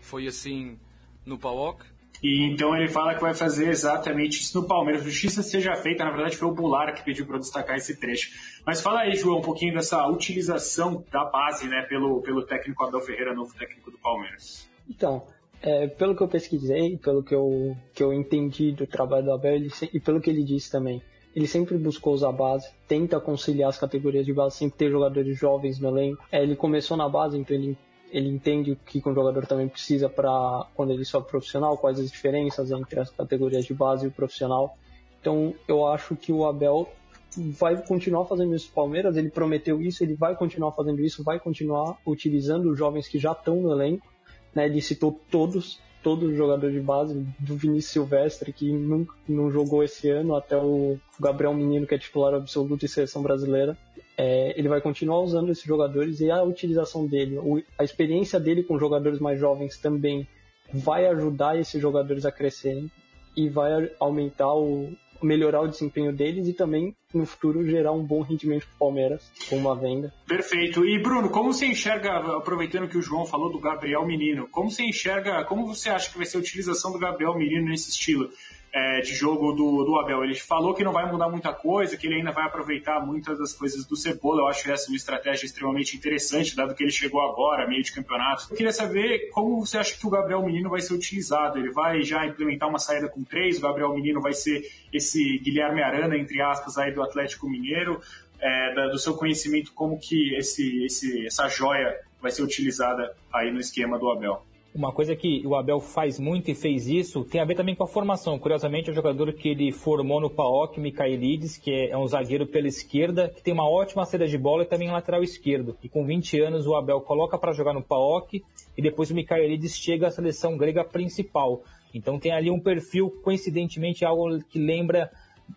foi 0.00 0.26
assim 0.26 0.78
no 1.24 1.38
PAOC. 1.38 1.84
E 2.22 2.44
então 2.44 2.74
ele 2.74 2.88
fala 2.88 3.14
que 3.14 3.20
vai 3.20 3.34
fazer 3.34 3.68
exatamente 3.68 4.40
isso 4.40 4.60
no 4.60 4.66
Palmeiras. 4.66 5.04
Justiça 5.04 5.42
seja 5.42 5.74
feita, 5.76 6.04
na 6.04 6.10
verdade 6.10 6.36
foi 6.36 6.48
o 6.48 6.54
Bular 6.54 6.94
que 6.94 7.02
pediu 7.02 7.26
para 7.26 7.38
destacar 7.38 7.76
esse 7.76 7.98
trecho. 7.98 8.30
Mas 8.64 8.80
fala 8.80 9.00
aí, 9.00 9.14
João, 9.14 9.38
um 9.38 9.42
pouquinho 9.42 9.74
dessa 9.74 10.06
utilização 10.08 11.04
da 11.10 11.24
base, 11.24 11.68
né, 11.68 11.82
pelo, 11.82 12.22
pelo 12.22 12.42
técnico 12.42 12.84
Abel 12.84 13.00
Ferreira, 13.00 13.34
novo 13.34 13.54
técnico 13.54 13.90
do 13.90 13.98
Palmeiras. 13.98 14.68
Então, 14.88 15.26
é, 15.60 15.86
pelo 15.86 16.16
que 16.16 16.22
eu 16.22 16.28
pesquisei, 16.28 16.96
pelo 16.96 17.22
que 17.22 17.34
eu, 17.34 17.76
que 17.92 18.02
eu 18.02 18.12
entendi 18.12 18.72
do 18.72 18.86
trabalho 18.86 19.24
do 19.24 19.32
Abel 19.32 19.54
ele, 19.54 19.70
e 19.92 20.00
pelo 20.00 20.20
que 20.20 20.30
ele 20.30 20.44
disse 20.44 20.70
também, 20.70 21.02
ele 21.34 21.46
sempre 21.46 21.76
buscou 21.76 22.14
usar 22.14 22.28
a 22.28 22.32
base, 22.32 22.70
tenta 22.86 23.18
conciliar 23.18 23.68
as 23.68 23.78
categorias 23.78 24.24
de 24.24 24.32
base, 24.32 24.56
sempre 24.56 24.78
ter 24.78 24.90
jogadores 24.90 25.36
jovens 25.36 25.80
no 25.80 25.88
elenco. 25.88 26.22
É, 26.30 26.42
ele 26.42 26.54
começou 26.54 26.96
na 26.96 27.08
base, 27.08 27.36
então 27.36 27.56
ele, 27.56 27.76
ele 28.10 28.28
entende 28.28 28.72
o 28.72 28.76
que 28.76 29.02
um 29.04 29.14
jogador 29.14 29.46
também 29.46 29.68
precisa 29.68 30.08
para 30.08 30.66
quando 30.74 30.92
ele 30.92 31.04
sobe 31.04 31.28
profissional, 31.28 31.76
quais 31.76 31.98
as 31.98 32.10
diferenças 32.10 32.70
entre 32.70 33.00
as 33.00 33.10
categorias 33.10 33.64
de 33.64 33.74
base 33.74 34.04
e 34.04 34.08
o 34.08 34.12
profissional. 34.12 34.76
Então 35.20 35.54
eu 35.66 35.86
acho 35.86 36.14
que 36.14 36.32
o 36.32 36.46
Abel 36.46 36.88
vai 37.36 37.76
continuar 37.84 38.26
fazendo 38.26 38.54
isso 38.54 38.70
Palmeiras, 38.72 39.16
ele 39.16 39.28
prometeu 39.28 39.82
isso, 39.82 40.04
ele 40.04 40.14
vai 40.14 40.36
continuar 40.36 40.70
fazendo 40.72 41.00
isso, 41.00 41.24
vai 41.24 41.40
continuar 41.40 41.98
utilizando 42.06 42.70
os 42.70 42.78
jovens 42.78 43.08
que 43.08 43.18
já 43.18 43.32
estão 43.32 43.56
no 43.56 43.72
elenco. 43.72 44.06
Né, 44.54 44.66
ele 44.66 44.80
citou 44.80 45.18
todos, 45.32 45.80
todos 46.04 46.30
os 46.30 46.36
jogadores 46.36 46.74
de 46.74 46.82
base, 46.82 47.26
do 47.38 47.56
Vinícius 47.56 47.92
Silvestre, 47.92 48.52
que 48.52 48.70
nunca, 48.70 49.14
não 49.26 49.50
jogou 49.50 49.82
esse 49.82 50.10
ano, 50.10 50.36
até 50.36 50.56
o 50.56 50.98
Gabriel 51.18 51.54
Menino, 51.54 51.86
que 51.86 51.94
é 51.94 51.98
titular 51.98 52.34
absoluto 52.34 52.84
em 52.84 52.88
seleção 52.88 53.22
brasileira. 53.22 53.76
É, 54.16 54.56
ele 54.56 54.68
vai 54.68 54.80
continuar 54.80 55.20
usando 55.20 55.50
esses 55.50 55.64
jogadores 55.64 56.20
e 56.20 56.30
a 56.30 56.42
utilização 56.42 57.06
dele, 57.06 57.36
a 57.76 57.82
experiência 57.82 58.38
dele 58.38 58.62
com 58.62 58.78
jogadores 58.78 59.18
mais 59.18 59.40
jovens 59.40 59.78
também 59.78 60.28
vai 60.72 61.06
ajudar 61.06 61.58
esses 61.58 61.80
jogadores 61.80 62.24
a 62.24 62.30
crescerem 62.30 62.90
e 63.36 63.48
vai 63.48 63.90
aumentar 63.98 64.54
o, 64.54 64.92
melhorar 65.24 65.62
o 65.62 65.68
desempenho 65.68 66.12
deles 66.12 66.46
e 66.46 66.52
também, 66.52 66.94
no 67.12 67.24
futuro, 67.24 67.66
gerar 67.66 67.92
um 67.92 68.04
bom 68.04 68.22
rendimento 68.22 68.66
para 68.66 68.74
o 68.74 68.78
Palmeiras 68.78 69.30
com 69.48 69.56
uma 69.56 69.74
venda. 69.74 70.12
Perfeito. 70.26 70.84
E, 70.84 70.98
Bruno, 70.98 71.30
como 71.30 71.52
você 71.52 71.66
enxerga, 71.66 72.36
aproveitando 72.36 72.88
que 72.88 72.98
o 72.98 73.02
João 73.02 73.24
falou 73.24 73.50
do 73.50 73.58
Gabriel 73.58 74.06
Menino, 74.06 74.48
como 74.50 74.70
você 74.70 74.84
enxerga, 74.84 75.44
como 75.44 75.66
você 75.66 75.88
acha 75.88 76.10
que 76.10 76.16
vai 76.16 76.26
ser 76.26 76.36
a 76.36 76.40
utilização 76.40 76.92
do 76.92 76.98
Gabriel 76.98 77.36
Menino 77.36 77.68
nesse 77.68 77.90
estilo? 77.90 78.28
É, 78.74 79.00
de 79.00 79.14
jogo 79.14 79.52
do, 79.52 79.84
do 79.84 79.96
Abel. 80.00 80.24
Ele 80.24 80.34
falou 80.34 80.74
que 80.74 80.82
não 80.82 80.92
vai 80.92 81.08
mudar 81.08 81.28
muita 81.28 81.52
coisa, 81.52 81.96
que 81.96 82.08
ele 82.08 82.16
ainda 82.16 82.32
vai 82.32 82.44
aproveitar 82.44 82.98
muitas 82.98 83.38
das 83.38 83.52
coisas 83.52 83.86
do 83.86 83.94
Cebola. 83.96 84.42
Eu 84.42 84.48
acho 84.48 84.68
essa 84.68 84.90
uma 84.90 84.96
estratégia 84.96 85.46
extremamente 85.46 85.96
interessante, 85.96 86.56
dado 86.56 86.74
que 86.74 86.82
ele 86.82 86.90
chegou 86.90 87.22
agora, 87.22 87.68
meio 87.68 87.84
de 87.84 87.92
campeonato. 87.92 88.48
Eu 88.50 88.56
queria 88.56 88.72
saber 88.72 89.30
como 89.30 89.64
você 89.64 89.78
acha 89.78 89.96
que 89.96 90.04
o 90.04 90.10
Gabriel 90.10 90.44
Menino 90.44 90.68
vai 90.68 90.80
ser 90.80 90.92
utilizado. 90.92 91.56
Ele 91.56 91.70
vai 91.70 92.02
já 92.02 92.26
implementar 92.26 92.68
uma 92.68 92.80
saída 92.80 93.08
com 93.08 93.22
três, 93.22 93.58
o 93.58 93.60
Gabriel 93.60 93.94
Menino 93.94 94.20
vai 94.20 94.32
ser 94.32 94.68
esse 94.92 95.38
Guilherme 95.38 95.80
Arana, 95.80 96.16
entre 96.18 96.42
aspas, 96.42 96.76
aí 96.76 96.92
do 96.92 97.00
Atlético 97.00 97.48
Mineiro. 97.48 98.00
É, 98.40 98.88
do 98.90 98.98
seu 98.98 99.14
conhecimento, 99.14 99.72
como 99.72 99.98
que 99.98 100.34
esse, 100.34 100.84
esse, 100.84 101.26
essa 101.26 101.48
joia 101.48 101.98
vai 102.20 102.30
ser 102.30 102.42
utilizada 102.42 103.14
aí 103.32 103.50
no 103.50 103.60
esquema 103.60 103.98
do 103.98 104.10
Abel. 104.10 104.44
Uma 104.74 104.90
coisa 104.90 105.14
que 105.14 105.46
o 105.46 105.54
Abel 105.54 105.78
faz 105.78 106.18
muito 106.18 106.50
e 106.50 106.54
fez 106.54 106.88
isso 106.88 107.24
tem 107.24 107.40
a 107.40 107.44
ver 107.44 107.54
também 107.54 107.76
com 107.76 107.84
a 107.84 107.86
formação. 107.86 108.36
Curiosamente, 108.40 108.88
é 108.88 108.92
o 108.92 108.94
jogador 108.94 109.32
que 109.32 109.48
ele 109.48 109.70
formou 109.70 110.20
no 110.20 110.28
PAOK, 110.28 110.80
Micaelides, 110.80 111.56
que 111.56 111.70
é 111.70 111.96
um 111.96 112.08
zagueiro 112.08 112.44
pela 112.44 112.66
esquerda, 112.66 113.28
que 113.28 113.40
tem 113.40 113.54
uma 113.54 113.70
ótima 113.70 114.04
saída 114.04 114.26
de 114.26 114.36
bola 114.36 114.64
e 114.64 114.66
também 114.66 114.90
lateral 114.90 115.22
esquerdo. 115.22 115.78
E 115.80 115.88
com 115.88 116.04
20 116.04 116.40
anos, 116.40 116.66
o 116.66 116.74
Abel 116.74 117.00
coloca 117.02 117.38
para 117.38 117.52
jogar 117.52 117.72
no 117.72 117.84
PAOK 117.84 118.44
e 118.76 118.82
depois 118.82 119.12
o 119.12 119.14
Micaelides 119.14 119.76
chega 119.76 120.08
à 120.08 120.10
seleção 120.10 120.56
grega 120.56 120.82
principal. 120.82 121.62
Então 121.94 122.18
tem 122.18 122.32
ali 122.32 122.50
um 122.50 122.58
perfil, 122.58 123.10
coincidentemente, 123.22 124.04
algo 124.04 124.42
que 124.42 124.58
lembra, 124.58 125.08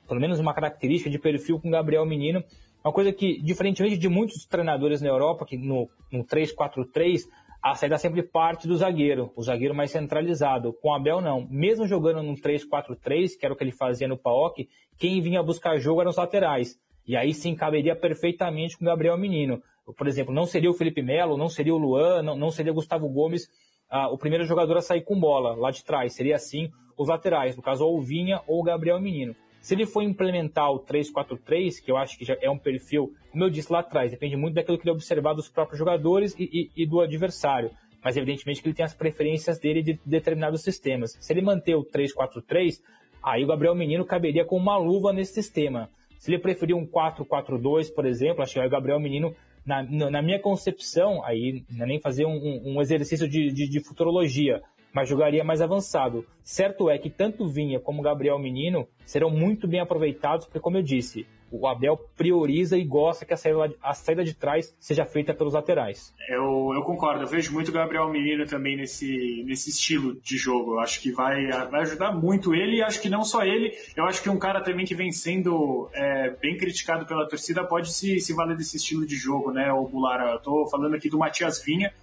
pelo 0.08 0.22
menos 0.22 0.40
uma 0.40 0.54
característica 0.54 1.10
de 1.10 1.18
perfil 1.18 1.60
com 1.60 1.72
Gabriel 1.72 2.06
Menino. 2.06 2.44
Uma 2.84 2.94
coisa 2.94 3.12
que, 3.12 3.42
diferentemente 3.42 3.98
de 3.98 4.08
muitos 4.08 4.46
treinadores 4.46 5.02
na 5.02 5.10
Europa, 5.10 5.44
que 5.44 5.58
no, 5.58 5.90
no 6.12 6.24
3-4-3 6.24 7.24
a 7.62 7.76
saída 7.76 7.98
sempre 7.98 8.24
parte 8.24 8.68
do 8.68 8.78
zagueiro, 8.78 9.32
o 9.36 9.42
zagueiro 9.42 9.76
mais 9.76 9.92
centralizado. 9.92 10.74
Com 10.74 10.90
o 10.90 10.94
Abel, 10.94 11.22
não. 11.22 11.48
Mesmo 11.50 11.88
jogando 11.88 12.24
num 12.24 12.36
3-4-3, 12.36 13.38
que 13.38 13.46
era 13.46 13.54
o 13.54 13.58
que 13.58 13.64
ele 13.64 13.72
fazia 13.72 14.08
no 14.08 14.18
PAOK, 14.18 14.70
quem 14.98 15.22
vinha 15.22 15.44
buscar 15.44 15.78
jogo 15.78 16.02
eram 16.02 16.12
os 16.12 16.18
laterais. 16.18 16.80
E 17.06 17.16
aí 17.16 17.34
sim 17.34 17.56
caberia 17.56 17.96
perfeitamente 17.96 18.78
com 18.78 18.84
o 18.84 18.88
Gabriel 18.88 19.18
Menino. 19.18 19.62
Por 19.98 20.08
exemplo, 20.08 20.34
não 20.34 20.46
seria 20.46 20.70
o 20.70 20.74
Felipe 20.74 21.02
Melo, 21.02 21.38
não 21.38 21.48
seria 21.48 21.74
o 21.74 21.78
Luan, 21.78 22.22
não, 22.22 22.36
não 22.36 22.52
seria 22.52 22.72
o 22.72 22.76
Gustavo 22.76 23.08
Gomes 23.08 23.50
ah, 23.90 24.10
o 24.10 24.18
primeiro 24.18 24.46
jogador 24.46 24.78
a 24.78 24.82
sair 24.82 25.02
com 25.02 25.20
bola 25.20 25.56
lá 25.56 25.72
de 25.72 25.84
trás. 25.84 26.14
Seria 26.14 26.36
assim 26.36 26.70
os 26.98 27.08
laterais, 27.08 27.56
no 27.56 27.62
caso 27.62 27.86
ou 27.86 27.98
o 27.98 28.02
Vinha 28.02 28.42
ou 28.48 28.60
o 28.60 28.64
Gabriel 28.64 29.00
Menino. 29.00 29.36
Se 29.68 29.74
ele 29.74 29.86
for 29.86 30.02
implementar 30.02 30.72
o 30.72 30.80
3-4-3, 30.80 31.84
que 31.84 31.92
eu 31.92 31.98
acho 31.98 32.18
que 32.18 32.24
já 32.24 32.38
é 32.40 32.50
um 32.50 32.58
perfil, 32.58 33.14
como 33.30 33.44
eu 33.44 33.50
disse 33.50 33.70
lá 33.70 33.80
atrás, 33.80 34.12
depende 34.12 34.38
muito 34.38 34.54
daquilo 34.54 34.78
que 34.78 34.86
ele 34.86 34.96
observar 34.96 35.34
dos 35.34 35.50
próprios 35.50 35.78
jogadores 35.78 36.34
e, 36.40 36.72
e, 36.74 36.84
e 36.84 36.88
do 36.88 37.02
adversário. 37.02 37.70
Mas 38.02 38.16
evidentemente 38.16 38.62
que 38.62 38.70
ele 38.70 38.74
tem 38.74 38.86
as 38.86 38.94
preferências 38.94 39.60
dele 39.60 39.84
de 39.84 40.00
determinados 40.06 40.62
sistemas. 40.62 41.18
Se 41.20 41.34
ele 41.34 41.42
manter 41.42 41.76
o 41.76 41.84
3-4-3, 41.84 42.80
aí 43.22 43.44
o 43.44 43.48
Gabriel 43.48 43.76
Menino 43.76 44.06
caberia 44.06 44.46
com 44.46 44.56
uma 44.56 44.78
luva 44.78 45.12
nesse 45.12 45.34
sistema. 45.34 45.90
Se 46.18 46.32
ele 46.32 46.42
preferir 46.42 46.74
um 46.74 46.88
4-4-2, 46.88 47.94
por 47.94 48.06
exemplo, 48.06 48.44
acho 48.44 48.54
que 48.54 48.66
o 48.66 48.70
Gabriel 48.70 49.02
Menino 49.02 49.36
na, 49.66 49.84
na 49.84 50.22
minha 50.22 50.40
concepção, 50.40 51.22
aí 51.26 51.66
não 51.70 51.84
é 51.84 51.88
nem 51.90 52.00
fazer 52.00 52.26
um, 52.26 52.62
um 52.64 52.82
exercício 52.82 53.28
de, 53.28 53.52
de, 53.52 53.68
de 53.68 53.84
futurologia, 53.84 54.64
mas 54.98 55.08
jogaria 55.08 55.44
mais 55.44 55.62
avançado. 55.62 56.26
Certo 56.44 56.90
é 56.90 56.98
que 56.98 57.08
tanto 57.08 57.48
Vinha 57.48 57.80
como 57.80 58.02
Gabriel 58.02 58.40
Menino 58.40 58.88
serão 59.06 59.30
muito 59.30 59.68
bem 59.68 59.80
aproveitados, 59.80 60.48
porque, 60.48 60.60
como 60.60 60.76
eu 60.76 60.82
disse, 60.82 61.28
o 61.52 61.68
Abel 61.68 61.96
prioriza 62.18 62.76
e 62.76 62.84
gosta 62.84 63.24
que 63.24 63.32
a 63.32 63.38
saída, 63.38 63.76
a 63.80 63.94
saída 63.94 64.24
de 64.24 64.34
trás 64.34 64.76
seja 64.80 65.06
feita 65.06 65.36
pelos 65.36 65.54
laterais. 65.54 66.16
Eu, 66.28 66.72
eu 66.74 66.82
concordo, 66.82 67.22
eu 67.22 67.28
vejo 67.28 67.54
muito 67.54 67.70
o 67.70 67.72
Gabriel 67.72 68.10
Menino 68.10 68.48
também 68.48 68.76
nesse, 68.76 69.44
nesse 69.46 69.70
estilo 69.70 70.16
de 70.20 70.36
jogo. 70.36 70.74
Eu 70.74 70.80
acho 70.80 71.00
que 71.00 71.12
vai, 71.12 71.46
vai 71.70 71.82
ajudar 71.82 72.12
muito 72.12 72.56
ele 72.56 72.78
e 72.78 72.82
acho 72.82 73.00
que 73.00 73.08
não 73.08 73.24
só 73.24 73.44
ele, 73.44 73.78
eu 73.96 74.04
acho 74.06 74.24
que 74.24 74.32
um 74.32 74.40
cara 74.40 74.62
também 74.62 74.84
que 74.84 74.96
vem 74.96 75.12
sendo 75.12 75.92
é, 75.94 76.32
bem 76.42 76.58
criticado 76.58 77.06
pela 77.06 77.28
torcida 77.28 77.64
pode 77.64 77.94
se, 77.94 78.20
se 78.20 78.34
valer 78.34 78.58
desse 78.58 78.78
estilo 78.78 79.06
de 79.06 79.16
jogo, 79.16 79.52
né, 79.52 79.72
o 79.72 79.88
Bulara? 79.88 80.32
Eu 80.32 80.40
tô 80.40 80.68
falando 80.72 80.96
aqui 80.96 81.08
do 81.08 81.20
Matias 81.20 81.64
Vinha, 81.64 81.94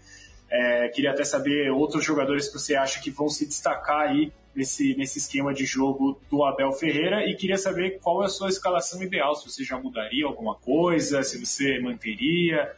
é, 0.50 0.88
queria 0.88 1.10
até 1.10 1.24
saber 1.24 1.70
outros 1.70 2.04
jogadores 2.04 2.48
que 2.48 2.58
você 2.58 2.74
acha 2.74 3.00
que 3.00 3.10
vão 3.10 3.28
se 3.28 3.46
destacar 3.46 4.08
aí 4.08 4.32
nesse, 4.54 4.94
nesse 4.96 5.18
esquema 5.18 5.52
de 5.52 5.64
jogo 5.64 6.20
do 6.30 6.44
Abel 6.44 6.72
Ferreira 6.72 7.26
e 7.28 7.34
queria 7.34 7.58
saber 7.58 7.98
qual 8.00 8.22
é 8.22 8.26
a 8.26 8.28
sua 8.28 8.48
escalação 8.48 9.02
ideal, 9.02 9.34
se 9.34 9.50
você 9.50 9.64
já 9.64 9.78
mudaria 9.78 10.26
alguma 10.26 10.54
coisa, 10.54 11.22
se 11.22 11.44
você 11.44 11.78
manteria, 11.80 12.72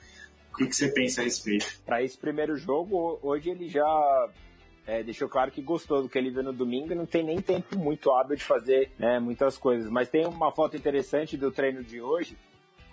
o 0.53 0.57
que, 0.57 0.73
você 0.73 0.89
pensa 0.89 1.21
a 1.21 1.25
respeito? 1.25 1.81
Para 1.85 2.03
esse 2.03 2.17
primeiro 2.17 2.57
jogo, 2.57 3.19
hoje 3.23 3.51
ele 3.51 3.69
já 3.69 4.31
é, 4.87 5.03
deixou 5.03 5.29
claro 5.29 5.51
que 5.51 5.61
gostou 5.61 6.03
do 6.03 6.09
que 6.09 6.17
ele 6.17 6.31
viu 6.31 6.43
no 6.43 6.53
domingo 6.53 6.95
não 6.95 7.05
tem 7.05 7.23
nem 7.23 7.41
tempo 7.43 7.77
muito 7.77 8.11
hábil 8.11 8.37
de 8.37 8.45
fazer 8.45 8.91
né, 8.99 9.19
muitas 9.19 9.59
coisas. 9.59 9.91
Mas 9.91 10.09
tem 10.09 10.27
uma 10.27 10.51
foto 10.51 10.77
interessante 10.77 11.37
do 11.37 11.51
treino 11.51 11.85
de 11.85 12.01
hoje 12.01 12.39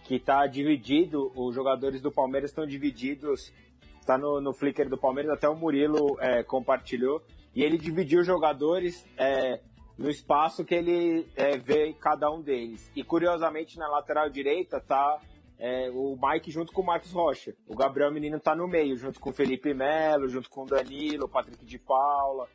que 0.03 0.15
está 0.15 0.45
dividido, 0.45 1.31
os 1.33 1.55
jogadores 1.55 2.01
do 2.01 2.11
Palmeiras 2.11 2.49
estão 2.49 2.67
divididos, 2.67 3.53
está 4.03 4.17
no, 4.17 4.39
no 4.39 4.53
Flickr 4.53 4.87
do 4.89 4.97
Palmeiras, 4.97 5.31
até 5.31 5.49
o 5.49 5.55
Murilo 5.55 6.17
é, 6.19 6.43
compartilhou, 6.43 7.21
e 7.55 7.63
ele 7.63 7.77
dividiu 7.77 8.21
os 8.21 8.27
jogadores 8.27 9.05
é, 9.17 9.59
no 9.97 10.09
espaço 10.09 10.65
que 10.65 10.75
ele 10.75 11.27
é, 11.35 11.57
vê 11.57 11.93
cada 11.93 12.29
um 12.31 12.41
deles. 12.41 12.91
E 12.95 13.03
curiosamente 13.03 13.77
na 13.77 13.87
lateral 13.87 14.29
direita 14.29 14.79
tá 14.79 15.19
é, 15.57 15.89
o 15.91 16.17
Mike 16.21 16.51
junto 16.51 16.73
com 16.73 16.81
o 16.81 16.85
Marcos 16.85 17.11
Rocha. 17.11 17.55
O 17.67 17.75
Gabriel 17.75 18.11
Menino 18.11 18.39
tá 18.39 18.55
no 18.55 18.67
meio, 18.67 18.97
junto 18.97 19.19
com 19.19 19.29
o 19.29 19.33
Felipe 19.33 19.73
Melo, 19.73 20.27
junto 20.27 20.49
com 20.49 20.63
o 20.63 20.65
Danilo, 20.65 21.25
o 21.25 21.29
Patrick 21.29 21.65
de 21.65 21.79
Paula. 21.79 22.47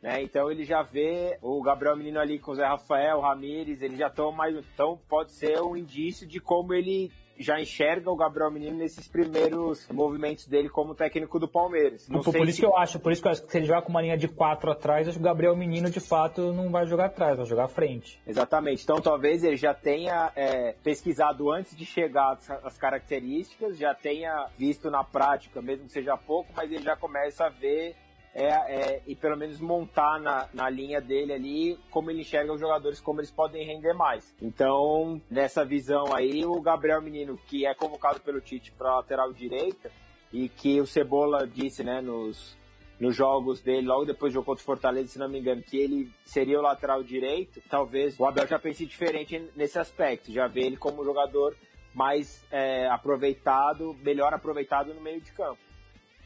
Né? 0.00 0.22
Então 0.22 0.50
ele 0.50 0.64
já 0.64 0.82
vê 0.82 1.38
o 1.42 1.62
Gabriel 1.62 1.96
Menino 1.96 2.20
ali 2.20 2.38
com 2.38 2.52
o 2.52 2.54
Zé 2.54 2.64
Rafael, 2.64 3.18
o 3.18 3.20
Ramires, 3.20 3.82
eles 3.82 3.98
já 3.98 4.06
estão 4.06 4.30
mais. 4.30 4.56
Então 4.56 4.98
pode 5.08 5.32
ser 5.32 5.60
um 5.60 5.76
indício 5.76 6.26
de 6.26 6.40
como 6.40 6.72
ele 6.72 7.10
já 7.38 7.60
enxerga 7.60 8.10
o 8.10 8.16
Gabriel 8.16 8.50
Menino 8.50 8.76
nesses 8.76 9.08
primeiros 9.08 9.86
movimentos 9.88 10.46
dele 10.46 10.68
como 10.68 10.94
técnico 10.94 11.38
do 11.38 11.48
Palmeiras. 11.48 12.08
Não 12.08 12.22
por, 12.22 12.32
por 12.32 12.48
isso 12.48 12.56
se... 12.56 12.60
que 12.60 12.66
eu 12.66 12.76
acho, 12.76 12.98
por 12.98 13.12
isso 13.12 13.22
que 13.22 13.28
eu 13.28 13.32
acho 13.32 13.42
que 13.42 13.50
se 13.50 13.58
ele 13.58 13.66
jogar 13.66 13.82
com 13.82 13.90
uma 13.90 14.02
linha 14.02 14.16
de 14.16 14.28
quatro 14.28 14.70
atrás, 14.70 15.08
acho 15.08 15.18
que 15.18 15.22
o 15.22 15.24
Gabriel 15.24 15.56
Menino 15.56 15.90
de 15.90 16.00
fato 16.00 16.52
não 16.52 16.70
vai 16.70 16.86
jogar 16.86 17.06
atrás, 17.06 17.36
vai 17.36 17.46
jogar 17.46 17.64
à 17.64 17.68
frente. 17.68 18.20
Exatamente. 18.26 18.82
Então 18.82 19.00
talvez 19.00 19.42
ele 19.42 19.56
já 19.56 19.74
tenha 19.74 20.32
é, 20.36 20.74
pesquisado 20.82 21.50
antes 21.50 21.76
de 21.76 21.84
chegar 21.84 22.38
as 22.62 22.78
características, 22.78 23.78
já 23.78 23.94
tenha 23.94 24.48
visto 24.56 24.90
na 24.90 25.02
prática, 25.02 25.60
mesmo 25.60 25.86
que 25.86 25.92
seja 25.92 26.16
pouco, 26.16 26.50
mas 26.54 26.70
ele 26.70 26.82
já 26.82 26.96
começa 26.96 27.46
a 27.46 27.48
ver 27.48 27.96
é, 28.34 28.48
é, 28.48 29.02
e 29.06 29.14
pelo 29.14 29.36
menos 29.36 29.60
montar 29.60 30.20
na, 30.20 30.48
na 30.52 30.68
linha 30.68 31.00
dele 31.00 31.32
ali 31.32 31.78
como 31.90 32.10
ele 32.10 32.22
enxerga 32.22 32.52
os 32.52 32.60
jogadores, 32.60 33.00
como 33.00 33.20
eles 33.20 33.30
podem 33.30 33.64
render 33.64 33.94
mais. 33.94 34.34
Então, 34.42 35.22
nessa 35.30 35.64
visão 35.64 36.12
aí, 36.12 36.44
o 36.44 36.60
Gabriel 36.60 37.00
Menino, 37.00 37.38
que 37.46 37.64
é 37.64 37.72
convocado 37.74 38.20
pelo 38.20 38.40
Tite 38.40 38.72
para 38.72 38.96
lateral 38.96 39.32
direita, 39.32 39.90
e 40.32 40.48
que 40.48 40.80
o 40.80 40.86
Cebola 40.86 41.46
disse, 41.46 41.84
né, 41.84 42.00
nos, 42.00 42.58
nos 42.98 43.14
jogos 43.14 43.60
dele, 43.60 43.86
logo 43.86 44.04
depois 44.04 44.32
do 44.32 44.34
jogo 44.34 44.46
contra 44.46 44.62
o 44.62 44.66
Fortaleza, 44.66 45.12
se 45.12 45.18
não 45.18 45.28
me 45.28 45.38
engano, 45.38 45.62
que 45.62 45.76
ele 45.76 46.10
seria 46.24 46.58
o 46.58 46.62
lateral 46.62 47.04
direito, 47.04 47.62
talvez 47.70 48.18
o 48.18 48.26
Abel 48.26 48.48
já 48.48 48.58
pense 48.58 48.84
diferente 48.84 49.48
nesse 49.54 49.78
aspecto, 49.78 50.32
já 50.32 50.48
vê 50.48 50.62
ele 50.62 50.76
como 50.76 51.04
jogador 51.04 51.56
mais 51.94 52.44
é, 52.50 52.88
aproveitado, 52.88 53.94
melhor 54.02 54.34
aproveitado 54.34 54.92
no 54.92 55.00
meio 55.00 55.20
de 55.20 55.30
campo. 55.30 55.60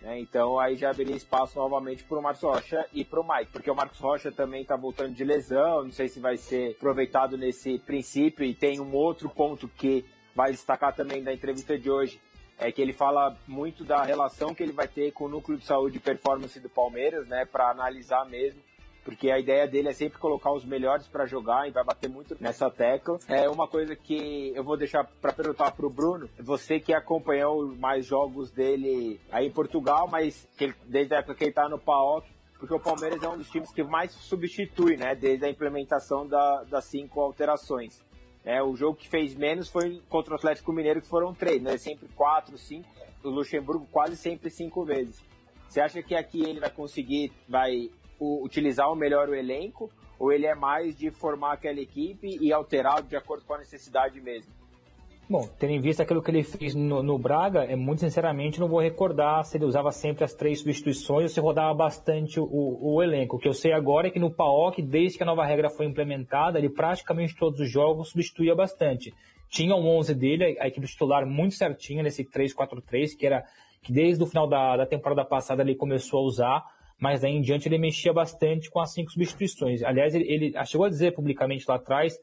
Né? 0.00 0.20
Então 0.20 0.58
aí 0.58 0.76
já 0.76 0.90
haveria 0.90 1.16
espaço 1.16 1.58
novamente 1.58 2.04
para 2.04 2.18
o 2.18 2.22
Marcos 2.22 2.42
Rocha 2.42 2.86
e 2.92 3.04
para 3.04 3.20
o 3.20 3.26
Mike, 3.26 3.52
porque 3.52 3.70
o 3.70 3.74
Marcos 3.74 3.98
Rocha 3.98 4.30
também 4.30 4.62
está 4.62 4.76
voltando 4.76 5.14
de 5.14 5.24
lesão, 5.24 5.84
não 5.84 5.92
sei 5.92 6.08
se 6.08 6.20
vai 6.20 6.36
ser 6.36 6.72
aproveitado 6.72 7.36
nesse 7.36 7.78
princípio. 7.80 8.44
E 8.44 8.54
tem 8.54 8.80
um 8.80 8.94
outro 8.94 9.28
ponto 9.28 9.68
que 9.68 10.04
vai 10.34 10.52
destacar 10.52 10.94
também 10.94 11.22
da 11.22 11.32
entrevista 11.32 11.78
de 11.78 11.90
hoje, 11.90 12.20
é 12.58 12.70
que 12.70 12.82
ele 12.82 12.92
fala 12.92 13.36
muito 13.46 13.84
da 13.84 14.02
relação 14.02 14.54
que 14.54 14.62
ele 14.62 14.72
vai 14.72 14.88
ter 14.88 15.12
com 15.12 15.24
o 15.24 15.28
núcleo 15.28 15.58
de 15.58 15.64
saúde 15.64 15.96
e 15.96 16.00
performance 16.00 16.58
do 16.60 16.68
Palmeiras, 16.68 17.26
né, 17.26 17.44
para 17.44 17.70
analisar 17.70 18.24
mesmo 18.24 18.67
porque 19.08 19.30
a 19.30 19.38
ideia 19.38 19.66
dele 19.66 19.88
é 19.88 19.92
sempre 19.94 20.18
colocar 20.18 20.52
os 20.52 20.66
melhores 20.66 21.06
para 21.06 21.24
jogar 21.24 21.66
e 21.66 21.70
vai 21.70 21.82
bater 21.82 22.10
muito 22.10 22.36
nessa 22.38 22.70
tecla. 22.70 23.18
É 23.26 23.48
uma 23.48 23.66
coisa 23.66 23.96
que 23.96 24.52
eu 24.54 24.62
vou 24.62 24.76
deixar 24.76 25.02
para 25.22 25.32
perguntar 25.32 25.70
pro 25.70 25.88
Bruno, 25.88 26.28
você 26.38 26.78
que 26.78 26.92
acompanhou 26.92 27.74
mais 27.76 28.04
jogos 28.04 28.50
dele 28.50 29.18
aí 29.32 29.46
em 29.46 29.50
Portugal, 29.50 30.06
mas 30.12 30.46
que, 30.58 30.74
desde 30.84 31.14
a 31.14 31.20
época 31.20 31.36
que 31.36 31.44
ele 31.44 31.52
tá 31.54 31.70
no 31.70 31.78
PAOK, 31.78 32.28
porque 32.58 32.74
o 32.74 32.78
Palmeiras 32.78 33.22
é 33.22 33.28
um 33.30 33.38
dos 33.38 33.48
times 33.48 33.72
que 33.72 33.82
mais 33.82 34.12
substitui, 34.12 34.98
né, 34.98 35.14
desde 35.14 35.46
a 35.46 35.48
implementação 35.48 36.28
da, 36.28 36.64
das 36.64 36.84
cinco 36.84 37.22
alterações. 37.22 38.04
É, 38.44 38.62
o 38.62 38.76
jogo 38.76 38.98
que 38.98 39.08
fez 39.08 39.34
menos 39.34 39.70
foi 39.70 40.02
contra 40.10 40.34
o 40.34 40.36
Atlético 40.36 40.70
Mineiro, 40.70 41.00
que 41.00 41.08
foram 41.08 41.32
três, 41.32 41.62
né? 41.62 41.78
Sempre 41.78 42.08
quatro, 42.14 42.58
cinco. 42.58 42.86
O 43.24 43.30
Luxemburgo 43.30 43.88
quase 43.90 44.16
sempre 44.16 44.50
cinco 44.50 44.84
vezes. 44.84 45.22
Você 45.66 45.80
acha 45.80 46.02
que 46.02 46.14
aqui 46.14 46.42
ele 46.42 46.60
vai 46.60 46.70
conseguir, 46.70 47.32
vai 47.48 47.90
o, 48.18 48.44
utilizar 48.44 48.90
o 48.90 48.96
melhor 48.96 49.28
o 49.28 49.34
elenco 49.34 49.90
ou 50.18 50.32
ele 50.32 50.46
é 50.46 50.54
mais 50.54 50.96
de 50.96 51.10
formar 51.10 51.52
aquela 51.52 51.80
equipe 51.80 52.38
e 52.40 52.52
alterar 52.52 53.02
de 53.02 53.16
acordo 53.16 53.44
com 53.44 53.54
a 53.54 53.58
necessidade 53.58 54.20
mesmo? 54.20 54.52
Bom, 55.30 55.46
tendo 55.58 55.74
em 55.74 55.80
vista 55.80 56.02
aquilo 56.02 56.22
que 56.22 56.30
ele 56.30 56.42
fez 56.42 56.74
no, 56.74 57.02
no, 57.02 57.18
Braga, 57.18 57.62
é 57.62 57.76
muito 57.76 58.00
sinceramente 58.00 58.58
não 58.58 58.66
vou 58.66 58.80
recordar 58.80 59.44
se 59.44 59.58
ele 59.58 59.66
usava 59.66 59.92
sempre 59.92 60.24
as 60.24 60.32
três 60.32 60.60
substituições 60.60 61.24
ou 61.24 61.28
se 61.28 61.38
rodava 61.38 61.74
bastante 61.74 62.40
o, 62.40 62.78
o 62.80 63.02
elenco. 63.02 63.36
O 63.36 63.38
que 63.38 63.46
eu 63.46 63.52
sei 63.52 63.74
agora 63.74 64.08
é 64.08 64.10
que 64.10 64.18
no 64.18 64.30
PAOK, 64.30 64.80
desde 64.80 65.18
que 65.18 65.22
a 65.22 65.26
nova 65.26 65.44
regra 65.44 65.68
foi 65.68 65.84
implementada, 65.84 66.58
ele 66.58 66.70
praticamente 66.70 67.36
todos 67.36 67.60
os 67.60 67.70
jogos 67.70 68.08
substituía 68.08 68.54
bastante. 68.54 69.12
Tinha 69.50 69.74
um 69.74 69.86
11 69.98 70.14
dele, 70.14 70.56
a 70.60 70.66
equipe 70.66 70.86
titular 70.86 71.26
muito 71.26 71.54
certinha 71.54 72.02
nesse 72.02 72.24
3-4-3, 72.24 73.14
que 73.14 73.26
era 73.26 73.44
que 73.82 73.92
desde 73.92 74.22
o 74.22 74.26
final 74.26 74.48
da, 74.48 74.78
da 74.78 74.86
temporada 74.86 75.26
passada 75.26 75.62
ele 75.62 75.74
começou 75.74 76.20
a 76.20 76.22
usar 76.22 76.64
mas 77.00 77.20
daí 77.20 77.32
em 77.32 77.40
diante 77.40 77.68
ele 77.68 77.78
mexia 77.78 78.12
bastante 78.12 78.70
com 78.70 78.80
as 78.80 78.92
cinco 78.92 79.10
substituições. 79.10 79.82
Aliás, 79.82 80.14
ele, 80.14 80.24
ele 80.30 80.64
chegou 80.64 80.86
a 80.86 80.90
dizer 80.90 81.14
publicamente 81.14 81.64
lá 81.68 81.76
atrás 81.76 82.14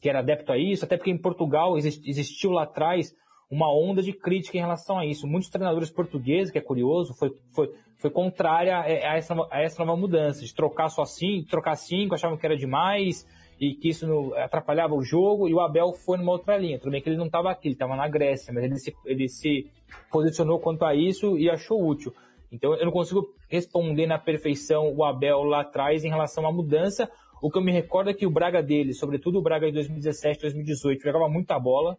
que 0.00 0.08
era 0.08 0.18
adepto 0.18 0.52
a 0.52 0.58
isso, 0.58 0.84
até 0.84 0.96
porque 0.96 1.10
em 1.10 1.18
Portugal 1.18 1.78
existiu 1.78 2.50
lá 2.50 2.64
atrás 2.64 3.12
uma 3.50 3.72
onda 3.72 4.02
de 4.02 4.12
crítica 4.12 4.58
em 4.58 4.60
relação 4.60 4.98
a 4.98 5.06
isso. 5.06 5.26
Muitos 5.26 5.48
treinadores 5.48 5.90
portugueses, 5.90 6.50
que 6.50 6.58
é 6.58 6.60
curioso, 6.60 7.14
foi, 7.14 7.30
foi, 7.54 7.70
foi 7.98 8.10
contrária 8.10 8.78
a 8.80 9.16
essa, 9.16 9.34
a 9.50 9.62
essa 9.62 9.84
nova 9.84 9.98
mudança, 9.98 10.44
de 10.44 10.52
trocar 10.52 10.88
só 10.88 11.04
cinco, 11.04 11.48
trocar 11.48 11.76
cinco, 11.76 12.14
achavam 12.14 12.36
que 12.36 12.44
era 12.44 12.56
demais 12.56 13.26
e 13.60 13.74
que 13.74 13.88
isso 13.88 14.34
atrapalhava 14.34 14.94
o 14.94 15.02
jogo, 15.02 15.48
e 15.48 15.54
o 15.54 15.60
Abel 15.60 15.92
foi 15.92 16.18
numa 16.18 16.32
outra 16.32 16.58
linha. 16.58 16.78
Tudo 16.78 16.90
bem 16.90 17.00
que 17.00 17.08
ele 17.08 17.16
não 17.16 17.26
estava 17.26 17.50
aqui, 17.50 17.68
ele 17.68 17.74
estava 17.74 17.94
na 17.94 18.08
Grécia, 18.08 18.52
mas 18.52 18.64
ele 18.64 18.76
se, 18.76 18.92
ele 19.06 19.28
se 19.28 19.70
posicionou 20.10 20.58
quanto 20.58 20.84
a 20.84 20.94
isso 20.94 21.38
e 21.38 21.48
achou 21.48 21.86
útil. 21.86 22.12
Então 22.54 22.74
eu 22.74 22.84
não 22.84 22.92
consigo 22.92 23.34
responder 23.48 24.06
na 24.06 24.18
perfeição 24.18 24.94
o 24.94 25.02
Abel 25.04 25.42
lá 25.42 25.62
atrás 25.62 26.04
em 26.04 26.08
relação 26.08 26.46
à 26.46 26.52
mudança. 26.52 27.10
O 27.42 27.50
que 27.50 27.58
eu 27.58 27.62
me 27.62 27.72
recordo 27.72 28.10
é 28.10 28.14
que 28.14 28.26
o 28.26 28.30
Braga 28.30 28.62
dele, 28.62 28.94
sobretudo 28.94 29.38
o 29.38 29.42
Braga 29.42 29.66
de 29.66 29.72
2017, 29.72 30.40
2018, 30.40 31.02
jogava 31.02 31.28
muita 31.28 31.58
bola. 31.58 31.98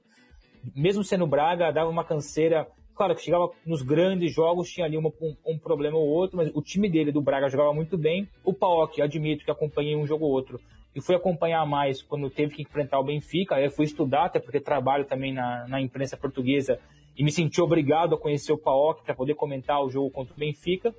Mesmo 0.74 1.04
sendo 1.04 1.28
Braga, 1.28 1.72
dava 1.72 1.90
uma 1.90 2.06
canseira. 2.06 2.68
Claro 2.96 3.14
que 3.14 3.22
chegava 3.22 3.52
nos 3.66 3.82
grandes 3.82 4.34
jogos, 4.34 4.70
tinha 4.70 4.86
ali 4.86 4.98
uma, 4.98 5.12
um, 5.22 5.36
um, 5.46 5.60
problema 5.60 5.98
ou 5.98 6.08
outro, 6.08 6.38
mas 6.38 6.50
o 6.56 6.62
time 6.62 6.90
dele, 6.90 7.12
do 7.12 7.22
Braga, 7.22 7.50
jogava 7.50 7.74
muito 7.74 7.98
bem. 7.98 8.28
O 8.44 8.54
Paok, 8.54 9.02
admito 9.02 9.44
que 9.44 9.52
acompanhei 9.52 9.98
um 9.98 10.08
jogo 10.08 10.24
ou 10.24 10.32
outro, 10.32 10.60
e 10.96 11.02
fui 11.02 11.14
acompanhar 11.14 11.66
mais 11.66 12.02
quando 12.02 12.30
teve 12.30 12.56
que 12.56 12.62
enfrentar 12.62 13.00
o 13.00 13.04
Benfica. 13.04 13.60
Eu 13.60 13.70
fui 13.70 13.86
estudar, 13.86 14.26
até 14.26 14.40
porque 14.40 14.60
trabalho 14.62 15.04
também 15.04 15.34
na, 15.34 15.68
na 15.68 15.82
imprensa 15.82 16.16
portuguesa 16.16 16.80
e 17.18 17.24
me 17.24 17.32
senti 17.32 17.62
obrigado 17.62 18.16
a 18.16 18.18
conhecer 18.18 18.54
o 18.54 18.58
Paok 18.58 19.04
para 19.04 19.14
poder 19.14 19.36
comentar 19.36 19.84
o 19.84 19.90
jogo 19.90 20.10
contra 20.10 20.34
o 20.34 20.38
Benfica, 20.38 20.96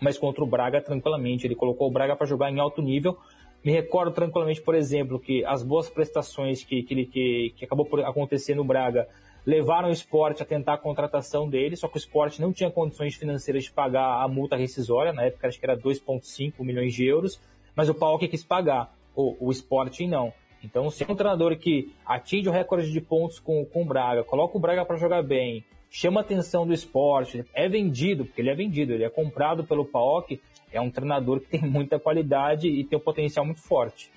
mas 0.00 0.16
contra 0.16 0.44
o 0.44 0.46
Braga 0.46 0.80
tranquilamente. 0.80 1.46
Ele 1.46 1.56
colocou 1.56 1.88
o 1.88 1.90
Braga 1.90 2.14
para 2.14 2.26
jogar 2.26 2.52
em 2.52 2.60
alto 2.60 2.80
nível. 2.80 3.18
Me 3.64 3.72
recordo 3.72 4.12
tranquilamente, 4.12 4.62
por 4.62 4.76
exemplo, 4.76 5.18
que 5.18 5.44
as 5.44 5.62
boas 5.62 5.90
prestações 5.90 6.62
que, 6.62 6.84
que, 6.84 7.06
que, 7.06 7.54
que 7.56 7.64
acabou 7.64 7.84
por 7.84 8.00
acontecer 8.04 8.54
no 8.54 8.62
Braga 8.62 9.08
levaram 9.44 9.88
o 9.88 9.92
esporte 9.92 10.42
a 10.42 10.46
tentar 10.46 10.74
a 10.74 10.78
contratação 10.78 11.48
dele, 11.48 11.76
só 11.76 11.86
que 11.86 11.96
o 11.96 11.98
esporte 11.98 12.40
não 12.40 12.52
tinha 12.52 12.68
condições 12.68 13.14
financeiras 13.14 13.64
de 13.64 13.70
pagar 13.70 14.22
a 14.22 14.26
multa 14.26 14.56
rescisória, 14.56 15.12
na 15.12 15.22
época 15.22 15.46
acho 15.46 15.58
que 15.58 15.64
era 15.64 15.76
2,5 15.76 16.52
milhões 16.60 16.92
de 16.92 17.06
euros, 17.06 17.40
mas 17.74 17.88
o 17.88 17.94
Paok 17.94 18.26
quis 18.26 18.44
pagar, 18.44 18.92
o, 19.16 19.48
o 19.48 19.50
esporte 19.50 20.06
não. 20.06 20.32
Então, 20.62 20.90
se 20.90 21.04
é 21.04 21.06
um 21.08 21.16
treinador 21.16 21.56
que 21.56 21.92
atinge 22.04 22.48
o 22.48 22.52
recorde 22.52 22.90
de 22.90 23.00
pontos 23.00 23.38
com, 23.38 23.64
com 23.64 23.82
o 23.82 23.84
Braga, 23.84 24.22
coloca 24.22 24.56
o 24.56 24.60
Braga 24.60 24.84
para 24.84 24.96
jogar 24.96 25.22
bem, 25.22 25.64
chama 25.90 26.20
atenção 26.20 26.66
do 26.66 26.74
esporte, 26.74 27.44
é 27.54 27.68
vendido, 27.68 28.24
porque 28.24 28.40
ele 28.40 28.50
é 28.50 28.54
vendido, 28.54 28.92
ele 28.92 29.04
é 29.04 29.10
comprado 29.10 29.64
pelo 29.64 29.84
PAOK, 29.84 30.40
é 30.72 30.80
um 30.80 30.90
treinador 30.90 31.40
que 31.40 31.46
tem 31.46 31.62
muita 31.68 31.98
qualidade 31.98 32.68
e 32.68 32.84
tem 32.84 32.98
um 32.98 33.02
potencial 33.02 33.44
muito 33.44 33.62
forte. 33.62 34.10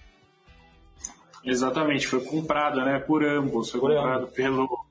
Exatamente, 1.44 2.06
foi 2.06 2.24
comprado, 2.24 2.84
né, 2.84 3.00
por 3.00 3.24
ambos, 3.24 3.70
foi 3.70 3.80
por 3.80 3.94
comprado 3.94 4.24
ambos. 4.24 4.34
pelo 4.34 4.89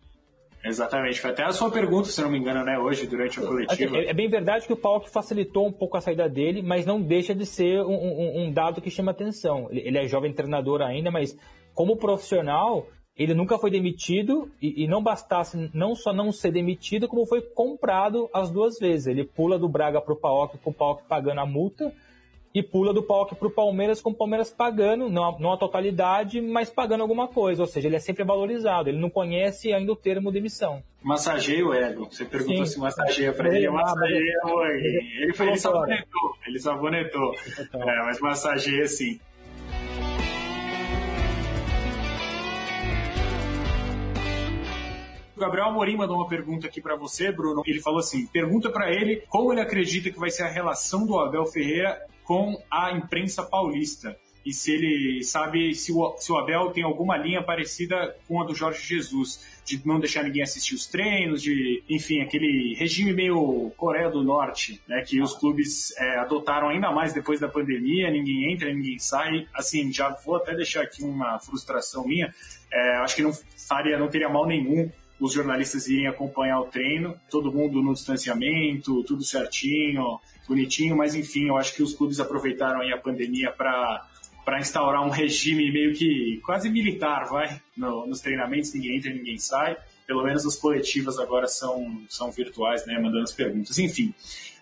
Exatamente, 0.65 1.21
foi 1.21 1.31
até 1.31 1.45
a 1.45 1.53
sua 1.53 1.71
pergunta, 1.71 2.09
se 2.09 2.21
não 2.21 2.31
me 2.31 2.39
engano, 2.39 2.65
né, 2.65 2.79
hoje, 2.79 3.07
durante 3.07 3.39
a 3.39 3.43
coletiva. 3.43 3.99
Assim, 3.99 4.09
é, 4.09 4.13
bem 4.13 4.29
verdade 4.29 4.67
que 4.67 4.73
o 4.73 4.77
PAOK 4.77 5.09
facilitou 5.09 5.67
um 5.67 5.73
pouco 5.73 5.97
a 5.97 6.01
saída 6.01 6.29
dele, 6.29 6.63
mas 6.63 6.85
não 6.85 7.01
deixa 7.01 7.35
de 7.35 7.47
ser 7.47 7.81
um, 7.81 7.95
um, 7.95 8.43
um 8.43 8.53
dado 8.53 8.81
que 8.81 8.91
chama 8.91 9.13
atenção. 9.13 9.69
Ele, 9.71 9.81
ele 9.87 9.99
é 9.99 10.07
jovem 10.07 10.33
treinador 10.33 10.83
ainda, 10.83 11.11
mas 11.11 11.37
como 11.75 11.97
profissional, 11.97 12.87
ele 13.17 13.35
nunca 13.35 13.59
foi 13.59 13.71
demitido 13.71 14.51
e, 14.61 14.85
e, 14.85 14.89
não 14.89 15.03
bastasse 15.03 15.71
não 15.73 15.95
só 15.95 16.13
não 16.13 16.33
ser 16.33 16.53
demitido, 16.53 17.09
como 17.09 17.27
foi 17.27 17.41
comprado 17.41 18.29
as 18.35 18.51
duas 18.51 18.79
vezes. 18.79 19.07
Ele 19.07 19.25
pula 19.25 19.59
do 19.59 19.69
Braga 19.69 20.01
para 20.01 20.13
o 20.13 20.21
PAOK 20.21 20.59
com 20.59 20.71
o 20.71 20.75
PAOK 20.75 21.05
pagando 21.09 21.41
a 21.41 21.47
multa 21.47 21.93
e 22.55 22.63
pula 22.63 22.93
do 22.93 23.03
PAOK 23.03 23.35
para 23.35 23.49
o 23.49 23.51
Palmeiras 23.51 24.01
com 24.01 24.11
o 24.11 24.15
Palmeiras 24.15 24.51
pagando, 24.51 25.09
não 25.09 25.25
a, 25.25 25.39
não 25.39 25.53
a 25.53 25.57
totalidade, 25.57 26.41
mas 26.41 26.71
pagando 26.71 27.03
alguma 27.03 27.29
coisa. 27.29 27.63
Ou 27.63 27.69
seja, 27.69 27.89
ele 27.89 27.97
é 27.97 28.01
sempre 28.01 28.25
valorizado, 28.25 28.89
ele 28.89 28.99
não 28.99 29.11
conhece 29.11 29.73
ainda 29.73 29.93
o 29.93 29.97
termo 29.97 30.33
demissão. 30.33 30.83
Massageia 31.03 31.65
o 31.65 31.73
ego. 31.73 32.09
Você 32.11 32.25
perguntou 32.25 32.67
Sim. 32.67 32.73
se 32.73 32.81
massageia 32.81 33.33
para 33.33 33.55
ele, 33.55 33.71
massageia 33.71 34.41
o 34.45 34.65
Ele, 34.65 35.13
ele, 35.23 35.35
ele 35.39 35.57
sabonetou, 35.57 36.35
ele 36.47 36.59
sabonetou. 36.59 37.35
É, 37.73 38.05
mas 38.05 38.21
massageia 38.21 38.87
sim. 38.87 39.21
O 45.37 45.41
Gabriel 45.41 45.69
Amorim 45.69 45.97
mandou 45.97 46.17
uma 46.17 46.27
pergunta 46.27 46.67
aqui 46.67 46.81
para 46.81 46.97
você, 46.97 47.31
Bruno. 47.31 47.63
Ele 47.65 47.81
falou 47.81 48.01
assim: 48.01 48.27
pergunta 48.27 48.71
para 48.71 48.93
ele 48.93 49.23
como 49.29 49.53
ele 49.53 49.61
acredita 49.61 50.11
que 50.11 50.19
vai 50.19 50.31
ser 50.31 50.43
a 50.43 50.49
relação 50.49 51.07
do 51.07 51.17
Abel 51.17 51.47
Ferreira 51.47 51.97
com 52.29 52.63
a 52.71 52.93
imprensa 52.93 53.43
paulista. 53.43 54.15
E 54.45 54.53
se 54.53 54.71
ele 54.71 55.23
sabe 55.23 55.75
se 55.75 55.91
o, 55.91 56.15
se 56.19 56.31
o 56.31 56.37
Abel 56.37 56.71
tem 56.73 56.85
alguma 56.85 57.17
linha 57.17 57.43
parecida 57.43 58.15
com 58.29 58.41
a 58.43 58.45
do 58.45 58.55
Jorge 58.55 58.87
Jesus, 58.87 59.61
de 59.65 59.81
não 59.87 59.99
deixar 59.99 60.25
ninguém 60.25 60.43
assistir 60.43 60.75
os 60.75 60.87
treinos, 60.87 61.43
de, 61.43 61.83
enfim, 61.89 62.21
aquele 62.21 62.75
regime 62.75 63.15
meio 63.15 63.73
Coreia 63.79 64.11
do 64.11 64.23
Norte, 64.23 64.79
né, 64.87 65.03
que 65.03 65.23
os 65.23 65.33
clubes 65.33 65.97
é, 65.97 66.19
adotaram 66.19 66.69
ainda 66.69 66.91
mais 66.91 67.15
depois 67.15 67.41
da 67.41 67.49
pandemia, 67.49 68.11
ninguém 68.11 68.53
entra, 68.53 68.73
ninguém 68.73 68.99
sai. 68.99 69.47
Assim, 69.55 69.91
já 69.91 70.11
vou 70.11 70.37
até 70.37 70.55
deixar 70.55 70.83
aqui 70.83 71.03
uma 71.03 71.39
frustração 71.39 72.07
minha, 72.07 72.33
é, 72.71 72.97
acho 72.99 73.17
que 73.17 73.23
não 73.23 73.33
faria, 73.67 73.99
não 73.99 74.09
teria 74.09 74.29
mal 74.29 74.47
nenhum 74.47 74.91
os 75.21 75.33
jornalistas 75.33 75.89
irem 75.89 76.07
acompanhar 76.07 76.61
o 76.61 76.67
treino, 76.67 77.15
todo 77.31 77.53
mundo 77.53 77.83
no 77.83 77.93
distanciamento, 77.93 79.03
tudo 79.05 79.25
certinho, 79.25 80.21
bonitinho, 80.47 80.97
mas 80.97 81.15
enfim, 81.15 81.49
eu 81.49 81.57
acho 81.57 81.75
que 81.75 81.83
os 81.83 81.95
clubes 81.95 82.21
aproveitaram 82.21 82.81
a 82.83 82.99
pandemia 82.99 83.51
para 83.51 84.07
para 84.45 84.61
instaurar 84.61 85.05
um 85.05 85.11
regime 85.11 85.71
meio 85.71 85.93
que 85.93 86.41
quase 86.43 86.71
militar, 86.71 87.27
vai, 87.29 87.61
no, 87.77 88.07
nos 88.07 88.23
treinamentos, 88.23 88.73
ninguém 88.73 88.97
entra, 88.97 89.13
ninguém 89.13 89.37
sai. 89.37 89.77
Pelo 90.07 90.25
menos 90.25 90.47
as 90.47 90.57
coletivas 90.57 91.19
agora 91.19 91.47
são, 91.47 92.01
são 92.09 92.31
virtuais, 92.31 92.87
né, 92.87 92.95
mandando 92.95 93.25
as 93.25 93.33
perguntas. 93.35 93.79
Enfim, 93.79 94.15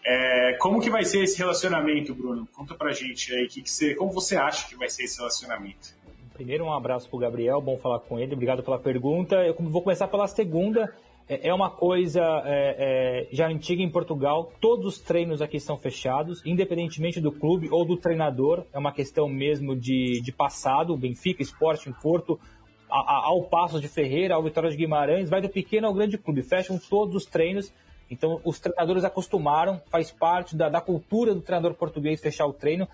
é, 0.05 0.57
como 0.59 0.81
que 0.81 0.91
vai 0.91 1.05
ser 1.05 1.23
esse 1.23 1.39
relacionamento, 1.39 2.13
Bruno? 2.17 2.49
Conta 2.53 2.75
pra 2.75 2.93
gente 2.93 3.33
aí, 3.33 3.47
que 3.47 3.63
que 3.63 3.71
você, 3.71 3.95
como 3.95 4.11
você 4.11 4.37
acha 4.37 4.69
que 4.69 4.75
vai 4.75 4.89
ser 4.89 5.05
esse 5.05 5.19
relacionamento? 5.19 5.95
Primeiro, 6.37 6.67
um 6.67 6.73
abraço 6.73 7.09
para 7.09 7.17
o 7.17 7.21
Gabriel, 7.21 7.63
bom 7.63 7.79
falar 7.79 7.99
com 8.01 8.19
ele, 8.19 8.35
obrigado 8.35 8.63
pela 8.63 8.79
pergunta. 8.79 9.37
Eu 9.37 9.55
vou 9.59 9.81
começar 9.81 10.07
pela 10.07 10.27
segunda. 10.27 10.93
É, 11.27 11.49
é 11.49 11.55
uma 11.55 11.71
coisa 11.71 12.21
é, 12.45 13.25
é, 13.25 13.29
já 13.35 13.49
antiga 13.49 13.83
em 13.83 13.91
Portugal, 13.91 14.53
todos 14.61 14.85
os 14.85 15.01
treinos 15.01 15.41
aqui 15.41 15.59
são 15.59 15.79
fechados, 15.79 16.45
independentemente 16.45 17.23
do 17.23 17.33
clube 17.33 17.71
ou 17.71 17.87
do 17.87 17.97
treinador, 17.97 18.65
é 18.71 18.79
uma 18.79 18.93
questão 18.93 19.31
mesmo 19.31 19.75
de, 19.75 20.21
de 20.21 20.31
passado, 20.31 20.95
Benfica, 20.95 21.43
Esporte 21.43 21.89
em 21.89 21.93
Porto, 21.95 22.39
a, 22.91 22.99
a, 22.99 23.27
ao 23.29 23.45
Passo 23.45 23.81
de 23.81 23.89
Ferreira, 23.89 24.35
ao 24.35 24.43
Vitória 24.43 24.69
de 24.69 24.77
Guimarães, 24.77 25.31
vai 25.31 25.41
do 25.41 25.49
pequeno 25.49 25.87
ao 25.87 25.95
grande 25.95 26.19
clube, 26.19 26.43
fecham 26.43 26.79
todos 26.79 27.17
os 27.17 27.25
treinos, 27.25 27.73
então 28.11 28.43
os 28.45 28.61
treinadores 28.61 29.05
acostumaram, 29.05 29.81
faz 29.91 30.13
parte 30.13 30.55
da, 30.55 30.69
da 30.69 30.83
cultura 30.83 31.35
do 31.35 31.41
treinador 31.41 31.73
português 31.75 32.21
fechar 32.21 32.47
o 32.47 32.53
treino, 32.53 32.87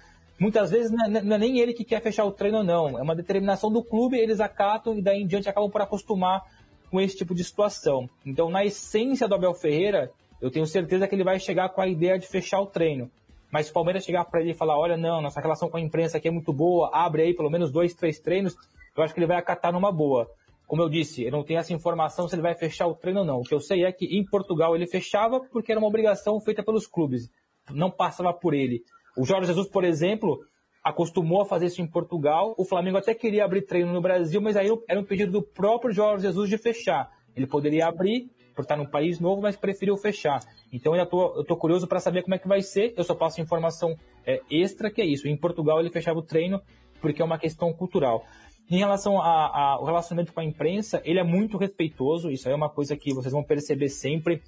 Muitas 0.43 0.72
vezes 0.72 0.90
não 0.90 1.05
é, 1.05 1.22
não 1.22 1.36
é, 1.36 1.38
nem 1.38 1.61
ele 1.61 1.72
que 1.72 1.84
quer 1.84 2.03
fechar 2.03 2.24
o 2.24 2.32
treino, 2.32 2.64
não. 2.64 2.99
É 2.99 3.03
uma 3.03 3.14
determinação 3.14 3.70
do 3.70 3.80
clube, 3.80 4.18
eles 4.18 4.40
acatam 4.40 4.99
e 4.99 5.01
daí 5.01 5.22
em 5.22 5.26
diante 5.26 5.49
acabam 5.49 5.70
por 5.70 5.80
acostumar 5.80 6.43
com 6.90 7.01
esse 7.01 7.16
tipo 7.16 7.32
de 7.32 7.45
situação. 7.45 8.11
Então, 8.26 8.51
na 8.51 8.64
essência 8.64 9.28
do 9.28 9.36
Abel 9.36 9.55
Ferreira, 9.55 10.11
eu 10.40 10.51
tenho 10.51 10.66
certeza 10.66 11.07
que 11.07 11.14
ele 11.14 11.22
vai 11.22 11.38
chegar 11.38 11.68
com 11.68 11.80
a 11.80 11.86
ideia 11.86 12.18
de 12.18 12.26
fechar 12.26 12.61
o 12.61 12.66
treino. 12.66 13.09
Mas 13.53 13.66
se 13.66 13.70
o 13.70 13.74
Palmeiras 13.74 14.05
chegar 14.05 14.24
para 14.24 14.40
ele 14.40 14.51
e 14.51 14.55
falar: 14.55 14.76
olha, 14.76 14.97
não, 14.97 15.22
nossa 15.22 15.40
relação 15.40 15.70
com 15.70 15.76
a 15.76 15.80
imprensa 15.80 16.18
aqui 16.18 16.26
é 16.26 16.30
muito 16.32 16.53
boa, 16.53 16.90
abre 16.93 17.22
aí 17.22 17.34
pelo 17.34 17.49
menos 17.49 17.70
dois, 17.70 17.95
três 17.95 18.18
treinos, 18.18 18.57
eu 18.97 19.05
acho 19.05 19.14
que 19.14 19.20
ele 19.20 19.28
vai 19.28 19.36
acatar 19.36 19.72
numa 19.72 19.93
boa. 19.93 20.28
Como 20.66 20.82
eu 20.82 20.88
disse, 20.88 21.22
eu 21.22 21.30
não 21.30 21.45
tenho 21.45 21.61
essa 21.61 21.72
informação 21.72 22.26
se 22.26 22.34
ele 22.34 22.43
vai 22.43 22.57
fechar 22.57 22.88
o 22.88 22.97
treino 22.97 23.20
ou 23.20 23.26
não. 23.26 23.38
O 23.43 23.45
que 23.45 23.55
eu 23.55 23.61
sei 23.61 23.84
é 23.84 23.93
que 23.93 24.07
em 24.07 24.24
Portugal 24.24 24.74
ele 24.74 24.88
fechava 24.88 25.38
porque 25.38 25.70
era 25.70 25.78
uma 25.78 25.86
obrigação 25.86 26.40
feita 26.40 26.64
pelos 26.64 26.88
clubes, 26.88 27.30
não 27.70 27.93
passava 27.93 28.32
por 28.32 28.55
ele. 28.55 28.82
O 29.17 29.25
Jorge 29.25 29.47
Jesus, 29.47 29.69
por 29.69 29.85
exemplo, 29.85 30.41
acostumou 30.83 31.43
a 31.43 31.47
fazer 31.47 31.67
isso 31.67 31.81
em 31.81 31.87
Portugal. 31.87 32.55
O 32.59 32.65
Flamengo 32.65 32.99
até 32.99 33.15
queria 33.15 33.45
abrir 33.45 33.63
treino 33.63 33.93
no 33.93 34.01
Brasil, 34.01 34.41
mas 34.41 34.57
aí 34.57 34.69
era 34.89 35.01
um 35.01 35.05
pedido 35.05 35.33
do 35.33 35.43
próprio 35.43 35.93
Jorge 35.93 36.23
Jesus 36.27 36.49
de 36.49 36.59
fechar. 36.59 37.11
Ele 37.37 37.47
poderia 37.47 37.87
abrir 37.87 38.31
por 38.55 38.63
estar 38.63 38.77
num 38.77 38.87
país 38.87 39.19
novo, 39.19 39.41
mas 39.41 39.57
preferiu 39.57 39.97
fechar. 39.97 40.41
Então 40.73 40.95
eu 40.95 41.03
estou 41.05 41.57
curioso 41.57 41.87
para 41.87 42.01
saber 42.01 42.23
como 42.23 42.35
é 42.35 42.39
que 42.39 42.49
vai 42.49 42.61
ser. 42.61 42.93
Eu 42.97 43.05
só 43.05 43.15
passo 43.15 43.41
informação 43.41 43.97
é, 44.27 44.41
extra 44.51 44.91
que 44.91 45.01
é 45.01 45.07
isso. 45.07 45.29
Em 45.29 45.37
Portugal 45.37 45.81
ele 45.81 45.91
fechava 45.91 46.19
o 46.19 46.23
treino 46.23 46.61
porque 47.01 47.23
é 47.23 47.25
uma 47.25 47.39
questão 47.39 47.73
cultural. 47.73 48.25
Em 48.71 48.79
relação 48.79 49.21
ao 49.21 49.85
relacionamento 49.85 50.33
com 50.33 50.41
a 50.41 50.45
imprensa, 50.45 51.03
ele 51.05 51.19
é 51.19 51.25
muito 51.25 51.59
respeitoso. 51.59 52.31
Isso 52.31 52.49
aí 52.49 52.55
é 52.55 52.57
uma 52.57 52.71
coisa 52.71 52.97
que 52.97 53.13
vocês 53.13 53.33
vão 53.33 53.43
perceber 53.43 53.89
sempre 53.89 54.41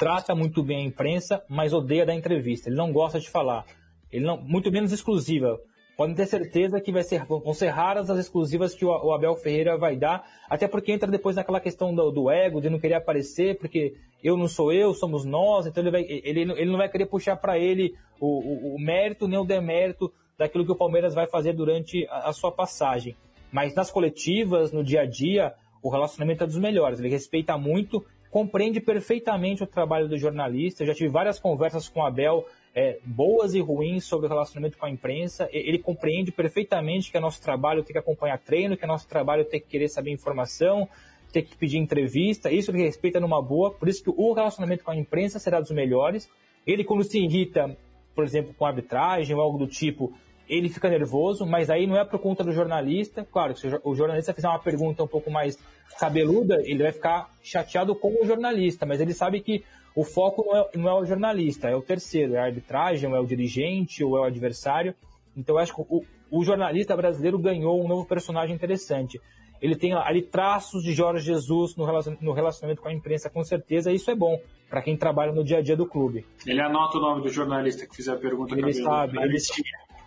trata 0.00 0.34
muito 0.34 0.62
bem 0.62 0.78
a 0.78 0.86
imprensa, 0.86 1.44
mas 1.46 1.74
odeia 1.74 2.06
dar 2.06 2.14
entrevista. 2.14 2.70
Ele 2.70 2.76
não 2.76 2.90
gosta 2.90 3.20
de 3.20 3.28
falar. 3.28 3.66
Ele 4.10 4.24
não, 4.24 4.40
muito 4.40 4.72
menos 4.72 4.92
exclusiva. 4.92 5.60
Podem 5.94 6.14
ter 6.14 6.24
certeza 6.24 6.80
que 6.80 6.90
vai 6.90 7.02
ser, 7.02 7.26
vão 7.26 7.52
ser 7.52 7.68
raras 7.68 8.08
as 8.08 8.18
exclusivas 8.18 8.74
que 8.74 8.82
o, 8.82 8.88
o 8.88 9.12
Abel 9.12 9.36
Ferreira 9.36 9.76
vai 9.76 9.96
dar, 9.96 10.24
até 10.48 10.66
porque 10.66 10.90
entra 10.90 11.10
depois 11.10 11.36
naquela 11.36 11.60
questão 11.60 11.94
do, 11.94 12.10
do, 12.10 12.30
ego, 12.30 12.62
de 12.62 12.70
não 12.70 12.80
querer 12.80 12.94
aparecer, 12.94 13.58
porque 13.58 13.92
eu 14.24 14.38
não 14.38 14.48
sou 14.48 14.72
eu, 14.72 14.94
somos 14.94 15.26
nós, 15.26 15.66
então 15.66 15.82
ele, 15.82 15.90
vai, 15.90 16.02
ele, 16.08 16.40
ele 16.40 16.70
não 16.70 16.78
vai 16.78 16.88
querer 16.88 17.04
puxar 17.04 17.36
para 17.36 17.58
ele 17.58 17.94
o, 18.18 18.26
o, 18.26 18.76
o, 18.76 18.80
mérito 18.80 19.28
nem 19.28 19.38
o 19.38 19.44
demérito 19.44 20.10
daquilo 20.38 20.64
que 20.64 20.72
o 20.72 20.76
Palmeiras 20.76 21.12
vai 21.12 21.26
fazer 21.26 21.52
durante 21.52 22.06
a, 22.08 22.30
a 22.30 22.32
sua 22.32 22.50
passagem. 22.50 23.14
Mas 23.52 23.74
nas 23.74 23.90
coletivas, 23.90 24.72
no 24.72 24.82
dia 24.82 25.02
a 25.02 25.06
dia, 25.06 25.52
o 25.82 25.90
relacionamento 25.90 26.42
é 26.42 26.46
dos 26.46 26.58
melhores. 26.58 26.98
Ele 26.98 27.10
respeita 27.10 27.58
muito 27.58 28.02
compreende 28.30 28.80
perfeitamente 28.80 29.62
o 29.62 29.66
trabalho 29.66 30.08
do 30.08 30.16
jornalista. 30.16 30.82
Eu 30.82 30.86
já 30.86 30.94
tive 30.94 31.08
várias 31.08 31.38
conversas 31.38 31.88
com 31.88 32.00
o 32.00 32.06
Abel, 32.06 32.46
é, 32.74 32.98
boas 33.04 33.54
e 33.54 33.60
ruins, 33.60 34.04
sobre 34.04 34.26
o 34.26 34.28
relacionamento 34.28 34.78
com 34.78 34.86
a 34.86 34.90
imprensa. 34.90 35.48
Ele 35.52 35.78
compreende 35.78 36.30
perfeitamente 36.30 37.10
que 37.10 37.16
é 37.16 37.20
nosso 37.20 37.42
trabalho 37.42 37.82
ter 37.82 37.92
que 37.92 37.98
acompanhar 37.98 38.38
treino, 38.38 38.76
que 38.76 38.84
é 38.84 38.88
nosso 38.88 39.08
trabalho 39.08 39.44
ter 39.44 39.60
que 39.60 39.66
querer 39.66 39.88
saber 39.88 40.12
informação, 40.12 40.88
ter 41.32 41.42
que 41.42 41.56
pedir 41.56 41.78
entrevista. 41.78 42.50
Isso 42.50 42.70
ele 42.70 42.84
respeita 42.84 43.18
numa 43.18 43.42
boa. 43.42 43.72
Por 43.72 43.88
isso 43.88 44.02
que 44.04 44.10
o 44.10 44.32
relacionamento 44.32 44.84
com 44.84 44.92
a 44.92 44.96
imprensa 44.96 45.38
será 45.38 45.60
dos 45.60 45.72
melhores. 45.72 46.30
Ele, 46.66 46.84
quando 46.84 47.02
se 47.02 47.18
irrita, 47.18 47.76
por 48.14 48.22
exemplo, 48.22 48.54
com 48.54 48.64
arbitragem 48.64 49.34
ou 49.34 49.42
algo 49.42 49.58
do 49.58 49.66
tipo, 49.66 50.12
ele 50.50 50.68
fica 50.68 50.90
nervoso, 50.90 51.46
mas 51.46 51.70
aí 51.70 51.86
não 51.86 51.96
é 51.96 52.04
por 52.04 52.18
conta 52.18 52.42
do 52.42 52.50
jornalista. 52.52 53.24
Claro, 53.30 53.56
se 53.56 53.68
o 53.84 53.94
jornalista 53.94 54.34
fizer 54.34 54.48
uma 54.48 54.58
pergunta 54.58 55.04
um 55.04 55.06
pouco 55.06 55.30
mais 55.30 55.56
cabeluda, 55.98 56.60
ele 56.64 56.82
vai 56.82 56.92
ficar 56.92 57.30
chateado 57.40 57.94
com 57.94 58.12
o 58.20 58.26
jornalista, 58.26 58.84
mas 58.84 59.00
ele 59.00 59.14
sabe 59.14 59.40
que 59.40 59.64
o 59.94 60.02
foco 60.02 60.44
não 60.44 60.56
é, 60.56 60.68
não 60.74 60.88
é 60.88 60.94
o 60.94 61.04
jornalista, 61.04 61.68
é 61.68 61.76
o 61.76 61.80
terceiro, 61.80 62.34
é 62.34 62.38
a 62.38 62.44
arbitragem, 62.44 63.08
ou 63.08 63.14
é 63.14 63.20
o 63.20 63.26
dirigente, 63.26 64.02
ou 64.02 64.16
é 64.16 64.20
o 64.22 64.24
adversário. 64.24 64.92
Então 65.36 65.54
eu 65.54 65.60
acho 65.60 65.72
que 65.72 65.82
o, 65.88 66.04
o 66.30 66.44
jornalista 66.44 66.96
brasileiro 66.96 67.38
ganhou 67.38 67.80
um 67.82 67.86
novo 67.86 68.04
personagem 68.04 68.54
interessante. 68.54 69.20
Ele 69.62 69.76
tem 69.76 69.92
ali 69.92 70.22
traços 70.22 70.82
de 70.82 70.92
Jorge 70.92 71.24
Jesus 71.24 71.76
no 71.76 71.84
relacionamento 72.32 72.82
com 72.82 72.88
a 72.88 72.92
imprensa, 72.92 73.30
com 73.30 73.44
certeza, 73.44 73.92
e 73.92 73.94
isso 73.94 74.10
é 74.10 74.14
bom 74.16 74.40
para 74.68 74.82
quem 74.82 74.96
trabalha 74.96 75.32
no 75.32 75.44
dia 75.44 75.58
a 75.58 75.62
dia 75.62 75.76
do 75.76 75.86
clube. 75.86 76.24
Ele 76.46 76.60
anota 76.60 76.96
o 76.96 77.00
nome 77.00 77.22
do 77.22 77.28
jornalista 77.28 77.86
que 77.86 77.94
fizer 77.94 78.12
a 78.12 78.16
pergunta. 78.16 78.56
Ele 78.56 78.72
sabe, 78.72 79.18
ele, 79.18 79.36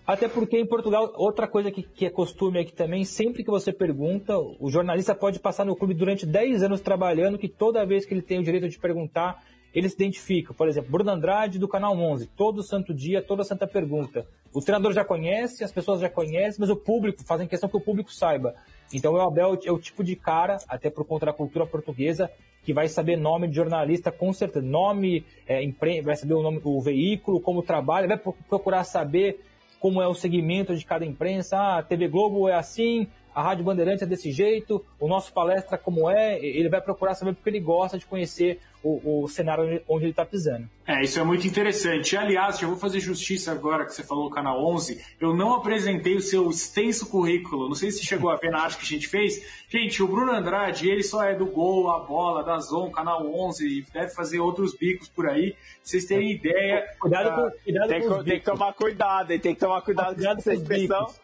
até 0.05 0.27
porque 0.27 0.57
em 0.57 0.65
Portugal, 0.65 1.13
outra 1.15 1.47
coisa 1.47 1.71
que, 1.71 1.81
que, 1.81 2.05
é 2.05 2.09
costume 2.09 2.59
aqui 2.59 2.73
também, 2.73 3.05
sempre 3.05 3.43
que 3.43 3.49
você 3.49 3.71
pergunta, 3.71 4.37
o 4.37 4.69
jornalista 4.69 5.15
pode 5.15 5.39
passar 5.39 5.65
no 5.65 5.75
clube 5.75 5.93
durante 5.93 6.25
10 6.25 6.63
anos 6.63 6.81
trabalhando, 6.81 7.37
que 7.37 7.47
toda 7.47 7.85
vez 7.85 8.05
que 8.05 8.13
ele 8.13 8.21
tem 8.21 8.39
o 8.39 8.43
direito 8.43 8.67
de 8.67 8.77
perguntar, 8.77 9.41
ele 9.73 9.87
se 9.87 9.95
identifica. 9.95 10.53
Por 10.53 10.67
exemplo, 10.67 10.91
Bruno 10.91 11.09
Andrade 11.09 11.57
do 11.57 11.67
Canal 11.67 11.97
11, 11.97 12.27
todo 12.35 12.61
santo 12.61 12.93
dia, 12.93 13.21
toda 13.21 13.45
santa 13.45 13.65
pergunta. 13.65 14.27
O 14.53 14.61
treinador 14.61 14.91
já 14.91 15.05
conhece, 15.05 15.63
as 15.63 15.71
pessoas 15.71 16.01
já 16.01 16.09
conhecem, 16.09 16.59
mas 16.59 16.69
o 16.69 16.75
público, 16.75 17.23
fazem 17.23 17.47
questão 17.47 17.69
que 17.69 17.77
o 17.77 17.81
público 17.81 18.13
saiba. 18.13 18.53
Então 18.93 19.13
o 19.13 19.21
Abel 19.21 19.57
é 19.63 19.71
o 19.71 19.79
tipo 19.79 20.03
de 20.03 20.15
cara, 20.15 20.57
até 20.67 20.89
por 20.89 21.05
conta 21.05 21.27
da 21.27 21.33
cultura 21.33 21.65
portuguesa, 21.65 22.29
que 22.63 22.73
vai 22.73 22.87
saber 22.87 23.17
nome 23.17 23.47
de 23.47 23.55
jornalista 23.55 24.11
com 24.11 24.31
certeza, 24.31 24.65
nome, 24.65 25.25
é, 25.47 25.65
vai 26.03 26.15
saber 26.15 26.33
o 26.33 26.43
nome 26.43 26.59
do 26.59 26.79
veículo, 26.79 27.41
como 27.41 27.63
trabalha, 27.63 28.07
vai 28.07 28.17
procurar 28.17 28.83
saber 28.83 29.39
como 29.83 30.01
é 30.01 30.07
o 30.07 30.15
segmento 30.15 30.73
de 30.73 30.85
cada 30.85 31.05
imprensa. 31.05 31.57
Ah, 31.57 31.79
a 31.79 31.83
TV 31.83 32.07
Globo 32.07 32.47
é 32.47 32.55
assim, 32.55 33.05
a 33.33 33.41
Rádio 33.41 33.63
Bandeirantes 33.63 34.03
é 34.03 34.05
desse 34.05 34.31
jeito, 34.31 34.83
o 34.99 35.07
nosso 35.07 35.33
palestra 35.33 35.77
como 35.77 36.09
é, 36.09 36.39
ele 36.39 36.69
vai 36.69 36.81
procurar 36.81 37.15
saber 37.15 37.33
porque 37.33 37.49
ele 37.49 37.59
gosta 37.59 37.97
de 37.97 38.05
conhecer 38.05 38.59
o, 38.83 39.23
o 39.23 39.27
cenário 39.29 39.81
onde 39.87 40.03
ele 40.03 40.11
está 40.11 40.25
pisando. 40.25 40.69
É, 40.85 41.01
isso 41.01 41.17
é 41.17 41.23
muito 41.23 41.47
interessante. 41.47 42.17
Aliás, 42.17 42.59
já 42.59 42.67
vou 42.67 42.75
fazer 42.75 42.99
justiça 42.99 43.51
agora 43.51 43.85
que 43.85 43.93
você 43.93 44.03
falou 44.03 44.29
Canal 44.29 44.63
11. 44.65 45.01
Eu 45.19 45.33
não 45.33 45.53
apresentei 45.53 46.15
o 46.15 46.21
seu 46.21 46.49
extenso 46.49 47.09
currículo. 47.09 47.69
Não 47.69 47.75
sei 47.75 47.89
se 47.91 48.05
chegou 48.05 48.29
a 48.29 48.35
ver 48.35 48.51
na 48.51 48.59
arte 48.59 48.77
que 48.77 48.83
a 48.83 48.87
gente 48.87 49.07
fez. 49.07 49.41
Gente, 49.69 50.03
o 50.03 50.07
Bruno 50.07 50.33
Andrade, 50.33 50.89
ele 50.89 51.01
só 51.01 51.23
é 51.23 51.33
do 51.33 51.45
Gol, 51.45 51.89
a 51.89 51.99
bola, 51.99 52.43
da 52.43 52.59
Zon, 52.59 52.91
Canal 52.91 53.25
11, 53.25 53.65
e 53.65 53.85
deve 53.93 54.13
fazer 54.13 54.39
outros 54.39 54.75
bicos 54.75 55.07
por 55.07 55.27
aí. 55.29 55.55
Vocês 55.81 56.03
terem 56.03 56.33
ideia. 56.33 56.85
Cuidado 56.99 57.35
com, 57.35 57.63
cuidado 57.63 57.87
tem, 57.87 58.01
com 58.01 58.23
tem 58.23 58.39
que 58.39 58.45
tomar 58.45 58.73
cuidado, 58.73 59.27
tem 59.27 59.53
que 59.55 59.59
tomar 59.59 59.81
cuidado, 59.81 60.15
cuidado 60.15 60.35
com 60.35 60.41
essa 60.41 60.53
expressão. 60.53 61.05
Bicos 61.05 61.22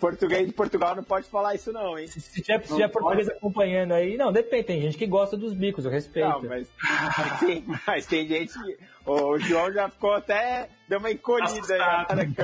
português 0.00 0.46
de 0.46 0.52
Portugal 0.52 0.96
não 0.96 1.04
pode 1.04 1.28
falar 1.28 1.54
isso 1.54 1.72
não, 1.72 1.98
hein? 1.98 2.06
Se, 2.06 2.20
se 2.20 2.40
tiver, 2.42 2.62
se 2.62 2.72
tiver 2.72 2.88
português 2.88 3.28
acompanhando 3.28 3.92
aí, 3.92 4.16
não, 4.16 4.32
depende, 4.32 4.64
tem 4.64 4.80
gente 4.80 4.96
que 4.96 5.06
gosta 5.06 5.36
dos 5.36 5.52
bicos, 5.52 5.84
eu 5.84 5.90
respeito. 5.90 6.28
Não, 6.28 6.42
mas, 6.42 6.68
tem, 7.38 7.64
mas 7.86 8.06
tem 8.06 8.26
gente 8.26 8.52
que... 8.52 8.78
O 9.06 9.38
João 9.38 9.72
já 9.72 9.88
ficou 9.88 10.12
até 10.12 10.68
deu 10.90 10.98
uma 10.98 11.10
encolhida 11.10 11.74
aí 11.74 12.34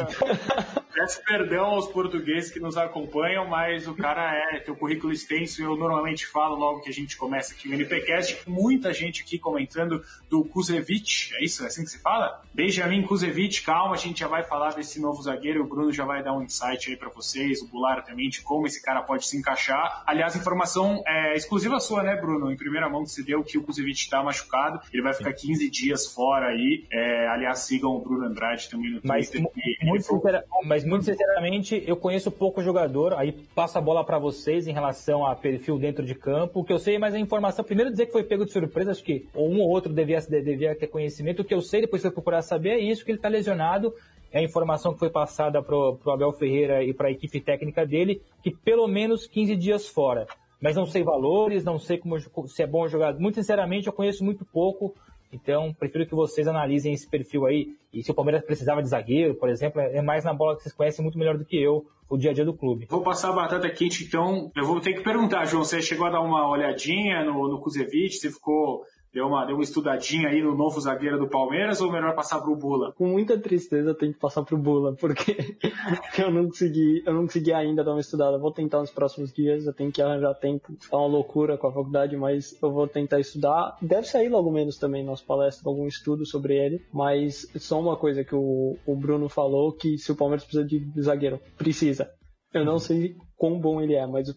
Peço 0.95 1.23
perdão 1.25 1.67
aos 1.67 1.89
portugueses 1.89 2.51
que 2.51 2.59
nos 2.59 2.79
acompanham, 2.79 3.47
mas 3.47 3.87
o 3.87 3.95
cara 3.95 4.33
é, 4.35 4.61
tem 4.61 4.73
o 4.73 4.77
currículo 4.79 5.13
extenso, 5.13 5.61
eu 5.61 5.77
normalmente 5.77 6.27
falo 6.27 6.57
logo 6.57 6.81
que 6.81 6.89
a 6.89 6.93
gente 6.93 7.19
começa 7.19 7.53
aqui 7.53 7.69
o 7.69 7.75
NPcast, 7.75 8.49
muita 8.49 8.95
gente 8.95 9.23
aqui 9.23 9.39
comentando 9.39 10.03
do 10.31 10.43
Kuzevic, 10.43 11.35
é 11.35 11.45
isso? 11.45 11.65
É 11.65 11.67
assim 11.67 11.85
que 11.85 11.91
se 11.91 11.99
fala? 11.99 12.41
Benjamin 12.55 13.03
Kuzevic, 13.03 13.61
calma, 13.61 13.95
a 13.95 13.99
gente 13.99 14.21
já 14.21 14.29
vai 14.29 14.43
falar 14.43 14.73
desse 14.73 14.99
novo 14.99 15.21
zagueiro, 15.21 15.65
o 15.65 15.67
Bruno 15.67 15.93
já 15.93 16.07
vai 16.07 16.23
dar 16.23 16.33
um 16.33 16.43
insight 16.43 16.89
aí 16.89 16.97
para 16.97 17.11
vocês, 17.11 17.61
o 17.61 17.69
Bular 17.69 18.03
também, 18.03 18.31
de 18.31 18.41
como 18.41 18.67
esse 18.67 18.81
cara 18.81 19.03
pode 19.03 19.27
se 19.27 19.37
encaixar. 19.37 20.03
Aliás, 20.07 20.35
informação 20.35 21.03
é, 21.07 21.37
exclusiva 21.37 21.79
sua, 21.79 22.03
né, 22.03 22.17
Bruno? 22.17 22.51
Em 22.51 22.57
primeira 22.57 22.89
mão 22.89 23.05
que 23.05 23.11
você 23.11 23.23
deu 23.23 23.45
que 23.45 23.59
o 23.59 23.63
Kuzevic 23.63 23.99
está 23.99 24.23
machucado, 24.23 24.81
ele 24.91 25.03
vai 25.03 25.13
ficar 25.13 25.35
15 25.35 25.69
dias 25.69 26.07
fora 26.07 26.56
aí. 26.57 26.85
É, 26.91 27.27
aliás, 27.29 27.61
sigam 27.61 27.97
o 27.97 28.01
Bruno 28.01 28.27
Andrade 28.27 28.69
também 28.69 28.91
no 28.91 29.01
mas, 29.05 29.31
Twitter. 29.31 29.51
Muito 29.83 30.05
sincera, 30.05 30.45
mas 30.65 30.85
muito 30.85 31.05
sinceramente, 31.05 31.83
eu 31.87 31.97
conheço 31.97 32.31
pouco 32.31 32.63
jogador, 32.63 33.15
aí 33.15 33.33
passo 33.55 33.79
a 33.79 33.81
bola 33.81 34.05
para 34.05 34.19
vocês 34.19 34.67
em 34.67 34.73
relação 34.73 35.27
a 35.27 35.35
perfil 35.35 35.79
dentro 35.79 36.05
de 36.05 36.15
campo. 36.15 36.61
O 36.61 36.65
que 36.65 36.73
eu 36.73 36.79
sei, 36.79 36.99
mas 36.99 37.15
a 37.15 37.19
informação, 37.19 37.65
primeiro 37.65 37.91
dizer 37.91 38.07
que 38.07 38.13
foi 38.13 38.25
pego 38.25 38.45
de 38.45 38.53
surpresa, 38.53 38.91
acho 38.91 39.05
que 39.05 39.27
um 39.35 39.61
ou 39.61 39.69
outro 39.69 39.93
devia, 39.93 40.21
devia 40.21 40.75
ter 40.75 40.87
conhecimento. 40.87 41.43
O 41.43 41.45
que 41.45 41.55
eu 41.55 41.61
sei, 41.61 41.83
depois 41.83 42.03
se 42.03 42.09
eu 42.09 42.13
procurar 42.13 42.43
saber, 42.43 42.71
é 42.71 42.81
isso, 42.81 43.05
que 43.05 43.11
ele 43.11 43.19
está 43.19 43.29
lesionado. 43.29 43.95
É 44.33 44.41
a 44.41 44.43
informação 44.43 44.93
que 44.93 44.99
foi 44.99 45.09
passada 45.09 45.63
para 45.63 45.77
o 45.77 46.11
Abel 46.11 46.33
Ferreira 46.33 46.83
e 46.83 46.93
para 46.93 47.09
a 47.09 47.11
equipe 47.11 47.41
técnica 47.41 47.87
dele, 47.87 48.21
que 48.43 48.51
pelo 48.51 48.87
menos 48.87 49.27
15 49.27 49.57
dias 49.57 49.89
fora 49.89 50.27
mas 50.61 50.75
não 50.75 50.87
sei 50.87 51.03
valores, 51.03 51.65
não 51.65 51.79
sei 51.79 51.99
como, 51.99 52.19
se 52.49 52.63
é 52.63 52.67
bom 52.67 52.89
jogar. 52.89 53.15
Muito 53.19 53.37
sinceramente, 53.37 53.87
eu 53.87 53.93
conheço 53.93 54.25
muito 54.25 54.45
pouco. 54.45 54.95
Então, 55.33 55.75
prefiro 55.75 56.07
que 56.07 56.15
vocês 56.15 56.47
analisem 56.47 56.93
esse 56.93 57.09
perfil 57.09 57.47
aí. 57.47 57.75
E 57.93 58.03
se 58.03 58.11
o 58.11 58.15
Palmeiras 58.15 58.45
precisava 58.45 58.83
de 58.83 58.89
zagueiro, 58.89 59.35
por 59.35 59.49
exemplo, 59.49 59.81
é 59.81 60.01
mais 60.01 60.25
na 60.25 60.33
bola 60.33 60.57
que 60.57 60.63
vocês 60.63 60.75
conhecem 60.75 61.03
muito 61.03 61.19
melhor 61.19 61.37
do 61.37 61.45
que 61.45 61.57
eu 61.61 61.87
o 62.09 62.17
dia 62.17 62.31
a 62.31 62.35
dia 62.35 62.45
do 62.45 62.55
clube. 62.55 62.87
Vou 62.89 63.03
passar 63.03 63.31
a 63.31 63.33
batata 63.33 63.69
quente, 63.69 64.05
então. 64.05 64.51
Eu 64.55 64.65
vou 64.65 64.81
ter 64.81 64.95
que 64.95 65.03
perguntar, 65.03 65.45
João, 65.45 65.65
você 65.65 65.83
chegou 65.83 66.07
a 66.07 66.11
dar 66.11 66.21
uma 66.21 66.49
olhadinha 66.49 67.25
no, 67.25 67.49
no 67.49 67.61
Kuzevic? 67.61 68.15
Você 68.15 68.31
ficou 68.31 68.85
deu 69.17 69.29
uma, 69.29 69.47
deu 69.47 69.57
uma 69.57 69.65
estudadinha 69.65 70.29
aí 70.29 70.43
no 70.43 70.55
novo 70.55 70.79
zagueiro 70.79 71.19
do 71.19 71.27
Palmeiras 71.27 71.81
ou 71.81 71.91
melhor 71.91 72.15
passar 72.15 72.39
pro 72.43 72.55
Bula? 72.55 72.93
Com 72.93 73.09
muita 73.09 73.39
tristeza 73.39 73.89
eu 73.89 73.95
tenho 73.95 74.13
que 74.13 74.19
passar 74.19 74.43
pro 74.43 74.59
Bula, 74.59 74.95
porque 74.95 75.57
eu 76.21 76.31
não 76.31 76.45
consegui, 76.45 77.03
eu 77.07 77.15
não 77.15 77.23
consegui 77.23 77.51
ainda 77.51 77.83
dar 77.83 77.93
uma 77.93 78.01
estudada. 78.01 78.37
Vou 78.37 78.53
tentar 78.53 78.81
nos 78.81 78.91
próximos 78.91 79.33
dias, 79.33 79.65
eu 79.65 79.73
tenho 79.73 79.91
que 79.91 80.03
arranjar 80.03 80.35
tempo. 80.35 80.71
Tá 80.91 80.99
uma 80.99 81.07
loucura 81.07 81.57
com 81.57 81.67
a 81.67 81.73
faculdade, 81.73 82.15
mas 82.15 82.59
eu 82.63 82.71
vou 82.71 82.87
tentar 82.87 83.19
estudar. 83.19 83.79
Deve 83.81 84.07
sair 84.07 84.29
logo 84.29 84.51
menos 84.51 84.77
também 84.77 85.03
nossa 85.03 85.25
palestra, 85.25 85.67
algum 85.67 85.87
estudo 85.87 86.27
sobre 86.27 86.55
ele, 86.55 86.85
mas 86.93 87.51
só 87.57 87.81
uma 87.81 87.97
coisa 87.97 88.23
que 88.23 88.35
o, 88.35 88.77
o 88.85 88.95
Bruno 88.95 89.31
falou, 89.31 89.73
que 89.73 89.97
se 89.97 90.13
o 90.13 90.17
Palmeiras 90.17 90.45
precisa 90.45 90.63
de 90.63 90.85
zagueiro, 91.01 91.41
precisa. 91.57 92.11
Eu 92.53 92.67
não 92.67 92.79
sei 92.79 93.17
quão 93.35 93.59
bom 93.59 93.81
ele 93.81 93.95
é, 93.95 94.07
mas 94.07 94.29
o 94.29 94.35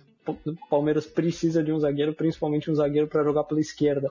Palmeiras 0.69 1.05
precisa 1.05 1.61
de 1.61 1.73
um 1.73 1.79
zagueiro, 1.79 2.13
principalmente 2.13 2.71
um 2.71 2.75
zagueiro 2.75 3.09
para 3.09 3.25
jogar 3.25 3.43
pela 3.43 3.59
esquerda 3.59 4.09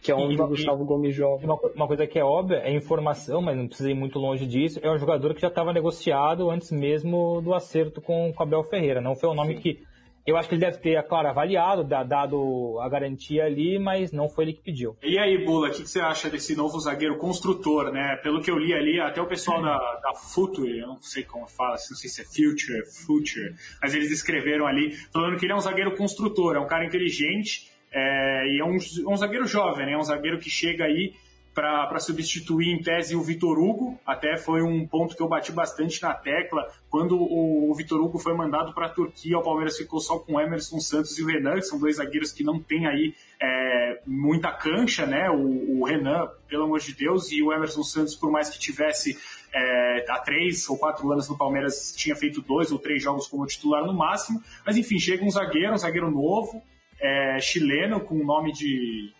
que 0.00 0.10
é 0.10 0.14
onde 0.14 0.34
e, 0.34 0.40
o 0.40 0.46
Gustavo 0.46 0.84
Gomes 0.84 1.14
joga. 1.14 1.44
Uma, 1.44 1.58
uma, 1.74 1.86
coisa 1.86 2.06
que 2.06 2.18
é 2.18 2.24
óbvia, 2.24 2.58
é 2.58 2.72
informação, 2.72 3.42
mas 3.42 3.56
não 3.56 3.66
precisa 3.66 3.90
ir 3.90 3.94
muito 3.94 4.18
longe 4.18 4.46
disso, 4.46 4.80
é 4.82 4.90
um 4.90 4.98
jogador 4.98 5.34
que 5.34 5.40
já 5.40 5.48
estava 5.48 5.72
negociado 5.72 6.50
antes 6.50 6.70
mesmo 6.70 7.40
do 7.42 7.54
acerto 7.54 8.00
com 8.00 8.30
o 8.30 8.42
Abel 8.42 8.64
Ferreira. 8.64 9.00
Não 9.00 9.14
foi 9.14 9.28
um 9.28 9.34
nome 9.34 9.54
Sim. 9.56 9.60
que 9.60 9.90
eu 10.26 10.36
acho 10.36 10.48
que 10.48 10.54
ele 10.54 10.60
deve 10.60 10.78
ter, 10.78 11.02
claro, 11.04 11.28
avaliado, 11.28 11.82
dado 11.82 12.78
a 12.80 12.88
garantia 12.88 13.44
ali, 13.44 13.78
mas 13.78 14.12
não 14.12 14.28
foi 14.28 14.44
ele 14.44 14.52
que 14.52 14.62
pediu. 14.62 14.96
E 15.02 15.18
aí, 15.18 15.44
Bula, 15.44 15.68
o 15.68 15.72
que, 15.72 15.82
que, 15.82 15.88
você 15.88 16.00
acha 16.00 16.28
desse 16.28 16.54
novo 16.54 16.78
zagueiro 16.78 17.16
construtor, 17.16 17.90
né? 17.90 18.16
Pelo 18.22 18.40
que 18.40 18.50
eu 18.50 18.58
li 18.58 18.72
ali, 18.72 19.00
até 19.00 19.20
o 19.20 19.26
pessoal 19.26 19.62
da, 19.62 19.76
da 19.76 20.14
Future, 20.14 20.78
eu 20.78 20.88
não 20.88 21.00
sei 21.00 21.24
como 21.24 21.46
fala, 21.48 21.72
não 21.72 21.78
sei 21.96 22.08
se 22.08 22.20
é 22.20 22.24
Future, 22.24 22.84
Future, 23.06 23.54
mas 23.82 23.94
eles 23.94 24.10
escreveram 24.10 24.66
ali, 24.66 24.92
falando 25.12 25.38
que 25.38 25.46
ele 25.46 25.52
é 25.52 25.56
um 25.56 25.60
zagueiro 25.60 25.96
construtor, 25.96 26.54
é 26.54 26.60
um 26.60 26.66
cara 26.66 26.84
inteligente, 26.84 27.69
é, 27.92 28.46
e 28.46 28.60
é 28.60 28.64
um, 28.64 28.76
um, 29.12 29.16
zagueiro 29.16 29.46
jovem, 29.46 29.86
né? 29.86 29.92
É 29.92 29.98
um 29.98 30.02
zagueiro 30.02 30.38
que 30.38 30.48
chega 30.48 30.84
aí 30.84 31.12
para 31.52 31.98
substituir 31.98 32.68
em 32.68 32.80
tese 32.80 33.16
o 33.16 33.22
Vitor 33.22 33.58
Hugo. 33.58 33.98
Até 34.06 34.36
foi 34.36 34.62
um 34.62 34.86
ponto 34.86 35.16
que 35.16 35.22
eu 35.22 35.28
bati 35.28 35.50
bastante 35.50 36.00
na 36.00 36.14
tecla. 36.14 36.66
Quando 36.88 37.16
o, 37.16 37.70
o 37.70 37.74
Vitor 37.74 38.00
Hugo 38.00 38.18
foi 38.18 38.34
mandado 38.34 38.72
para 38.72 38.86
a 38.86 38.90
Turquia, 38.90 39.36
o 39.36 39.42
Palmeiras 39.42 39.76
ficou 39.76 40.00
só 40.00 40.18
com 40.18 40.34
o 40.34 40.40
Emerson 40.40 40.78
Santos 40.78 41.18
e 41.18 41.22
o 41.22 41.26
Renan, 41.26 41.56
que 41.56 41.62
são 41.62 41.78
dois 41.78 41.96
zagueiros 41.96 42.32
que 42.32 42.44
não 42.44 42.60
têm 42.60 42.86
aí 42.86 43.14
é, 43.42 44.00
muita 44.06 44.52
cancha, 44.52 45.04
né? 45.06 45.28
O, 45.28 45.80
o, 45.80 45.84
Renan, 45.84 46.28
pelo 46.48 46.64
amor 46.64 46.78
de 46.78 46.94
Deus, 46.94 47.32
e 47.32 47.42
o 47.42 47.52
Emerson 47.52 47.82
Santos, 47.82 48.14
por 48.14 48.30
mais 48.30 48.48
que 48.48 48.58
tivesse 48.58 49.18
é, 49.52 50.04
há 50.08 50.18
três 50.20 50.68
ou 50.68 50.78
quatro 50.78 51.10
anos 51.10 51.28
no 51.28 51.36
Palmeiras, 51.36 51.92
tinha 51.96 52.14
feito 52.14 52.40
dois 52.40 52.70
ou 52.70 52.78
três 52.78 53.02
jogos 53.02 53.26
como 53.26 53.44
titular 53.44 53.84
no 53.84 53.92
máximo. 53.92 54.40
Mas 54.64 54.76
enfim, 54.76 54.98
chega 54.98 55.24
um 55.24 55.30
zagueiro, 55.30 55.74
um 55.74 55.78
zagueiro 55.78 56.10
novo, 56.10 56.62
é, 57.00 57.40
chileno 57.40 58.00
com 58.00 58.14
nome 58.14 58.52
de, 58.52 59.12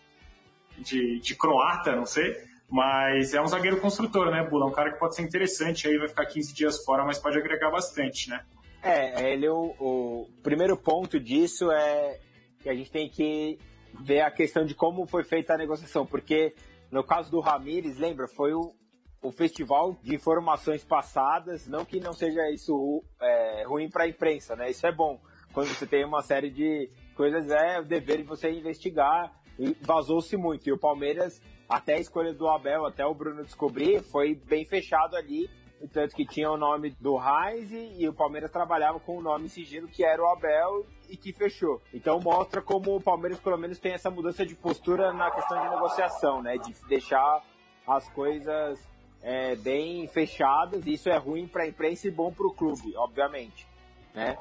de, 0.77 1.19
de, 1.19 1.35
croata, 1.35 1.95
não 1.95 2.05
sei. 2.05 2.35
Mas 2.69 3.33
é 3.33 3.41
um 3.41 3.47
zagueiro 3.47 3.81
construtor, 3.81 4.31
né, 4.31 4.43
Bula? 4.43 4.65
Um 4.65 4.71
cara 4.71 4.93
que 4.93 4.99
pode 4.99 5.15
ser 5.15 5.23
interessante 5.23 5.87
aí, 5.87 5.97
vai 5.97 6.07
ficar 6.07 6.25
15 6.25 6.53
dias 6.53 6.85
fora, 6.85 7.03
mas 7.03 7.19
pode 7.19 7.37
agregar 7.37 7.69
bastante, 7.69 8.29
né? 8.29 8.45
É, 8.81 9.33
ele 9.33 9.47
o, 9.49 9.75
o 9.79 10.29
primeiro 10.41 10.77
ponto 10.77 11.19
disso 11.19 11.69
é 11.71 12.19
que 12.59 12.69
a 12.69 12.73
gente 12.73 12.89
tem 12.89 13.09
que 13.09 13.59
ver 13.99 14.21
a 14.21 14.31
questão 14.31 14.65
de 14.65 14.73
como 14.73 15.05
foi 15.05 15.23
feita 15.23 15.53
a 15.53 15.57
negociação, 15.57 16.05
porque 16.05 16.55
no 16.89 17.03
caso 17.03 17.29
do 17.29 17.39
Ramires, 17.39 17.97
lembra, 17.97 18.27
foi 18.27 18.53
o, 18.53 18.73
o 19.21 19.31
festival 19.31 19.97
de 20.01 20.15
informações 20.15 20.83
passadas, 20.83 21.67
não 21.67 21.85
que 21.85 21.99
não 21.99 22.13
seja 22.13 22.49
isso 22.51 23.03
é, 23.21 23.63
ruim 23.65 23.89
para 23.89 24.05
a 24.05 24.07
imprensa, 24.07 24.55
né? 24.55 24.69
Isso 24.71 24.87
é 24.87 24.91
bom 24.91 25.19
quando 25.53 25.67
você 25.67 25.85
tem 25.85 26.05
uma 26.05 26.21
série 26.21 26.49
de 26.49 26.89
coisas 27.11 27.49
é 27.49 27.79
o 27.79 27.85
dever 27.85 28.17
de 28.17 28.23
você 28.23 28.51
investigar. 28.51 29.31
E 29.59 29.75
vazou-se 29.81 30.35
muito. 30.37 30.67
E 30.67 30.71
o 30.71 30.79
Palmeiras, 30.79 31.41
até 31.69 31.95
a 31.95 31.99
escolha 31.99 32.33
do 32.33 32.47
Abel, 32.47 32.85
até 32.85 33.05
o 33.05 33.13
Bruno 33.13 33.43
descobrir, 33.43 34.01
foi 34.01 34.35
bem 34.35 34.65
fechado 34.65 35.15
ali. 35.15 35.49
Tanto 35.91 36.15
que 36.15 36.25
tinha 36.25 36.49
o 36.49 36.57
nome 36.57 36.91
do 36.99 37.17
Heinz 37.17 37.71
e 37.71 38.07
o 38.07 38.13
Palmeiras 38.13 38.51
trabalhava 38.51 38.99
com 38.99 39.17
o 39.17 39.21
nome 39.21 39.49
sigilo 39.49 39.87
que 39.87 40.03
era 40.03 40.21
o 40.21 40.27
Abel 40.27 40.85
e 41.09 41.17
que 41.17 41.33
fechou. 41.33 41.81
Então 41.91 42.19
mostra 42.19 42.61
como 42.61 42.95
o 42.95 43.01
Palmeiras 43.01 43.39
pelo 43.39 43.57
menos 43.57 43.79
tem 43.79 43.93
essa 43.93 44.11
mudança 44.11 44.45
de 44.45 44.53
postura 44.53 45.11
na 45.11 45.31
questão 45.31 45.59
de 45.59 45.69
negociação, 45.69 46.41
né? 46.41 46.55
De 46.57 46.71
deixar 46.87 47.43
as 47.87 48.07
coisas 48.09 48.87
é, 49.23 49.55
bem 49.55 50.07
fechadas. 50.07 50.85
Isso 50.85 51.09
é 51.09 51.17
ruim 51.17 51.47
para 51.47 51.63
a 51.63 51.67
imprensa 51.67 52.07
e 52.07 52.11
bom 52.11 52.31
para 52.31 52.45
o 52.45 52.53
clube, 52.53 52.95
obviamente, 52.95 53.67
né? 54.13 54.37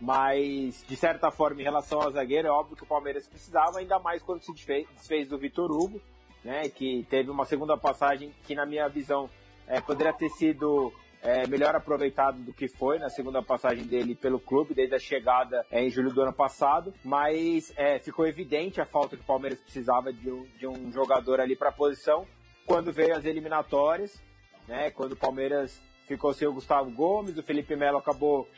Mas, 0.00 0.82
de 0.88 0.96
certa 0.96 1.30
forma, 1.30 1.60
em 1.60 1.64
relação 1.64 2.00
ao 2.00 2.10
zagueiro, 2.10 2.48
é 2.48 2.50
óbvio 2.50 2.76
que 2.76 2.84
o 2.84 2.86
Palmeiras 2.86 3.28
precisava, 3.28 3.78
ainda 3.78 3.98
mais 3.98 4.22
quando 4.22 4.42
se 4.42 4.52
desfez, 4.52 4.88
desfez 4.94 5.28
do 5.28 5.38
Vitor 5.38 5.70
Hugo, 5.70 6.00
né? 6.42 6.68
Que 6.70 7.06
teve 7.10 7.30
uma 7.30 7.44
segunda 7.44 7.76
passagem 7.76 8.32
que, 8.44 8.54
na 8.54 8.64
minha 8.64 8.88
visão, 8.88 9.28
é, 9.66 9.78
poderia 9.80 10.12
ter 10.12 10.30
sido 10.30 10.90
é, 11.22 11.46
melhor 11.46 11.76
aproveitado 11.76 12.38
do 12.38 12.52
que 12.52 12.66
foi 12.66 12.98
na 12.98 13.10
segunda 13.10 13.42
passagem 13.42 13.84
dele 13.84 14.14
pelo 14.14 14.40
clube, 14.40 14.74
desde 14.74 14.94
a 14.94 14.98
chegada 14.98 15.66
é, 15.70 15.84
em 15.84 15.90
julho 15.90 16.12
do 16.12 16.22
ano 16.22 16.32
passado. 16.32 16.94
Mas 17.04 17.70
é, 17.76 17.98
ficou 17.98 18.26
evidente 18.26 18.80
a 18.80 18.86
falta 18.86 19.16
que 19.16 19.22
o 19.22 19.26
Palmeiras 19.26 19.60
precisava 19.60 20.12
de 20.12 20.30
um, 20.30 20.44
de 20.58 20.66
um 20.66 20.90
jogador 20.90 21.40
ali 21.40 21.54
para 21.54 21.68
a 21.68 21.72
posição 21.72 22.26
quando 22.64 22.92
veio 22.92 23.14
as 23.16 23.24
eliminatórias, 23.24 24.22
né? 24.66 24.90
Quando 24.92 25.12
o 25.12 25.16
Palmeiras 25.16 25.82
ficou 26.06 26.32
sem 26.32 26.48
o 26.48 26.52
Gustavo 26.52 26.90
Gomes, 26.90 27.36
o 27.36 27.42
Felipe 27.42 27.76
Melo 27.76 27.98
acabou 27.98 28.48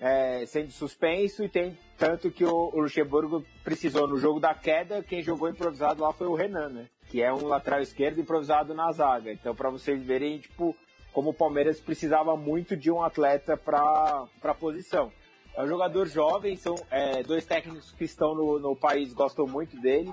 é, 0.00 0.44
sendo 0.46 0.70
suspenso 0.70 1.44
e 1.44 1.48
tem 1.48 1.76
tanto 1.96 2.30
que 2.30 2.44
o, 2.44 2.70
o, 2.72 2.80
Luxemburgo 2.80 3.44
precisou 3.64 4.06
no 4.06 4.16
jogo 4.16 4.38
da 4.38 4.54
queda, 4.54 5.02
quem 5.02 5.22
jogou 5.22 5.48
improvisado 5.48 6.02
lá 6.02 6.12
foi 6.12 6.28
o 6.28 6.34
Renan, 6.34 6.68
né? 6.68 6.86
Que 7.08 7.22
é 7.22 7.32
um 7.32 7.46
lateral 7.46 7.80
esquerdo 7.80 8.20
improvisado 8.20 8.74
na 8.74 8.92
zaga. 8.92 9.32
Então, 9.32 9.54
para 9.54 9.70
vocês 9.70 10.00
verem, 10.02 10.38
tipo, 10.38 10.76
como 11.12 11.30
o 11.30 11.34
Palmeiras 11.34 11.80
precisava 11.80 12.36
muito 12.36 12.76
de 12.76 12.90
um 12.90 13.02
atleta 13.02 13.56
para 13.56 14.26
a 14.44 14.54
posição. 14.54 15.10
É 15.56 15.62
um 15.64 15.66
jogador 15.66 16.06
jovem, 16.06 16.54
são 16.54 16.76
é, 16.90 17.22
dois 17.24 17.44
técnicos 17.44 17.90
que 17.90 18.04
estão 18.04 18.34
no, 18.34 18.60
no 18.60 18.76
país 18.76 19.12
gostam 19.12 19.44
muito 19.44 19.76
dele, 19.80 20.12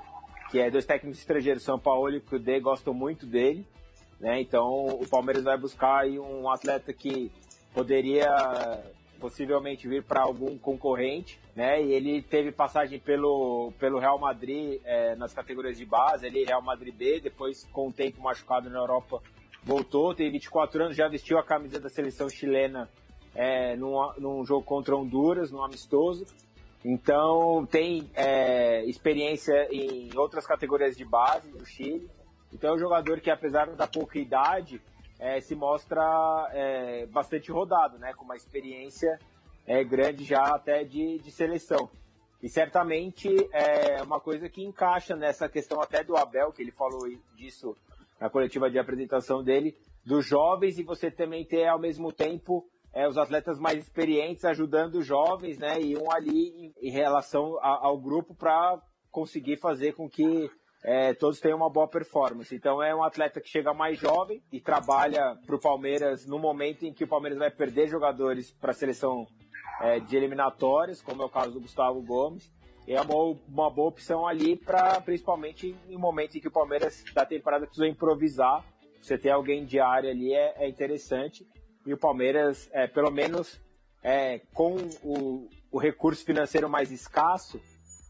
que 0.50 0.60
é 0.60 0.72
dois 0.72 0.86
técnicos 0.86 1.20
estrangeiros, 1.20 1.62
São 1.62 1.78
Paulo 1.78 2.16
e 2.16 2.20
Cudê, 2.20 2.60
gostam 2.60 2.94
muito 2.94 3.28
dele. 3.28 3.68
Né? 4.20 4.42
Então 4.42 4.88
o 4.88 5.08
Palmeiras 5.08 5.44
vai 5.44 5.58
buscar 5.58 6.00
aí 6.00 6.18
um 6.18 6.50
atleta 6.50 6.92
que 6.92 7.32
poderia 7.74 8.32
possivelmente 9.26 9.88
vir 9.88 10.04
para 10.04 10.22
algum 10.22 10.56
concorrente, 10.56 11.40
né? 11.56 11.82
E 11.82 11.92
ele 11.94 12.22
teve 12.22 12.52
passagem 12.52 13.00
pelo, 13.00 13.74
pelo 13.80 13.98
Real 13.98 14.20
Madrid 14.20 14.80
é, 14.86 15.16
nas 15.16 15.34
categorias 15.34 15.80
de 15.80 15.86
base, 15.86 16.28
ali 16.28 16.46
Real 16.46 16.62
Madrid 16.62 16.94
B, 16.94 17.20
depois 17.20 17.64
com 17.72 17.88
o 17.88 17.92
tempo 17.92 18.22
machucado 18.22 18.70
na 18.70 18.78
Europa 18.78 19.20
voltou, 19.64 20.14
tem 20.14 20.32
24 20.32 20.84
anos, 20.84 20.96
já 20.96 21.08
vestiu 21.08 21.40
a 21.40 21.44
camisa 21.44 21.80
da 21.80 21.90
seleção 21.90 22.30
chilena 22.30 22.88
é, 23.34 23.76
num, 23.76 23.96
num 24.20 24.46
jogo 24.46 24.64
contra 24.64 24.96
Honduras, 24.96 25.52
num 25.52 25.64
amistoso. 25.64 26.28
Então 26.84 27.66
tem 27.66 28.08
é, 28.14 28.86
experiência 28.86 29.68
em 29.72 30.16
outras 30.16 30.46
categorias 30.46 30.96
de 30.96 31.04
base 31.04 31.50
do 31.50 31.66
Chile. 31.66 32.08
Então 32.54 32.70
é 32.70 32.74
um 32.76 32.80
jogador 32.80 33.20
que, 33.20 33.32
apesar 33.32 33.66
da 33.72 33.88
pouca 33.88 34.20
idade, 34.20 34.80
é, 35.20 35.40
se 35.40 35.56
mostra 35.56 36.50
é, 36.52 37.06
bastante 37.08 37.52
rodado, 37.52 37.98
né? 37.98 38.14
Com 38.14 38.26
uma 38.26 38.36
experiência 38.36 39.20
é, 39.66 39.84
grande 39.84 40.24
já 40.24 40.42
até 40.44 40.84
de, 40.84 41.20
de 41.20 41.32
seleção. 41.32 41.90
E 42.42 42.50
certamente 42.50 43.28
é 43.52 44.02
uma 44.04 44.20
coisa 44.20 44.48
que 44.50 44.64
encaixa 44.64 45.16
nessa 45.16 45.50
questão 45.50 45.82
até 45.82 46.04
do 46.04 46.16
Abel, 46.16 46.52
que 46.52 46.62
ele 46.62 46.72
falou 46.72 47.08
disso 47.36 47.76
na 48.20 48.30
coletiva 48.30 48.70
de 48.70 48.78
apresentação 48.78 49.44
dele, 49.44 49.76
dos 50.06 50.26
jovens 50.26 50.78
e 50.78 50.84
você 50.84 51.10
também 51.10 51.44
ter 51.44 51.68
ao 51.68 51.80
mesmo 51.80 52.12
tempo 52.12 52.66
é, 52.94 53.08
os 53.08 53.18
atletas 53.18 53.60
mais 53.60 53.80
experientes 53.80 54.46
ajudando 54.46 54.96
os 54.96 55.06
jovens, 55.06 55.58
né? 55.58 55.82
E 55.82 55.98
um 55.98 56.12
ali 56.12 56.50
em, 56.50 56.74
em 56.88 56.92
relação 56.92 57.58
a, 57.60 57.88
ao 57.88 57.98
grupo 57.98 58.34
para 58.36 58.82
conseguir 59.12 59.58
fazer 59.58 59.94
com 59.94 60.10
que 60.10 60.50
é, 60.88 61.16
todos 61.16 61.40
tenham 61.40 61.58
uma 61.58 61.70
boa 61.70 61.88
performance. 61.88 62.56
Então 62.56 62.82
é 62.82 62.94
um 62.94 63.04
atleta 63.04 63.42
que 63.42 63.50
chega 63.50 63.74
mais 63.74 63.98
jovem 63.98 64.44
e 64.52 64.62
trabalha 64.62 65.36
para 65.44 65.56
o 65.56 65.60
Palmeiras 65.60 66.28
no 66.28 66.38
momento 66.38 66.86
em 66.86 66.94
que 66.94 67.04
o 67.04 67.08
Palmeiras 67.08 67.40
vai 67.40 67.50
perder 67.50 67.88
jogadores 67.88 68.52
para 68.52 68.70
a 68.70 68.74
seleção 68.74 69.26
é, 69.82 70.00
de 70.00 70.16
eliminatórias, 70.16 71.02
como 71.02 71.24
é 71.24 71.26
o 71.26 71.30
caso 71.30 71.54
do 71.54 71.62
Gustavo 71.62 72.00
Gomes. 72.04 72.54
É 72.88 73.02
uma, 73.02 73.16
uma 73.48 73.70
boa 73.72 73.88
opção 73.88 74.28
ali 74.28 74.56
para, 74.56 75.02
principalmente 75.02 75.76
em 75.90 75.98
momento 75.98 76.38
em 76.38 76.40
que 76.40 76.48
o 76.48 76.52
Palmeiras 76.52 77.04
da 77.16 77.26
temporada 77.26 77.66
precisa 77.66 77.88
improvisar. 77.88 78.64
Você 79.02 79.18
ter 79.18 79.32
alguém 79.32 79.66
de 79.66 79.80
área 79.80 80.12
ali 80.12 80.36
é, 80.36 80.54
é 80.58 80.70
interessante. 80.70 81.48
E 81.84 81.94
o 81.94 81.98
Palmeiras, 81.98 82.70
é, 82.72 82.86
pelo 82.86 83.10
menos 83.10 83.60
é, 84.04 84.40
com 84.54 84.76
o, 85.02 85.50
o 85.72 85.80
recurso 85.80 86.24
financeiro 86.24 86.70
mais 86.70 86.92
escasso, 86.92 87.60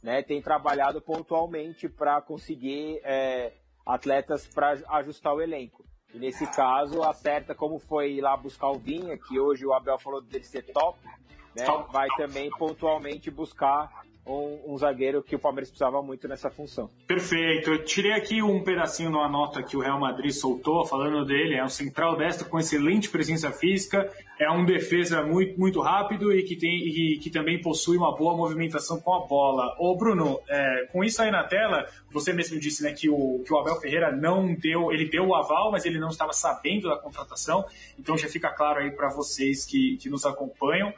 né, 0.05 0.21
tem 0.21 0.39
trabalhado 0.39 1.01
pontualmente 1.01 1.89
para 1.89 2.21
conseguir 2.21 3.01
é, 3.03 3.53
atletas 3.83 4.47
para 4.47 4.77
ajustar 4.99 5.33
o 5.33 5.41
elenco. 5.41 5.83
E 6.13 6.19
nesse 6.19 6.45
caso, 6.45 7.01
acerta 7.01 7.55
como 7.55 7.79
foi 7.79 8.21
lá 8.21 8.37
buscar 8.37 8.69
o 8.69 8.77
Vinha, 8.77 9.17
que 9.17 9.39
hoje 9.39 9.65
o 9.65 9.73
Abel 9.73 9.97
falou 9.97 10.21
dele 10.21 10.43
ser 10.43 10.61
top, 10.71 10.99
né, 11.55 11.65
vai 11.91 12.07
também 12.17 12.51
pontualmente 12.51 13.31
buscar 13.31 14.04
um, 14.25 14.73
um, 14.73 14.77
zagueiro 14.77 15.21
que 15.21 15.35
o 15.35 15.39
Palmeiras 15.39 15.69
precisava 15.69 16.01
muito 16.01 16.27
nessa 16.27 16.49
função. 16.49 16.89
Perfeito. 17.07 17.69
Eu 17.69 17.83
tirei 17.83 18.11
aqui 18.13 18.41
um 18.41 18.63
pedacinho 18.63 19.09
numa 19.09 19.29
nota 19.29 19.61
que 19.61 19.77
o 19.77 19.81
Real 19.81 19.99
Madrid 19.99 20.31
soltou, 20.31 20.85
falando 20.85 21.23
dele. 21.25 21.55
É 21.55 21.63
um 21.63 21.69
central 21.69 22.17
destro 22.17 22.49
com 22.49 22.57
excelente 22.57 23.09
presença 23.09 23.51
física, 23.51 24.11
é 24.39 24.49
um 24.49 24.65
defesa 24.65 25.21
muito, 25.21 25.59
muito 25.59 25.79
rápido 25.79 26.33
e 26.33 26.43
que, 26.43 26.55
tem, 26.55 26.71
e 26.71 27.19
que 27.19 27.29
também 27.29 27.61
possui 27.61 27.97
uma 27.97 28.15
boa 28.15 28.35
movimentação 28.35 28.99
com 28.99 29.13
a 29.13 29.27
bola. 29.27 29.75
Ô 29.77 29.95
Bruno, 29.95 30.39
é, 30.49 30.87
com 30.91 31.03
isso 31.03 31.21
aí 31.21 31.29
na 31.29 31.43
tela, 31.43 31.85
você 32.09 32.33
mesmo 32.33 32.59
disse 32.59 32.81
né, 32.83 32.93
que, 32.93 33.09
o, 33.09 33.43
que 33.45 33.53
o 33.53 33.59
Abel 33.59 33.79
Ferreira 33.79 34.11
não 34.11 34.55
deu, 34.55 34.91
ele 34.91 35.07
deu 35.07 35.27
o 35.27 35.35
aval, 35.35 35.71
mas 35.71 35.85
ele 35.85 35.99
não 35.99 36.09
estava 36.09 36.33
sabendo 36.33 36.89
da 36.89 36.97
contratação. 36.97 37.63
Então 37.99 38.17
já 38.17 38.27
fica 38.27 38.49
claro 38.49 38.79
aí 38.79 38.89
para 38.91 39.09
vocês 39.09 39.65
que, 39.65 39.97
que 39.97 40.09
nos 40.09 40.25
acompanham 40.25 40.91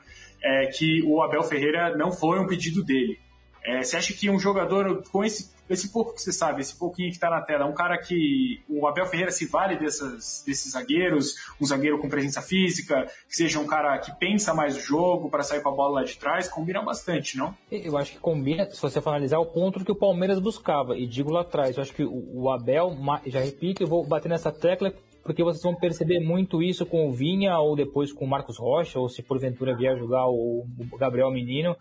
é, 0.44 0.68
que 0.68 1.04
o 1.04 1.22
Abel 1.22 1.44
Ferreira 1.44 1.96
não 1.96 2.12
foi 2.12 2.40
um 2.40 2.48
pedido 2.48 2.84
dele. 2.84 3.20
É, 3.66 3.84
você 3.84 3.98
acha 3.98 4.14
que 4.14 4.30
um 4.30 4.40
jogador 4.40 5.04
com 5.12 5.26
esse, 5.26 5.52
esse 5.70 5.92
pouco 5.92 6.14
que 6.14 6.22
você 6.22 6.32
sabe, 6.32 6.62
esse 6.62 6.78
pouquinho 6.78 7.10
que 7.10 7.16
está 7.16 7.30
na 7.30 7.42
tela, 7.42 7.66
um 7.66 7.74
cara 7.74 7.98
que 7.98 8.62
o 8.70 8.88
Abel 8.88 9.06
Ferreira 9.06 9.32
se 9.32 9.46
vale 9.46 9.78
dessas, 9.78 10.42
desses 10.46 10.72
zagueiros, 10.72 11.36
um 11.60 11.66
zagueiro 11.66 12.00
com 12.00 12.08
presença 12.08 12.42
física, 12.42 13.12
que 13.28 13.36
seja 13.36 13.60
um 13.60 13.68
cara 13.68 13.98
que 13.98 14.16
pensa 14.18 14.54
mais 14.54 14.78
o 14.78 14.80
jogo 14.80 15.30
para 15.30 15.44
sair 15.44 15.62
com 15.62 15.70
a 15.70 15.76
bola 15.76 16.00
lá 16.00 16.04
de 16.04 16.18
trás, 16.18 16.48
combina 16.48 16.82
bastante, 16.82 17.38
não? 17.38 17.54
Eu 17.70 17.98
acho 17.98 18.14
que 18.14 18.20
combina, 18.20 18.70
se 18.70 18.82
você 18.82 19.02
for 19.02 19.10
analisar, 19.10 19.40
o 19.40 19.46
ponto 19.46 19.84
que 19.84 19.92
o 19.92 19.96
Palmeiras 19.96 20.40
buscava, 20.40 20.98
e 20.98 21.06
digo 21.06 21.30
lá 21.30 21.42
atrás, 21.42 21.76
eu 21.76 21.84
acho 21.84 21.94
que 21.94 22.06
o 22.06 22.50
Abel, 22.50 22.96
já 23.26 23.42
repito, 23.42 23.84
eu 23.84 23.88
vou 23.88 24.06
bater 24.06 24.30
nessa 24.30 24.52
tecla 24.52 24.94
porque 25.28 25.43
vocês 25.43 25.61
vão 25.61 25.75
perceber 25.75 26.21
muito 26.21 26.63
isso 26.63 26.86
com 26.86 27.09
o 27.09 27.11
Vinha 27.11 27.59
ou 27.59 27.75
depois 27.75 28.13
com 28.13 28.23
o 28.23 28.28
Marcos 28.28 28.57
Rocha, 28.57 28.97
ou 28.97 29.09
se 29.09 29.21
porventura 29.21 29.75
vier 29.75 29.97
jogar 29.97 30.25
o 30.25 30.65
Gabriel 30.97 31.30
Menino. 31.30 31.75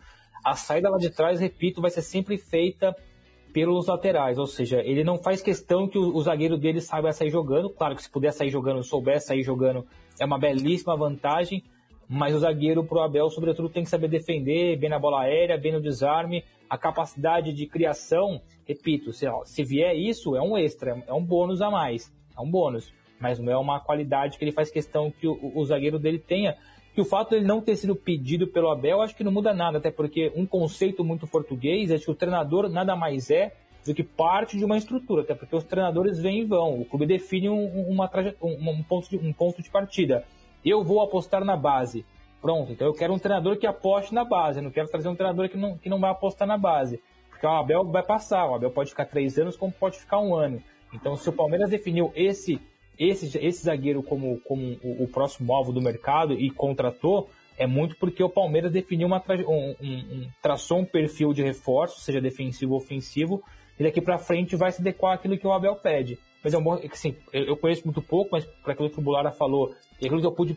A 0.45 0.57
saída 0.57 0.91
lá 0.91 0.99
de 0.99 1.11
trás, 1.11 1.39
repito, 1.39 1.81
vai 1.81 1.91
ser 1.93 2.03
sempre 2.03 2.37
feita 2.37 2.95
pelos 3.53 3.87
laterais, 3.87 4.37
ou 4.37 4.47
seja, 4.47 4.83
ele 4.83 5.03
não 5.05 5.17
faz 5.17 5.41
questão 5.41 5.89
que 5.89 5.97
o, 5.97 6.21
zagueiro 6.21 6.59
dele 6.59 6.81
saiba 6.81 7.13
sair 7.13 7.31
jogando. 7.31 7.71
Claro 7.71 7.95
que 7.95 8.03
se 8.03 8.11
puder 8.11 8.33
sair 8.33 8.51
jogando, 8.51 8.83
souber 8.83 9.23
sair 9.23 9.43
jogando, 9.45 9.87
é 10.21 10.25
uma 10.27 10.39
belíssima 10.39 10.97
vantagem, 10.97 11.63
mas 12.09 12.35
o 12.35 12.41
zagueiro 12.41 12.85
pro 12.85 13.01
Abel, 13.01 13.31
sobretudo, 13.31 13.71
tem 13.71 13.85
que 13.85 13.89
saber 13.89 14.09
defender, 14.09 14.77
bem 14.77 14.91
na 14.91 14.99
bola 14.99 15.23
aérea, 15.23 15.57
bem 15.57 15.73
no 15.73 15.81
desarme, 15.81 16.45
a 16.69 16.77
capacidade 16.77 17.53
de 17.53 17.67
criação, 17.67 18.43
repito, 18.67 19.13
se, 19.13 19.25
se 19.45 19.63
vier 19.63 19.97
isso, 19.97 20.35
é 20.35 20.43
um 20.43 20.59
extra, 20.59 21.03
é 21.07 21.15
um 21.15 21.25
bônus 21.25 21.63
a 21.63 21.71
mais, 21.71 22.13
é 22.37 22.41
um 22.41 22.51
bônus 22.51 22.93
mas 23.19 23.39
não 23.39 23.53
é 23.53 23.57
uma 23.57 23.81
qualidade 23.81 24.39
que 24.39 24.45
ele 24.45 24.53
faz 24.53 24.71
questão 24.71 25.11
que 25.11 25.27
o, 25.27 25.53
o 25.55 25.65
zagueiro 25.65 25.99
dele 25.99 26.19
tenha. 26.19 26.57
Que 26.95 27.01
o 27.01 27.05
fato 27.05 27.31
de 27.31 27.37
ele 27.37 27.47
não 27.47 27.61
ter 27.61 27.77
sido 27.77 27.95
pedido 27.95 28.47
pelo 28.47 28.71
Abel, 28.71 29.03
acho 29.03 29.15
que 29.15 29.25
não 29.25 29.33
muda 29.33 29.53
nada, 29.53 29.79
até 29.79 29.91
porque 29.91 30.33
um 30.35 30.47
conceito 30.47 31.05
muito 31.05 31.27
português 31.27 31.91
é 31.91 31.99
que 31.99 32.11
o 32.11 32.15
treinador 32.15 32.69
nada 32.69 32.97
mais 32.97 33.31
é 33.31 33.53
do 33.85 33.95
que 33.95 34.03
parte 34.03 34.57
de 34.57 34.65
uma 34.65 34.77
estrutura, 34.77 35.23
até 35.23 35.35
porque 35.35 35.55
os 35.55 35.65
treinadores 35.65 36.19
vêm 36.19 36.41
e 36.41 36.45
vão. 36.45 36.81
O 36.81 36.85
clube 36.85 37.07
define 37.07 37.49
um, 37.49 37.89
uma 37.89 38.11
um, 38.43 38.71
um, 38.71 38.83
ponto 38.83 39.09
de, 39.09 39.17
um 39.17 39.33
ponto 39.33 39.63
de 39.63 39.71
partida. 39.71 40.25
Eu 40.65 40.83
vou 40.83 41.01
apostar 41.01 41.45
na 41.45 41.57
base. 41.57 42.05
Pronto, 42.41 42.73
então 42.73 42.87
eu 42.87 42.95
quero 42.95 43.13
um 43.13 43.19
treinador 43.19 43.57
que 43.57 43.67
aposte 43.67 44.15
na 44.15 44.25
base, 44.25 44.59
eu 44.59 44.63
não 44.63 44.71
quero 44.71 44.89
trazer 44.89 45.09
um 45.09 45.15
treinador 45.15 45.49
que 45.49 45.57
não, 45.57 45.77
que 45.79 45.89
não 45.89 45.99
vai 45.99 46.11
apostar 46.11 46.47
na 46.47 46.59
base. 46.59 47.01
Porque 47.31 47.47
o 47.47 47.51
Abel 47.51 47.85
vai 47.85 48.03
passar, 48.03 48.49
o 48.49 48.55
Abel 48.55 48.71
pode 48.71 48.91
ficar 48.91 49.05
três 49.05 49.39
anos, 49.39 49.57
como 49.57 49.73
pode 49.73 49.99
ficar 49.99 50.21
um 50.21 50.35
ano. 50.35 50.63
Então, 50.93 51.17
se 51.17 51.29
o 51.29 51.33
Palmeiras 51.33 51.71
definiu 51.71 52.13
esse 52.15 52.61
esse, 52.99 53.39
esse 53.39 53.65
zagueiro 53.65 54.03
como, 54.03 54.41
como 54.41 54.79
o, 54.83 55.05
o, 55.05 55.09
próximo 55.09 55.53
alvo 55.53 55.73
do 55.73 55.81
mercado 55.81 56.33
e 56.35 56.51
contratou, 56.51 57.29
é 57.59 57.67
muito 57.67 57.97
porque 57.97 58.23
o 58.23 58.29
Palmeiras 58.29 58.73
definiu 58.73 59.07
uma 59.07 59.23
um, 59.49 59.75
um, 59.81 60.29
traçou 60.43 60.79
um 60.79 60.85
perfil 60.85 61.33
de 61.33 61.43
reforço, 61.43 62.01
seja 62.01 62.21
defensivo 62.21 62.73
ou 62.73 62.79
ofensivo, 62.79 63.43
e 63.79 63.83
daqui 63.83 64.01
para 64.01 64.19
frente 64.19 64.57
vai 64.57 64.73
se 64.73 64.81
adequar 64.81 65.15
àquilo 65.15 65.39
que 65.39 65.47
o 65.47 65.53
Abel 65.53 65.77
pede. 65.77 66.19
Mas 66.43 66.55
é 66.55 66.59
um 66.59 66.63
bom, 66.63 66.79
assim, 66.93 67.17
eu 67.33 67.57
conheço 67.57 67.83
muito 67.85 68.01
pouco, 68.01 68.31
mas 68.33 68.45
para 68.45 68.73
aquilo 68.73 68.91
que 68.91 68.99
o 68.99 69.03
Bulara 69.03 69.33
falou, 69.33 69.75
e 70.01 70.07
aquilo 70.07 70.21
que 70.21 70.27
eu 70.27 70.33
pude, 70.33 70.57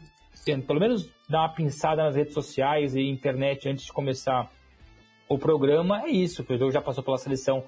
pelo 0.68 0.80
menos 0.80 1.10
dar 1.28 1.40
uma 1.40 1.50
pinçada 1.50 2.04
nas 2.04 2.16
redes 2.16 2.34
sociais 2.34 2.96
e 2.96 3.02
internet 3.02 3.68
antes 3.68 3.86
de 3.86 3.92
começar 3.92 4.52
o 5.28 5.38
programa, 5.38 6.04
é 6.04 6.10
isso. 6.10 6.46
O 6.48 6.58
jogo 6.58 6.72
já 6.72 6.82
passou 6.82 7.04
pela 7.04 7.18
seleção 7.18 7.64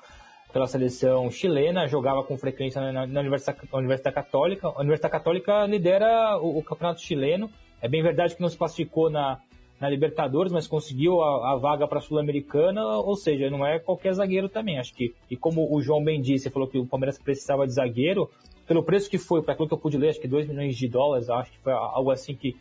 pela 0.52 0.68
seleção 0.68 1.30
chilena, 1.32 1.88
jogava 1.88 2.24
com 2.24 2.38
frequência 2.38 2.82
na, 2.82 3.08
na 3.08 3.20
Universidade, 3.20 3.60
Católica. 4.14 4.68
A 4.68 4.80
Universidade 4.80 5.12
Católica 5.12 5.66
lidera 5.66 6.38
o, 6.38 6.60
o, 6.60 6.64
campeonato 6.64 7.02
chileno. 7.02 7.49
É 7.82 7.88
bem 7.88 8.04
verdade 8.04 8.36
que 8.36 8.41
não 8.41 8.49
se 8.49 8.58
classificou 8.58 9.10
na, 9.10 9.39
na 9.80 9.89
Libertadores, 9.89 10.52
mas 10.52 10.68
conseguiu 10.68 11.22
a, 11.22 11.54
a 11.54 11.56
vaga 11.56 11.88
para 11.88 11.99
a 11.99 12.02
Sul-Americana, 12.02 12.86
ou 12.86 13.16
seja, 13.16 13.49
não 13.49 13.66
é 13.66 13.80
qualquer 13.80 14.14
zagueiro 14.14 14.49
também. 14.49 14.78
Acho 14.78 14.93
que, 14.93 15.14
e 15.30 15.36
como 15.36 15.74
o 15.74 15.82
João 15.82 16.04
bem 16.04 16.22
disse, 16.22 16.49
falou 16.49 16.68
que 16.68 16.78
o 16.78 16.86
Palmeiras 16.86 17.18
precisava 17.18 17.66
de 17.66 17.74
zagueiro, 17.74 18.30
pelo 18.68 18.84
preço 18.84 19.10
que 19.10 19.18
foi, 19.18 19.41
para 19.41 19.54
aquilo 19.54 19.68
que 19.68 19.74
eu 19.74 19.80
pude 19.80 19.97
ler, 19.97 20.10
acho 20.10 20.22
que 20.22 20.28
2 20.28 20.47
milhões 20.47 20.78
de 20.78 20.88
dólares, 20.88 21.30
acho 21.30 21.52
que 21.52 21.60
foi 21.60 21.74
algo 21.74 22.12
assim 22.12 22.36
que, 22.36 22.56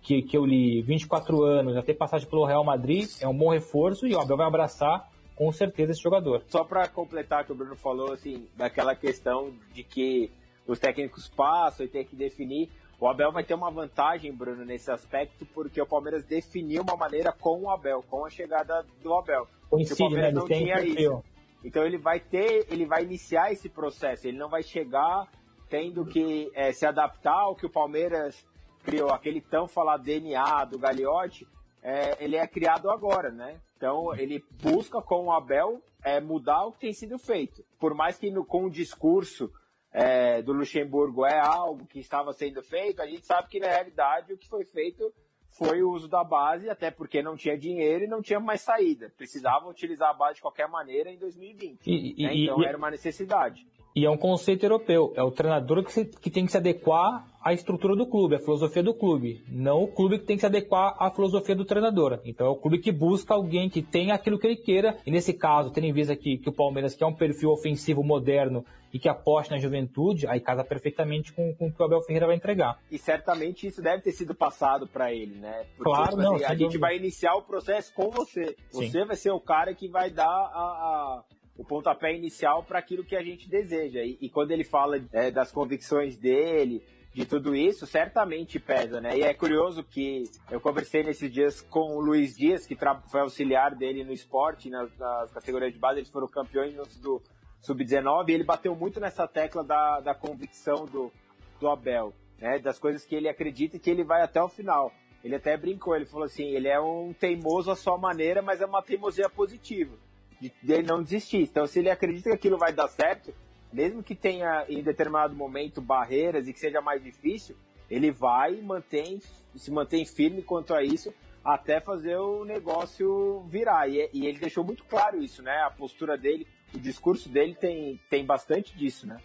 que, 0.00 0.22
que 0.22 0.36
eu 0.36 0.46
li, 0.46 0.80
24 0.82 1.42
anos, 1.42 1.84
ter 1.84 1.94
passagem 1.94 2.28
pelo 2.28 2.44
Real 2.44 2.64
Madrid, 2.64 3.08
é 3.20 3.28
um 3.28 3.36
bom 3.36 3.50
reforço 3.50 4.06
e 4.06 4.14
o 4.14 4.20
Abel 4.20 4.36
vai 4.36 4.46
abraçar 4.46 5.08
com 5.40 5.50
certeza 5.50 5.92
esse 5.92 6.02
jogador. 6.02 6.42
Só 6.48 6.62
para 6.62 6.86
completar 6.86 7.42
o 7.42 7.46
que 7.46 7.52
o 7.52 7.54
Bruno 7.54 7.74
falou, 7.74 8.12
assim, 8.12 8.46
daquela 8.58 8.94
questão 8.94 9.54
de 9.72 9.82
que 9.82 10.30
os 10.66 10.78
técnicos 10.78 11.28
passam 11.28 11.86
e 11.86 11.88
tem 11.88 12.04
que 12.04 12.14
definir. 12.14 12.68
O 13.00 13.08
Abel 13.08 13.32
vai 13.32 13.42
ter 13.42 13.54
uma 13.54 13.70
vantagem, 13.70 14.30
Bruno, 14.34 14.66
nesse 14.66 14.92
aspecto, 14.92 15.46
porque 15.46 15.80
o 15.80 15.86
Palmeiras 15.86 16.26
definiu 16.26 16.82
uma 16.82 16.94
maneira 16.94 17.32
com 17.32 17.62
o 17.62 17.70
Abel, 17.70 18.04
com 18.10 18.26
a 18.26 18.28
chegada 18.28 18.84
do 19.02 19.14
Abel. 19.14 19.48
Coincide, 19.70 19.94
o 19.94 19.96
Palmeiras 19.96 20.34
né? 20.34 20.40
não 20.40 20.46
tinha 20.46 20.82
isso. 20.82 21.24
Então 21.64 21.86
ele 21.86 21.96
vai 21.96 22.20
ter, 22.20 22.66
ele 22.70 22.84
vai 22.84 23.02
iniciar 23.02 23.50
esse 23.50 23.70
processo. 23.70 24.28
Ele 24.28 24.36
não 24.36 24.50
vai 24.50 24.62
chegar 24.62 25.26
tendo 25.70 26.04
que 26.04 26.50
é, 26.54 26.70
se 26.70 26.84
adaptar 26.84 27.44
ao 27.44 27.56
que 27.56 27.64
o 27.64 27.70
Palmeiras 27.70 28.44
criou, 28.84 29.10
aquele 29.10 29.40
tão 29.40 29.66
falado 29.66 30.02
DNA 30.02 30.66
do 30.66 30.78
Gagliotti, 30.78 31.48
é, 31.82 32.22
ele 32.22 32.36
é 32.36 32.46
criado 32.46 32.90
agora, 32.90 33.30
né? 33.30 33.58
Então 33.80 34.14
ele 34.14 34.44
busca 34.62 35.00
com 35.00 35.24
o 35.24 35.32
Abel 35.32 35.82
é, 36.04 36.20
mudar 36.20 36.66
o 36.66 36.72
que 36.72 36.80
tem 36.80 36.92
sido 36.92 37.18
feito. 37.18 37.64
Por 37.78 37.94
mais 37.94 38.18
que 38.18 38.30
no, 38.30 38.44
com 38.44 38.66
o 38.66 38.70
discurso 38.70 39.50
é, 39.90 40.42
do 40.42 40.52
Luxemburgo 40.52 41.24
é 41.24 41.40
algo 41.40 41.86
que 41.86 41.98
estava 41.98 42.30
sendo 42.34 42.62
feito, 42.62 43.00
a 43.00 43.06
gente 43.06 43.24
sabe 43.24 43.48
que 43.48 43.58
na 43.58 43.68
realidade 43.68 44.34
o 44.34 44.36
que 44.36 44.46
foi 44.46 44.66
feito 44.66 45.10
foi 45.48 45.82
o 45.82 45.90
uso 45.90 46.08
da 46.08 46.22
base, 46.22 46.68
até 46.68 46.90
porque 46.90 47.22
não 47.22 47.36
tinha 47.36 47.56
dinheiro 47.56 48.04
e 48.04 48.06
não 48.06 48.20
tinha 48.20 48.38
mais 48.38 48.60
saída. 48.60 49.10
Precisavam 49.16 49.70
utilizar 49.70 50.10
a 50.10 50.14
base 50.14 50.34
de 50.34 50.42
qualquer 50.42 50.68
maneira 50.68 51.10
em 51.10 51.16
2020. 51.16 51.86
E, 51.86 52.22
né? 52.22 52.34
Então 52.34 52.62
e, 52.62 52.66
era 52.66 52.76
uma 52.76 52.90
necessidade. 52.90 53.66
E 53.94 54.04
é 54.04 54.10
um 54.10 54.16
conceito 54.16 54.64
europeu. 54.64 55.12
É 55.16 55.22
o 55.22 55.30
treinador 55.30 55.84
que, 55.84 55.92
se, 55.92 56.04
que 56.04 56.30
tem 56.30 56.46
que 56.46 56.52
se 56.52 56.58
adequar 56.58 57.26
à 57.42 57.52
estrutura 57.52 57.96
do 57.96 58.06
clube, 58.06 58.36
à 58.36 58.38
filosofia 58.38 58.82
do 58.82 58.94
clube. 58.94 59.42
Não 59.48 59.82
o 59.82 59.88
clube 59.88 60.18
que 60.18 60.26
tem 60.26 60.36
que 60.36 60.40
se 60.40 60.46
adequar 60.46 60.94
à 60.98 61.10
filosofia 61.10 61.56
do 61.56 61.64
treinador. 61.64 62.20
Então 62.24 62.46
é 62.46 62.50
o 62.50 62.56
clube 62.56 62.78
que 62.78 62.92
busca 62.92 63.34
alguém 63.34 63.68
que 63.68 63.82
tenha 63.82 64.14
aquilo 64.14 64.38
que 64.38 64.46
ele 64.46 64.56
queira. 64.56 64.96
E 65.04 65.10
nesse 65.10 65.32
caso, 65.32 65.70
tendo 65.70 65.86
em 65.86 65.92
vista 65.92 66.12
aqui 66.12 66.38
que 66.38 66.48
o 66.48 66.52
Palmeiras 66.52 66.94
quer 66.94 67.06
um 67.06 67.14
perfil 67.14 67.50
ofensivo 67.50 68.04
moderno 68.04 68.64
e 68.92 68.98
que 68.98 69.08
aposte 69.08 69.52
na 69.52 69.58
juventude, 69.58 70.26
aí 70.26 70.40
casa 70.40 70.64
perfeitamente 70.64 71.32
com, 71.32 71.54
com 71.54 71.68
o 71.68 71.72
que 71.72 71.80
o 71.80 71.84
Abel 71.84 72.02
Ferreira 72.02 72.26
vai 72.26 72.36
entregar. 72.36 72.78
E 72.90 72.98
certamente 72.98 73.66
isso 73.66 73.80
deve 73.80 74.02
ter 74.02 74.12
sido 74.12 74.34
passado 74.34 74.86
para 74.86 75.12
ele, 75.12 75.36
né? 75.36 75.64
Porque, 75.76 75.92
claro, 75.92 76.10
tipo, 76.10 76.22
não. 76.22 76.34
Assim, 76.34 76.44
a 76.44 76.54
gente 76.54 76.78
vai 76.78 76.96
iniciar 76.96 77.34
o 77.34 77.42
processo 77.42 77.92
com 77.94 78.10
você. 78.10 78.56
Você 78.72 78.90
Sim. 78.90 79.04
vai 79.06 79.16
ser 79.16 79.30
o 79.30 79.40
cara 79.40 79.74
que 79.74 79.88
vai 79.88 80.10
dar 80.10 80.26
a, 80.26 80.32
a 80.32 81.24
o 81.56 81.64
pontapé 81.64 82.14
inicial 82.14 82.62
para 82.62 82.78
aquilo 82.78 83.04
que 83.04 83.16
a 83.16 83.22
gente 83.22 83.48
deseja. 83.48 84.00
E, 84.02 84.18
e 84.20 84.30
quando 84.30 84.50
ele 84.50 84.64
fala 84.64 84.96
é, 85.12 85.30
das 85.30 85.52
convicções 85.52 86.16
dele, 86.16 86.82
de 87.12 87.26
tudo 87.26 87.56
isso, 87.56 87.86
certamente 87.86 88.60
pesa, 88.60 89.00
né? 89.00 89.18
E 89.18 89.22
é 89.22 89.34
curioso 89.34 89.82
que 89.82 90.24
eu 90.50 90.60
conversei 90.60 91.02
nesses 91.02 91.30
dias 91.30 91.60
com 91.60 91.96
o 91.96 92.00
Luiz 92.00 92.36
Dias, 92.36 92.66
que 92.66 92.76
foi 93.08 93.20
auxiliar 93.20 93.74
dele 93.74 94.04
no 94.04 94.12
esporte, 94.12 94.70
nas, 94.70 94.96
nas 94.96 95.32
categorias 95.32 95.72
de 95.72 95.78
base, 95.78 95.98
eles 95.98 96.10
foram 96.10 96.28
campeões 96.28 96.74
do 96.98 97.20
Sub-19, 97.60 98.28
e 98.28 98.32
ele 98.32 98.44
bateu 98.44 98.74
muito 98.76 99.00
nessa 99.00 99.26
tecla 99.26 99.64
da, 99.64 100.00
da 100.00 100.14
convicção 100.14 100.86
do, 100.86 101.12
do 101.58 101.68
Abel, 101.68 102.14
né? 102.38 102.60
Das 102.60 102.78
coisas 102.78 103.04
que 103.04 103.14
ele 103.14 103.28
acredita 103.28 103.76
e 103.76 103.80
que 103.80 103.90
ele 103.90 104.04
vai 104.04 104.22
até 104.22 104.40
o 104.40 104.48
final. 104.48 104.92
Ele 105.22 105.34
até 105.34 105.56
brincou, 105.56 105.96
ele 105.96 106.06
falou 106.06 106.24
assim, 106.24 106.44
ele 106.44 106.68
é 106.68 106.80
um 106.80 107.12
teimoso 107.12 107.70
à 107.70 107.76
sua 107.76 107.98
maneira, 107.98 108.40
mas 108.40 108.62
é 108.62 108.66
uma 108.66 108.82
teimosia 108.82 109.28
positiva 109.28 109.98
de, 110.40 110.52
ele 110.66 110.82
não 110.82 111.02
desistir. 111.02 111.42
Então, 111.42 111.66
se 111.66 111.78
ele 111.78 111.90
acredita 111.90 112.30
que 112.30 112.34
aquilo 112.34 112.58
vai 112.58 112.72
dar 112.72 112.88
certo, 112.88 113.32
mesmo 113.72 114.02
que 114.02 114.14
tenha 114.14 114.64
em 114.68 114.82
determinado 114.82 115.34
momento 115.34 115.80
barreiras 115.80 116.48
e 116.48 116.52
que 116.52 116.58
seja 116.58 116.80
mais 116.80 117.02
difícil, 117.02 117.56
ele 117.90 118.10
vai 118.10 118.54
e 118.54 118.62
mantém, 118.62 119.20
se 119.54 119.70
mantém 119.70 120.04
firme 120.04 120.42
quanto 120.42 120.74
a 120.74 120.82
isso 120.82 121.12
até 121.44 121.80
fazer 121.80 122.16
o 122.16 122.44
negócio 122.44 123.44
virar. 123.48 123.88
E, 123.88 124.08
e, 124.12 124.26
ele 124.26 124.38
deixou 124.38 124.64
muito 124.64 124.84
claro 124.84 125.22
isso, 125.22 125.42
né? 125.42 125.62
A 125.62 125.70
postura 125.70 126.16
dele, 126.16 126.46
o 126.74 126.78
discurso 126.78 127.28
dele 127.28 127.54
tem, 127.54 128.00
tem 128.08 128.24
bastante 128.24 128.76
disso, 128.76 129.06
né? 129.06 129.18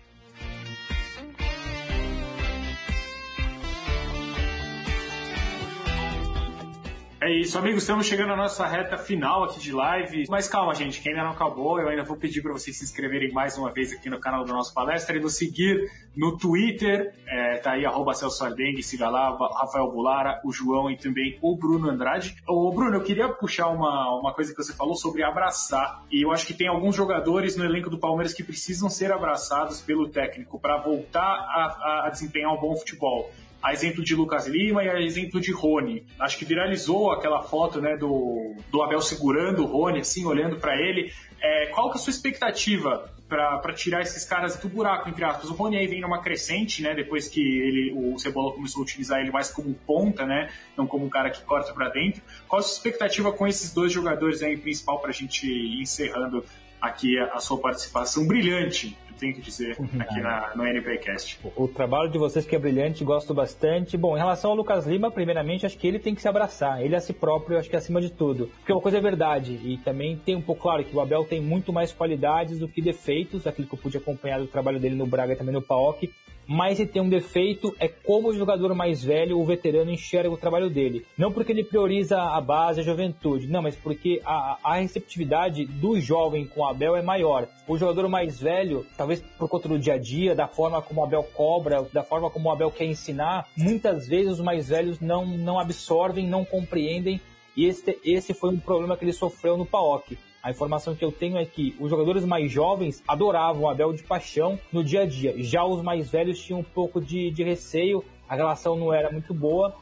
É 7.26 7.32
isso, 7.32 7.58
amigos, 7.58 7.82
estamos 7.82 8.06
chegando 8.06 8.34
à 8.34 8.36
nossa 8.36 8.68
reta 8.68 9.00
final 9.00 9.46
aqui 9.46 9.60
de 9.60 9.72
live. 9.72 10.26
Mas 10.30 10.48
calma, 10.48 10.76
gente, 10.76 11.02
que 11.02 11.10
ainda 11.10 11.24
não 11.24 11.32
acabou. 11.32 11.82
Eu 11.82 11.90
ainda 11.90 12.04
vou 12.04 12.16
pedir 12.16 12.40
para 12.44 12.54
vocês 12.54 12.78
se 12.78 12.84
inscreverem 12.84 13.32
mais 13.32 13.58
uma 13.58 13.74
vez 13.74 13.92
aqui 13.92 14.12
no 14.12 14.20
canal 14.20 14.46
do 14.46 14.54
nosso 14.54 14.72
palestra 14.72 15.18
e 15.18 15.20
nos 15.20 15.36
seguir 15.36 15.90
no 16.16 16.38
Twitter. 16.38 17.16
É, 17.26 17.58
tá 17.58 17.72
aí, 17.72 17.84
arroba 17.84 18.14
Celso 18.14 18.46
Ardengue, 18.46 18.84
siga 18.84 19.10
lá, 19.10 19.36
Rafael 19.60 19.90
Bulara, 19.90 20.40
o 20.46 20.54
João 20.54 20.92
e 20.92 20.98
também 20.98 21.40
o 21.42 21.58
Bruno 21.58 21.90
Andrade. 21.90 22.36
Ô, 22.48 22.72
Bruno, 22.72 22.98
eu 22.98 23.02
queria 23.02 23.28
puxar 23.28 23.70
uma, 23.70 24.20
uma 24.20 24.32
coisa 24.32 24.54
que 24.54 24.64
você 24.64 24.76
falou 24.76 24.94
sobre 24.94 25.24
abraçar. 25.24 26.04
E 26.12 26.24
eu 26.24 26.32
acho 26.32 26.46
que 26.46 26.54
tem 26.54 26.68
alguns 26.68 26.96
jogadores 26.96 27.58
no 27.58 27.66
elenco 27.66 27.90
do 27.90 27.98
Palmeiras 27.98 28.36
que 28.36 28.44
precisam 28.44 28.88
ser 28.88 29.12
abraçados 29.12 29.82
pelo 29.82 30.08
técnico 30.10 30.60
para 30.60 30.78
voltar 30.78 31.24
a, 31.24 32.04
a 32.06 32.10
desempenhar 32.12 32.54
um 32.54 32.62
bom 32.62 32.76
futebol 32.76 33.32
a 33.66 33.74
exemplo 33.74 34.04
de 34.04 34.14
Lucas 34.14 34.46
Lima 34.46 34.84
e 34.84 34.90
a 34.90 35.02
exemplo 35.02 35.42
de 35.42 35.52
Rony. 35.52 36.06
Acho 36.20 36.38
que 36.38 36.46
viralizou 36.46 37.12
aquela 37.12 37.42
foto 37.42 37.82
né, 37.82 37.98
do, 37.98 38.56
do 38.72 38.84
Abel 38.84 39.02
segurando 39.02 39.64
o 39.64 39.66
Rony, 39.66 40.02
assim, 40.02 40.24
olhando 40.24 40.58
para 40.58 40.80
ele. 40.80 41.12
É, 41.42 41.66
qual 41.74 41.90
que 41.90 41.98
é 41.98 42.00
a 42.00 42.04
sua 42.04 42.12
expectativa 42.12 43.12
para 43.28 43.74
tirar 43.74 44.04
esses 44.04 44.24
caras 44.24 44.56
do 44.58 44.70
buraco, 44.70 45.10
entre 45.10 45.26
aspas? 45.26 45.50
O 45.50 45.56
Rony 45.56 45.78
aí 45.78 45.88
vem 45.88 46.00
numa 46.00 46.22
crescente, 46.22 46.84
né? 46.84 46.94
Depois 46.94 47.28
que 47.28 47.42
ele, 47.42 47.92
o 47.92 48.20
Cebola 48.20 48.54
começou 48.54 48.82
a 48.82 48.84
utilizar 48.84 49.20
ele 49.20 49.32
mais 49.32 49.50
como 49.50 49.74
ponta, 49.74 50.28
né? 50.28 50.52
Não 50.78 50.86
como 50.86 51.04
um 51.04 51.10
cara 51.10 51.32
que 51.32 51.42
corta 51.42 51.74
para 51.74 51.90
dentro. 51.90 52.22
Qual 52.48 52.60
a 52.60 52.62
sua 52.62 52.76
expectativa 52.76 53.34
com 53.34 53.48
esses 53.48 53.74
dois 53.74 53.92
jogadores 53.92 54.44
aí 54.44 54.56
principal 54.58 55.00
para 55.00 55.10
a 55.10 55.14
gente 55.14 55.48
ir 55.48 55.82
encerrando 55.82 56.46
aqui 56.80 57.18
a, 57.18 57.34
a 57.34 57.40
sua 57.40 57.58
participação 57.58 58.28
brilhante 58.28 58.96
tenho 59.16 59.34
que 59.34 59.42
dizer 59.42 59.78
aqui 60.00 60.20
na, 60.20 60.56
no 60.56 60.66
NPcast. 60.66 61.40
O, 61.44 61.64
o, 61.64 61.68
trabalho 61.68 62.10
de 62.10 62.18
vocês 62.18 62.46
que 62.46 62.56
é 62.56 62.60
brilhante, 62.60 63.04
gosto 63.04 63.34
bastante. 63.34 63.98
Bom, 63.98 64.16
em 64.16 64.20
relação 64.20 64.52
ao 64.52 64.58
Lucas 64.58 64.86
Lima, 64.86 65.12
primeiramente, 65.12 65.66
acho 65.66 65.78
que 65.78 65.88
ele 65.88 66.00
tem 66.00 66.14
que 66.14 66.22
se 66.22 66.28
abraçar. 66.28 66.82
Ele 66.82 66.96
a 66.96 67.00
si 67.00 67.14
próprio, 67.14 67.58
acho 67.58 67.70
que 67.70 67.76
acima 67.76 68.02
de 68.02 68.12
tudo. 68.12 68.48
Porque 68.58 68.72
uma 68.72 68.82
coisa 68.82 68.98
é 68.98 69.02
verdade, 69.02 69.60
e 69.64 69.78
também 69.78 70.18
tem 70.18 70.36
um 70.36 70.42
pouco 70.42 70.62
claro 70.62 70.84
que 70.84 70.96
o 70.96 71.00
Abel 71.00 71.24
tem 71.26 71.42
muito 71.42 71.72
mais 71.72 71.92
qualidades 71.92 72.60
do 72.60 72.68
que 72.68 72.82
defeitos, 72.82 73.48
aquilo 73.48 73.68
que 73.68 73.74
eu 73.74 73.80
pude 73.80 73.98
acompanhar 73.98 74.40
do 74.40 74.48
trabalho 74.48 74.80
dele 74.80 74.96
no 74.96 75.06
Braga 75.06 75.34
e 75.34 75.36
também 75.36 75.54
no 75.54 75.62
PAOK 75.62 76.12
mas 76.48 76.80
ele 76.80 76.90
tem 76.90 77.02
um 77.02 77.10
defeito, 77.10 77.76
é 77.80 77.88
como 77.88 78.30
o 78.30 78.34
jogador 78.34 78.74
mais 78.74 79.04
velho, 79.04 79.40
o 79.40 79.46
veterano, 79.46 79.92
enxerga 79.92 80.30
o 80.30 80.38
trabalho 80.38 80.70
dele. 80.70 81.06
Não 81.18 81.32
porque 81.32 81.52
ele 81.52 81.64
prioriza 81.64 82.22
a 82.22 82.40
base, 82.42 82.82
a 82.82 82.84
juventude, 82.84 83.48
não, 83.48 83.62
mas 83.62 83.76
porque 83.76 84.22
a, 84.26 84.58
a 84.64 84.76
receptividade 84.76 85.66
do 85.66 86.00
jovem 86.00 86.46
com 86.46 86.62
o 86.62 86.66
Abel 86.66 86.96
é 86.96 87.02
maior. 87.02 87.48
O 87.68 87.78
jogador 87.78 88.08
mais 88.08 88.40
velho, 88.40 88.86
talvez 88.98 89.22
por 89.38 89.50
conta 89.50 89.68
do 89.68 89.80
dia 89.80 89.94
a 89.94 89.98
dia, 89.98 90.36
da 90.36 90.48
forma 90.48 90.82
como 90.82 91.02
o 91.02 91.04
Abel 91.04 91.24
cobra, 91.24 91.88
da 91.92 92.04
forma 92.04 92.30
como 92.30 92.50
o 92.50 92.52
Abel 92.52 92.72
quer 92.72 92.86
ensinar, 92.86 93.48
muitas 93.58 94.08
vezes 94.08 94.34
os 94.34 94.42
mais 94.42 94.70
velhos 94.70 95.00
não, 95.00 95.26
não 95.26 95.60
absorvem, 95.60 96.28
não 96.28 96.46
compreendem, 96.46 97.20
e 97.56 97.66
esse, 97.66 97.98
esse 98.04 98.34
foi 98.34 98.50
um 98.50 98.60
problema 98.60 98.98
que 98.98 99.06
ele 99.06 99.14
sofreu 99.14 99.56
no 99.56 99.66
PAOK. 99.66 100.18
A 100.46 100.52
informação 100.52 100.94
que 100.94 101.04
eu 101.04 101.12
tenho 101.12 101.40
é 101.40 101.44
que 101.44 101.76
os 101.80 101.90
jogadores 101.90 102.24
mais 102.24 102.52
jovens 102.52 103.02
adoravam 103.08 103.68
Abel 103.68 103.92
de 103.94 104.04
paixão 104.04 104.60
no 104.72 104.84
dia 104.84 105.02
a 105.02 105.06
dia. 105.08 105.34
Já 105.40 105.66
os 105.66 105.82
mais 105.82 106.12
velhos 106.12 106.40
tinham 106.40 106.60
um 106.60 106.64
pouco 106.64 107.02
de, 107.02 107.32
de 107.32 107.44
receio, 107.44 108.06
a 108.30 108.36
relação 108.36 108.76
não 108.76 108.94
era 108.94 109.12
muito 109.12 109.34
boa. 109.34 109.74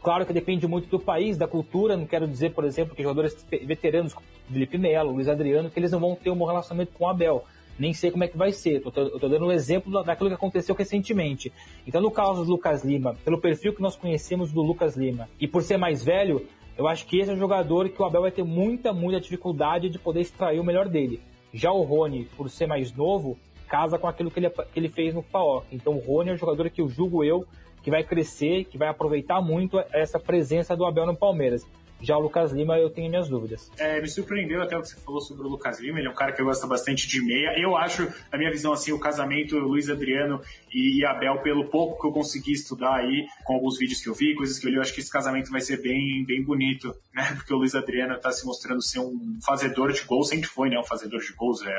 Claro 0.00 0.24
que 0.24 0.32
depende 0.32 0.64
muito 0.68 0.88
do 0.88 1.00
país, 1.00 1.36
da 1.36 1.48
cultura. 1.48 1.96
Não 1.96 2.06
quero 2.06 2.28
dizer, 2.28 2.52
por 2.52 2.64
exemplo, 2.64 2.94
que 2.94 3.02
jogadores 3.02 3.44
veteranos, 3.66 4.14
Felipe 4.48 4.78
Melo, 4.78 5.10
Luiz 5.10 5.28
Adriano, 5.28 5.68
que 5.68 5.80
eles 5.80 5.90
não 5.90 5.98
vão 5.98 6.14
ter 6.14 6.30
um 6.30 6.36
bom 6.36 6.46
relacionamento 6.46 6.92
com 6.92 7.04
o 7.04 7.08
Abel. 7.08 7.44
Nem 7.76 7.92
sei 7.92 8.12
como 8.12 8.22
é 8.22 8.28
que 8.28 8.38
vai 8.38 8.52
ser. 8.52 8.80
Tô, 8.80 8.92
tô 8.92 9.28
dando 9.28 9.46
um 9.46 9.50
exemplo 9.50 10.04
daquilo 10.04 10.30
que 10.30 10.36
aconteceu 10.36 10.72
recentemente. 10.76 11.52
Então, 11.84 12.00
no 12.00 12.12
caso 12.12 12.44
do 12.44 12.50
Lucas 12.52 12.84
Lima, 12.84 13.16
pelo 13.24 13.40
perfil 13.40 13.74
que 13.74 13.82
nós 13.82 13.96
conhecemos 13.96 14.52
do 14.52 14.62
Lucas 14.62 14.96
Lima, 14.96 15.28
e 15.40 15.48
por 15.48 15.64
ser 15.64 15.78
mais 15.78 16.04
velho, 16.04 16.46
eu 16.76 16.88
acho 16.88 17.06
que 17.06 17.18
esse 17.18 17.30
é 17.30 17.34
um 17.34 17.38
jogador 17.38 17.88
que 17.88 18.00
o 18.00 18.04
Abel 18.04 18.22
vai 18.22 18.30
ter 18.30 18.42
muita, 18.42 18.92
muita 18.92 19.20
dificuldade 19.20 19.88
de 19.88 19.98
poder 19.98 20.20
extrair 20.20 20.58
o 20.58 20.64
melhor 20.64 20.88
dele. 20.88 21.20
Já 21.52 21.70
o 21.70 21.82
Rony, 21.82 22.24
por 22.36 22.48
ser 22.48 22.66
mais 22.66 22.92
novo, 22.94 23.38
casa 23.68 23.98
com 23.98 24.06
aquilo 24.06 24.30
que 24.30 24.40
ele, 24.40 24.50
que 24.50 24.80
ele 24.80 24.88
fez 24.88 25.14
no 25.14 25.22
PAOK. 25.22 25.66
Então 25.70 25.94
o 25.94 25.98
Rony 25.98 26.30
é 26.30 26.32
um 26.34 26.38
jogador 26.38 26.68
que 26.70 26.80
eu 26.80 26.88
julgo 26.88 27.22
eu 27.22 27.46
que 27.82 27.90
vai 27.90 28.04
crescer, 28.04 28.64
que 28.64 28.78
vai 28.78 28.88
aproveitar 28.88 29.40
muito 29.40 29.82
essa 29.92 30.18
presença 30.18 30.76
do 30.76 30.86
Abel 30.86 31.06
no 31.06 31.16
Palmeiras. 31.16 31.66
Já 32.02 32.16
o 32.16 32.20
Lucas 32.20 32.50
Lima, 32.52 32.76
eu 32.78 32.90
tenho 32.90 33.08
minhas 33.08 33.28
dúvidas. 33.28 33.70
É, 33.78 34.00
me 34.00 34.08
surpreendeu 34.08 34.60
até 34.60 34.76
o 34.76 34.82
que 34.82 34.88
você 34.88 34.96
falou 34.96 35.20
sobre 35.20 35.46
o 35.46 35.48
Lucas 35.48 35.78
Lima. 35.78 36.00
Ele 36.00 36.08
é 36.08 36.10
um 36.10 36.14
cara 36.14 36.32
que 36.32 36.42
gosta 36.42 36.66
bastante 36.66 37.06
de 37.06 37.24
meia. 37.24 37.56
Eu 37.56 37.76
acho, 37.76 38.12
na 38.30 38.36
minha 38.36 38.50
visão, 38.50 38.72
assim, 38.72 38.90
o 38.90 38.98
casamento 38.98 39.56
Luiz 39.56 39.88
Adriano 39.88 40.40
e 40.74 41.04
Abel, 41.04 41.38
pelo 41.42 41.66
pouco 41.66 42.00
que 42.00 42.06
eu 42.06 42.12
consegui 42.12 42.52
estudar 42.52 42.96
aí, 42.96 43.26
com 43.44 43.54
alguns 43.54 43.78
vídeos 43.78 44.00
que 44.02 44.08
eu 44.08 44.14
vi, 44.14 44.34
coisas 44.34 44.58
que 44.58 44.66
eu 44.66 44.70
li, 44.70 44.76
eu 44.76 44.82
acho 44.82 44.92
que 44.92 45.00
esse 45.00 45.10
casamento 45.10 45.50
vai 45.50 45.60
ser 45.60 45.80
bem, 45.80 46.24
bem 46.26 46.42
bonito, 46.42 46.94
né? 47.14 47.34
Porque 47.36 47.54
o 47.54 47.58
Luiz 47.58 47.74
Adriano 47.74 48.14
está 48.14 48.32
se 48.32 48.44
mostrando 48.44 48.82
ser 48.82 48.98
um 48.98 49.38
fazedor 49.44 49.92
de 49.92 50.02
gols, 50.02 50.28
sempre 50.28 50.48
foi, 50.48 50.68
né? 50.68 50.78
Um 50.78 50.84
fazedor 50.84 51.20
de 51.20 51.32
gols, 51.34 51.62
é 51.62 51.74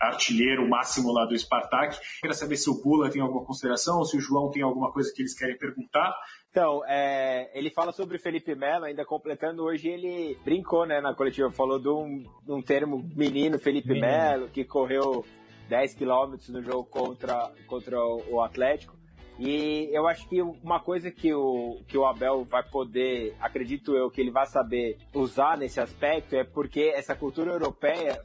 artilheiro 0.00 0.68
máximo 0.68 1.12
lá 1.12 1.26
do 1.26 1.38
Spartak. 1.38 1.98
Queria 2.20 2.34
saber 2.34 2.56
se 2.56 2.70
o 2.70 2.82
Bula 2.82 3.10
tem 3.10 3.20
alguma 3.20 3.44
consideração 3.44 3.98
ou 3.98 4.04
se 4.04 4.16
o 4.16 4.20
João 4.20 4.50
tem 4.50 4.62
alguma 4.62 4.90
coisa 4.90 5.12
que 5.14 5.22
eles 5.22 5.36
querem 5.36 5.58
perguntar. 5.58 6.14
Então, 6.50 6.82
é, 6.88 7.50
ele 7.56 7.70
fala 7.70 7.92
sobre 7.92 8.18
Felipe 8.18 8.54
Melo, 8.56 8.86
ainda 8.86 9.04
completando, 9.04 9.62
hoje 9.62 9.88
ele 9.88 10.36
brincou 10.44 10.84
né, 10.84 11.00
na 11.00 11.14
coletiva, 11.14 11.50
falou 11.50 11.78
de 11.78 11.88
um, 11.88 12.24
um 12.48 12.60
termo 12.60 13.08
menino, 13.14 13.58
Felipe 13.58 13.88
menino. 13.88 14.06
Melo, 14.06 14.48
que 14.48 14.64
correu 14.64 15.24
10 15.68 15.94
quilômetros 15.94 16.48
no 16.48 16.60
jogo 16.60 16.84
contra, 16.84 17.52
contra 17.68 17.96
o 18.04 18.40
Atlético. 18.42 18.98
E 19.38 19.88
eu 19.92 20.06
acho 20.06 20.28
que 20.28 20.42
uma 20.42 20.80
coisa 20.80 21.10
que 21.10 21.32
o, 21.32 21.80
que 21.88 21.96
o 21.96 22.04
Abel 22.04 22.44
vai 22.44 22.62
poder, 22.62 23.34
acredito 23.40 23.96
eu, 23.96 24.10
que 24.10 24.20
ele 24.20 24.30
vai 24.30 24.44
saber 24.46 24.98
usar 25.14 25.56
nesse 25.56 25.80
aspecto 25.80 26.36
é 26.36 26.44
porque 26.44 26.92
essa 26.94 27.14
cultura 27.14 27.52
europeia 27.52 28.20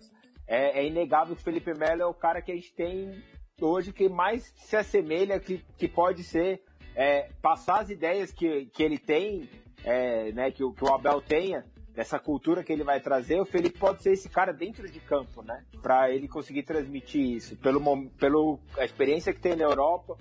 é, 0.47 0.79
é 0.79 0.87
inegável 0.87 1.35
que 1.35 1.41
o 1.41 1.43
Felipe 1.43 1.73
Melo 1.73 2.01
é 2.01 2.05
o 2.05 2.13
cara 2.13 2.41
que 2.41 2.51
a 2.51 2.55
gente 2.55 2.73
tem 2.73 3.23
hoje 3.61 3.93
que 3.93 4.09
mais 4.09 4.53
se 4.55 4.75
assemelha, 4.75 5.39
que, 5.39 5.63
que 5.77 5.87
pode 5.87 6.23
ser 6.23 6.61
é, 6.95 7.29
passar 7.41 7.81
as 7.81 7.89
ideias 7.89 8.31
que, 8.31 8.65
que 8.67 8.83
ele 8.83 8.97
tem, 8.97 9.49
é, 9.83 10.31
né, 10.31 10.51
que, 10.51 10.63
que 10.73 10.83
o 10.83 10.93
Abel 10.93 11.21
tenha, 11.21 11.65
dessa 11.93 12.19
cultura 12.19 12.63
que 12.63 12.73
ele 12.73 12.83
vai 12.83 12.99
trazer, 12.99 13.39
o 13.39 13.45
Felipe 13.45 13.79
pode 13.79 14.03
ser 14.03 14.11
esse 14.11 14.27
cara 14.27 14.51
dentro 14.51 14.89
de 14.89 14.99
campo, 14.99 15.41
né? 15.41 15.63
Para 15.81 16.11
ele 16.11 16.27
conseguir 16.27 16.63
transmitir 16.63 17.21
isso, 17.21 17.55
pelo, 17.55 18.09
pelo 18.19 18.59
a 18.77 18.83
experiência 18.83 19.33
que 19.33 19.39
tem 19.39 19.55
na 19.55 19.63
Europa, 19.63 20.17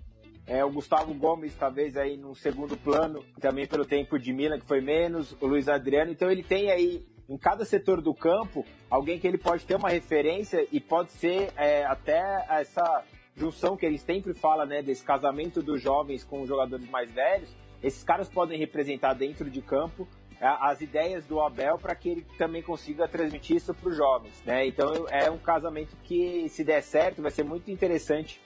é, 0.46 0.64
o 0.64 0.70
Gustavo 0.70 1.12
Gomes, 1.14 1.54
talvez, 1.56 1.96
aí 1.96 2.16
no 2.16 2.34
segundo 2.34 2.76
plano, 2.76 3.24
também 3.40 3.66
pelo 3.66 3.84
tempo 3.84 4.18
de 4.18 4.32
Milan, 4.32 4.60
que 4.60 4.66
foi 4.66 4.80
menos, 4.80 5.32
o 5.40 5.46
Luiz 5.46 5.68
Adriano. 5.68 6.12
Então 6.12 6.30
ele 6.30 6.42
tem 6.42 6.70
aí, 6.70 7.04
em 7.28 7.36
cada 7.36 7.64
setor 7.64 8.00
do 8.00 8.14
campo, 8.14 8.64
alguém 8.90 9.18
que 9.18 9.26
ele 9.26 9.38
pode 9.38 9.64
ter 9.64 9.76
uma 9.76 9.88
referência 9.88 10.66
e 10.70 10.80
pode 10.80 11.12
ser 11.12 11.52
é, 11.56 11.84
até 11.84 12.44
essa 12.48 13.04
junção 13.36 13.76
que 13.76 13.84
ele 13.84 13.98
sempre 13.98 14.34
fala, 14.34 14.64
né, 14.64 14.82
desse 14.82 15.02
casamento 15.02 15.62
dos 15.62 15.80
jovens 15.80 16.22
com 16.22 16.42
os 16.42 16.48
jogadores 16.48 16.88
mais 16.88 17.10
velhos. 17.10 17.54
Esses 17.82 18.04
caras 18.04 18.28
podem 18.28 18.58
representar 18.58 19.14
dentro 19.14 19.50
de 19.50 19.60
campo 19.60 20.06
é, 20.40 20.46
as 20.46 20.80
ideias 20.80 21.26
do 21.26 21.40
Abel 21.40 21.78
para 21.78 21.94
que 21.94 22.08
ele 22.08 22.26
também 22.38 22.62
consiga 22.62 23.08
transmitir 23.08 23.56
isso 23.56 23.74
para 23.74 23.88
os 23.88 23.96
jovens. 23.96 24.42
Né? 24.44 24.66
Então 24.66 25.06
é 25.10 25.30
um 25.30 25.38
casamento 25.38 25.96
que, 26.04 26.48
se 26.48 26.62
der 26.62 26.82
certo, 26.82 27.22
vai 27.22 27.30
ser 27.30 27.44
muito 27.44 27.70
interessante 27.70 28.40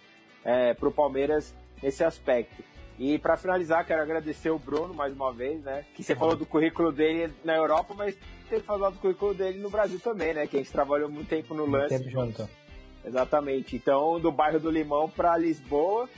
é, 0.44 0.72
para 0.74 0.88
o 0.88 0.92
Palmeiras 0.92 1.54
nesse 1.82 2.02
aspecto. 2.04 2.62
E 2.98 3.16
para 3.18 3.36
finalizar, 3.36 3.86
quero 3.86 4.02
agradecer 4.02 4.50
o 4.50 4.58
Bruno 4.58 4.92
mais 4.92 5.12
uma 5.12 5.32
vez, 5.32 5.62
né? 5.62 5.84
Que 5.94 6.02
você 6.02 6.16
falou 6.16 6.34
do 6.34 6.44
currículo 6.44 6.90
dele 6.90 7.32
na 7.44 7.54
Europa, 7.54 7.94
mas 7.96 8.16
tem 8.50 8.58
que 8.58 8.66
falar 8.66 8.90
do 8.90 8.98
currículo 8.98 9.34
dele 9.34 9.58
no 9.58 9.70
Brasil 9.70 10.00
também, 10.00 10.34
né? 10.34 10.46
Que 10.46 10.56
a 10.56 10.58
gente 10.58 10.72
trabalhou 10.72 11.08
muito 11.08 11.28
tempo 11.28 11.54
no 11.54 11.64
lance. 11.64 11.96
Tempo 11.96 12.10
junto. 12.10 12.48
Exatamente. 13.04 13.76
Então, 13.76 14.18
do 14.18 14.32
bairro 14.32 14.58
do 14.58 14.70
Limão 14.70 15.08
para 15.08 15.36
Lisboa, 15.36 16.08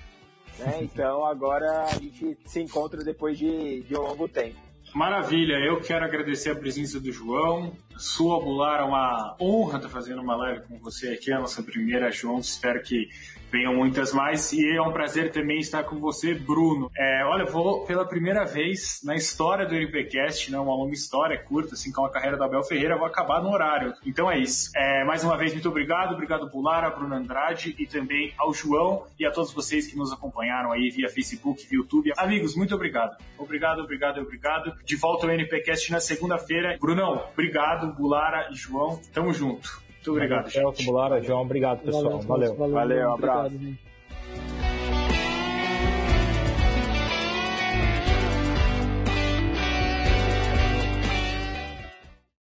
né? 0.59 0.78
Então 0.83 1.24
agora 1.24 1.85
a 1.85 1.95
gente 1.95 2.37
se 2.47 2.61
encontra 2.61 3.05
depois 3.05 3.39
de, 3.39 3.83
de 3.83 3.95
um 3.95 4.01
longo 4.01 4.26
tempo. 4.26 4.57
Maravilha, 4.95 5.55
eu 5.55 5.81
quero 5.81 6.05
agradecer 6.05 6.51
a 6.51 6.57
presença 6.57 6.99
do 6.99 7.12
João. 7.12 7.72
Sua 7.97 8.41
Bular, 8.41 8.81
é 8.81 8.85
uma 8.85 9.37
honra 9.41 9.76
estar 9.76 9.89
fazendo 9.89 10.20
uma 10.20 10.35
live 10.35 10.66
com 10.66 10.78
você 10.78 11.11
aqui, 11.11 11.31
a 11.31 11.39
nossa 11.39 11.62
primeira 11.62 12.11
juntos. 12.11 12.51
Espero 12.51 12.83
que 12.83 13.09
venham 13.51 13.74
muitas 13.74 14.12
mais. 14.12 14.53
E 14.53 14.76
é 14.76 14.82
um 14.82 14.92
prazer 14.92 15.30
também 15.32 15.59
estar 15.59 15.84
com 15.84 15.96
você, 15.96 16.34
Bruno. 16.34 16.90
É, 16.96 17.24
olha, 17.24 17.44
vou 17.44 17.84
pela 17.84 18.05
primeira 18.05 18.44
vez 18.44 19.01
na 19.05 19.14
história 19.14 19.66
do 19.66 19.74
NPcast, 19.74 20.51
né, 20.51 20.59
uma 20.59 20.74
longa 20.74 20.94
história, 20.94 21.38
curta, 21.38 21.74
assim, 21.74 21.92
com 21.92 22.05
a 22.05 22.11
carreira 22.11 22.36
da 22.36 22.44
Abel 22.44 22.62
Ferreira, 22.62 22.96
vou 22.96 23.07
acabar 23.07 23.42
no 23.42 23.51
horário. 23.51 23.94
Então 24.05 24.30
é 24.30 24.38
isso. 24.38 24.70
É, 24.76 25.05
mais 25.05 25.24
uma 25.24 25.36
vez, 25.36 25.53
muito 25.53 25.68
obrigado. 25.68 26.14
Obrigado, 26.14 26.48
Bular, 26.51 26.84
a 26.84 26.90
Bruno 26.90 27.14
Andrade 27.14 27.74
e 27.78 27.86
também 27.86 28.32
ao 28.38 28.53
João 28.53 29.07
e 29.18 29.26
a 29.26 29.30
todos 29.30 29.53
vocês 29.53 29.86
que 29.86 29.96
nos 29.96 30.12
acompanharam 30.12 30.72
aí 30.72 30.90
via 30.90 31.09
Facebook, 31.09 31.66
via 31.66 31.78
YouTube. 31.78 32.12
Amigos, 32.16 32.55
muito 32.55 32.74
obrigado. 32.74 33.16
Obrigado, 33.38 33.80
obrigado, 33.80 34.20
obrigado. 34.20 34.72
De 34.84 34.96
volta 34.96 35.26
ao 35.26 35.32
NPcast 35.32 35.90
na 35.90 36.01
segunda-feira. 36.01 36.76
Brunão, 36.80 37.24
obrigado. 37.32 37.92
Bulara 37.94 38.48
e 38.51 38.55
João, 38.55 39.01
tamo 39.12 39.32
junto. 39.32 39.89
Muito 40.01 40.12
obrigado, 40.12 40.51
Celso, 40.51 40.82
Bulara, 40.82 41.22
João, 41.22 41.42
obrigado, 41.42 41.82
pessoal. 41.82 42.20
Valeu. 42.20 42.55
Valeu, 42.55 42.72
valeu 42.72 43.09
um 43.09 43.12
abraço. 43.12 43.55
Obrigado, 43.55 43.89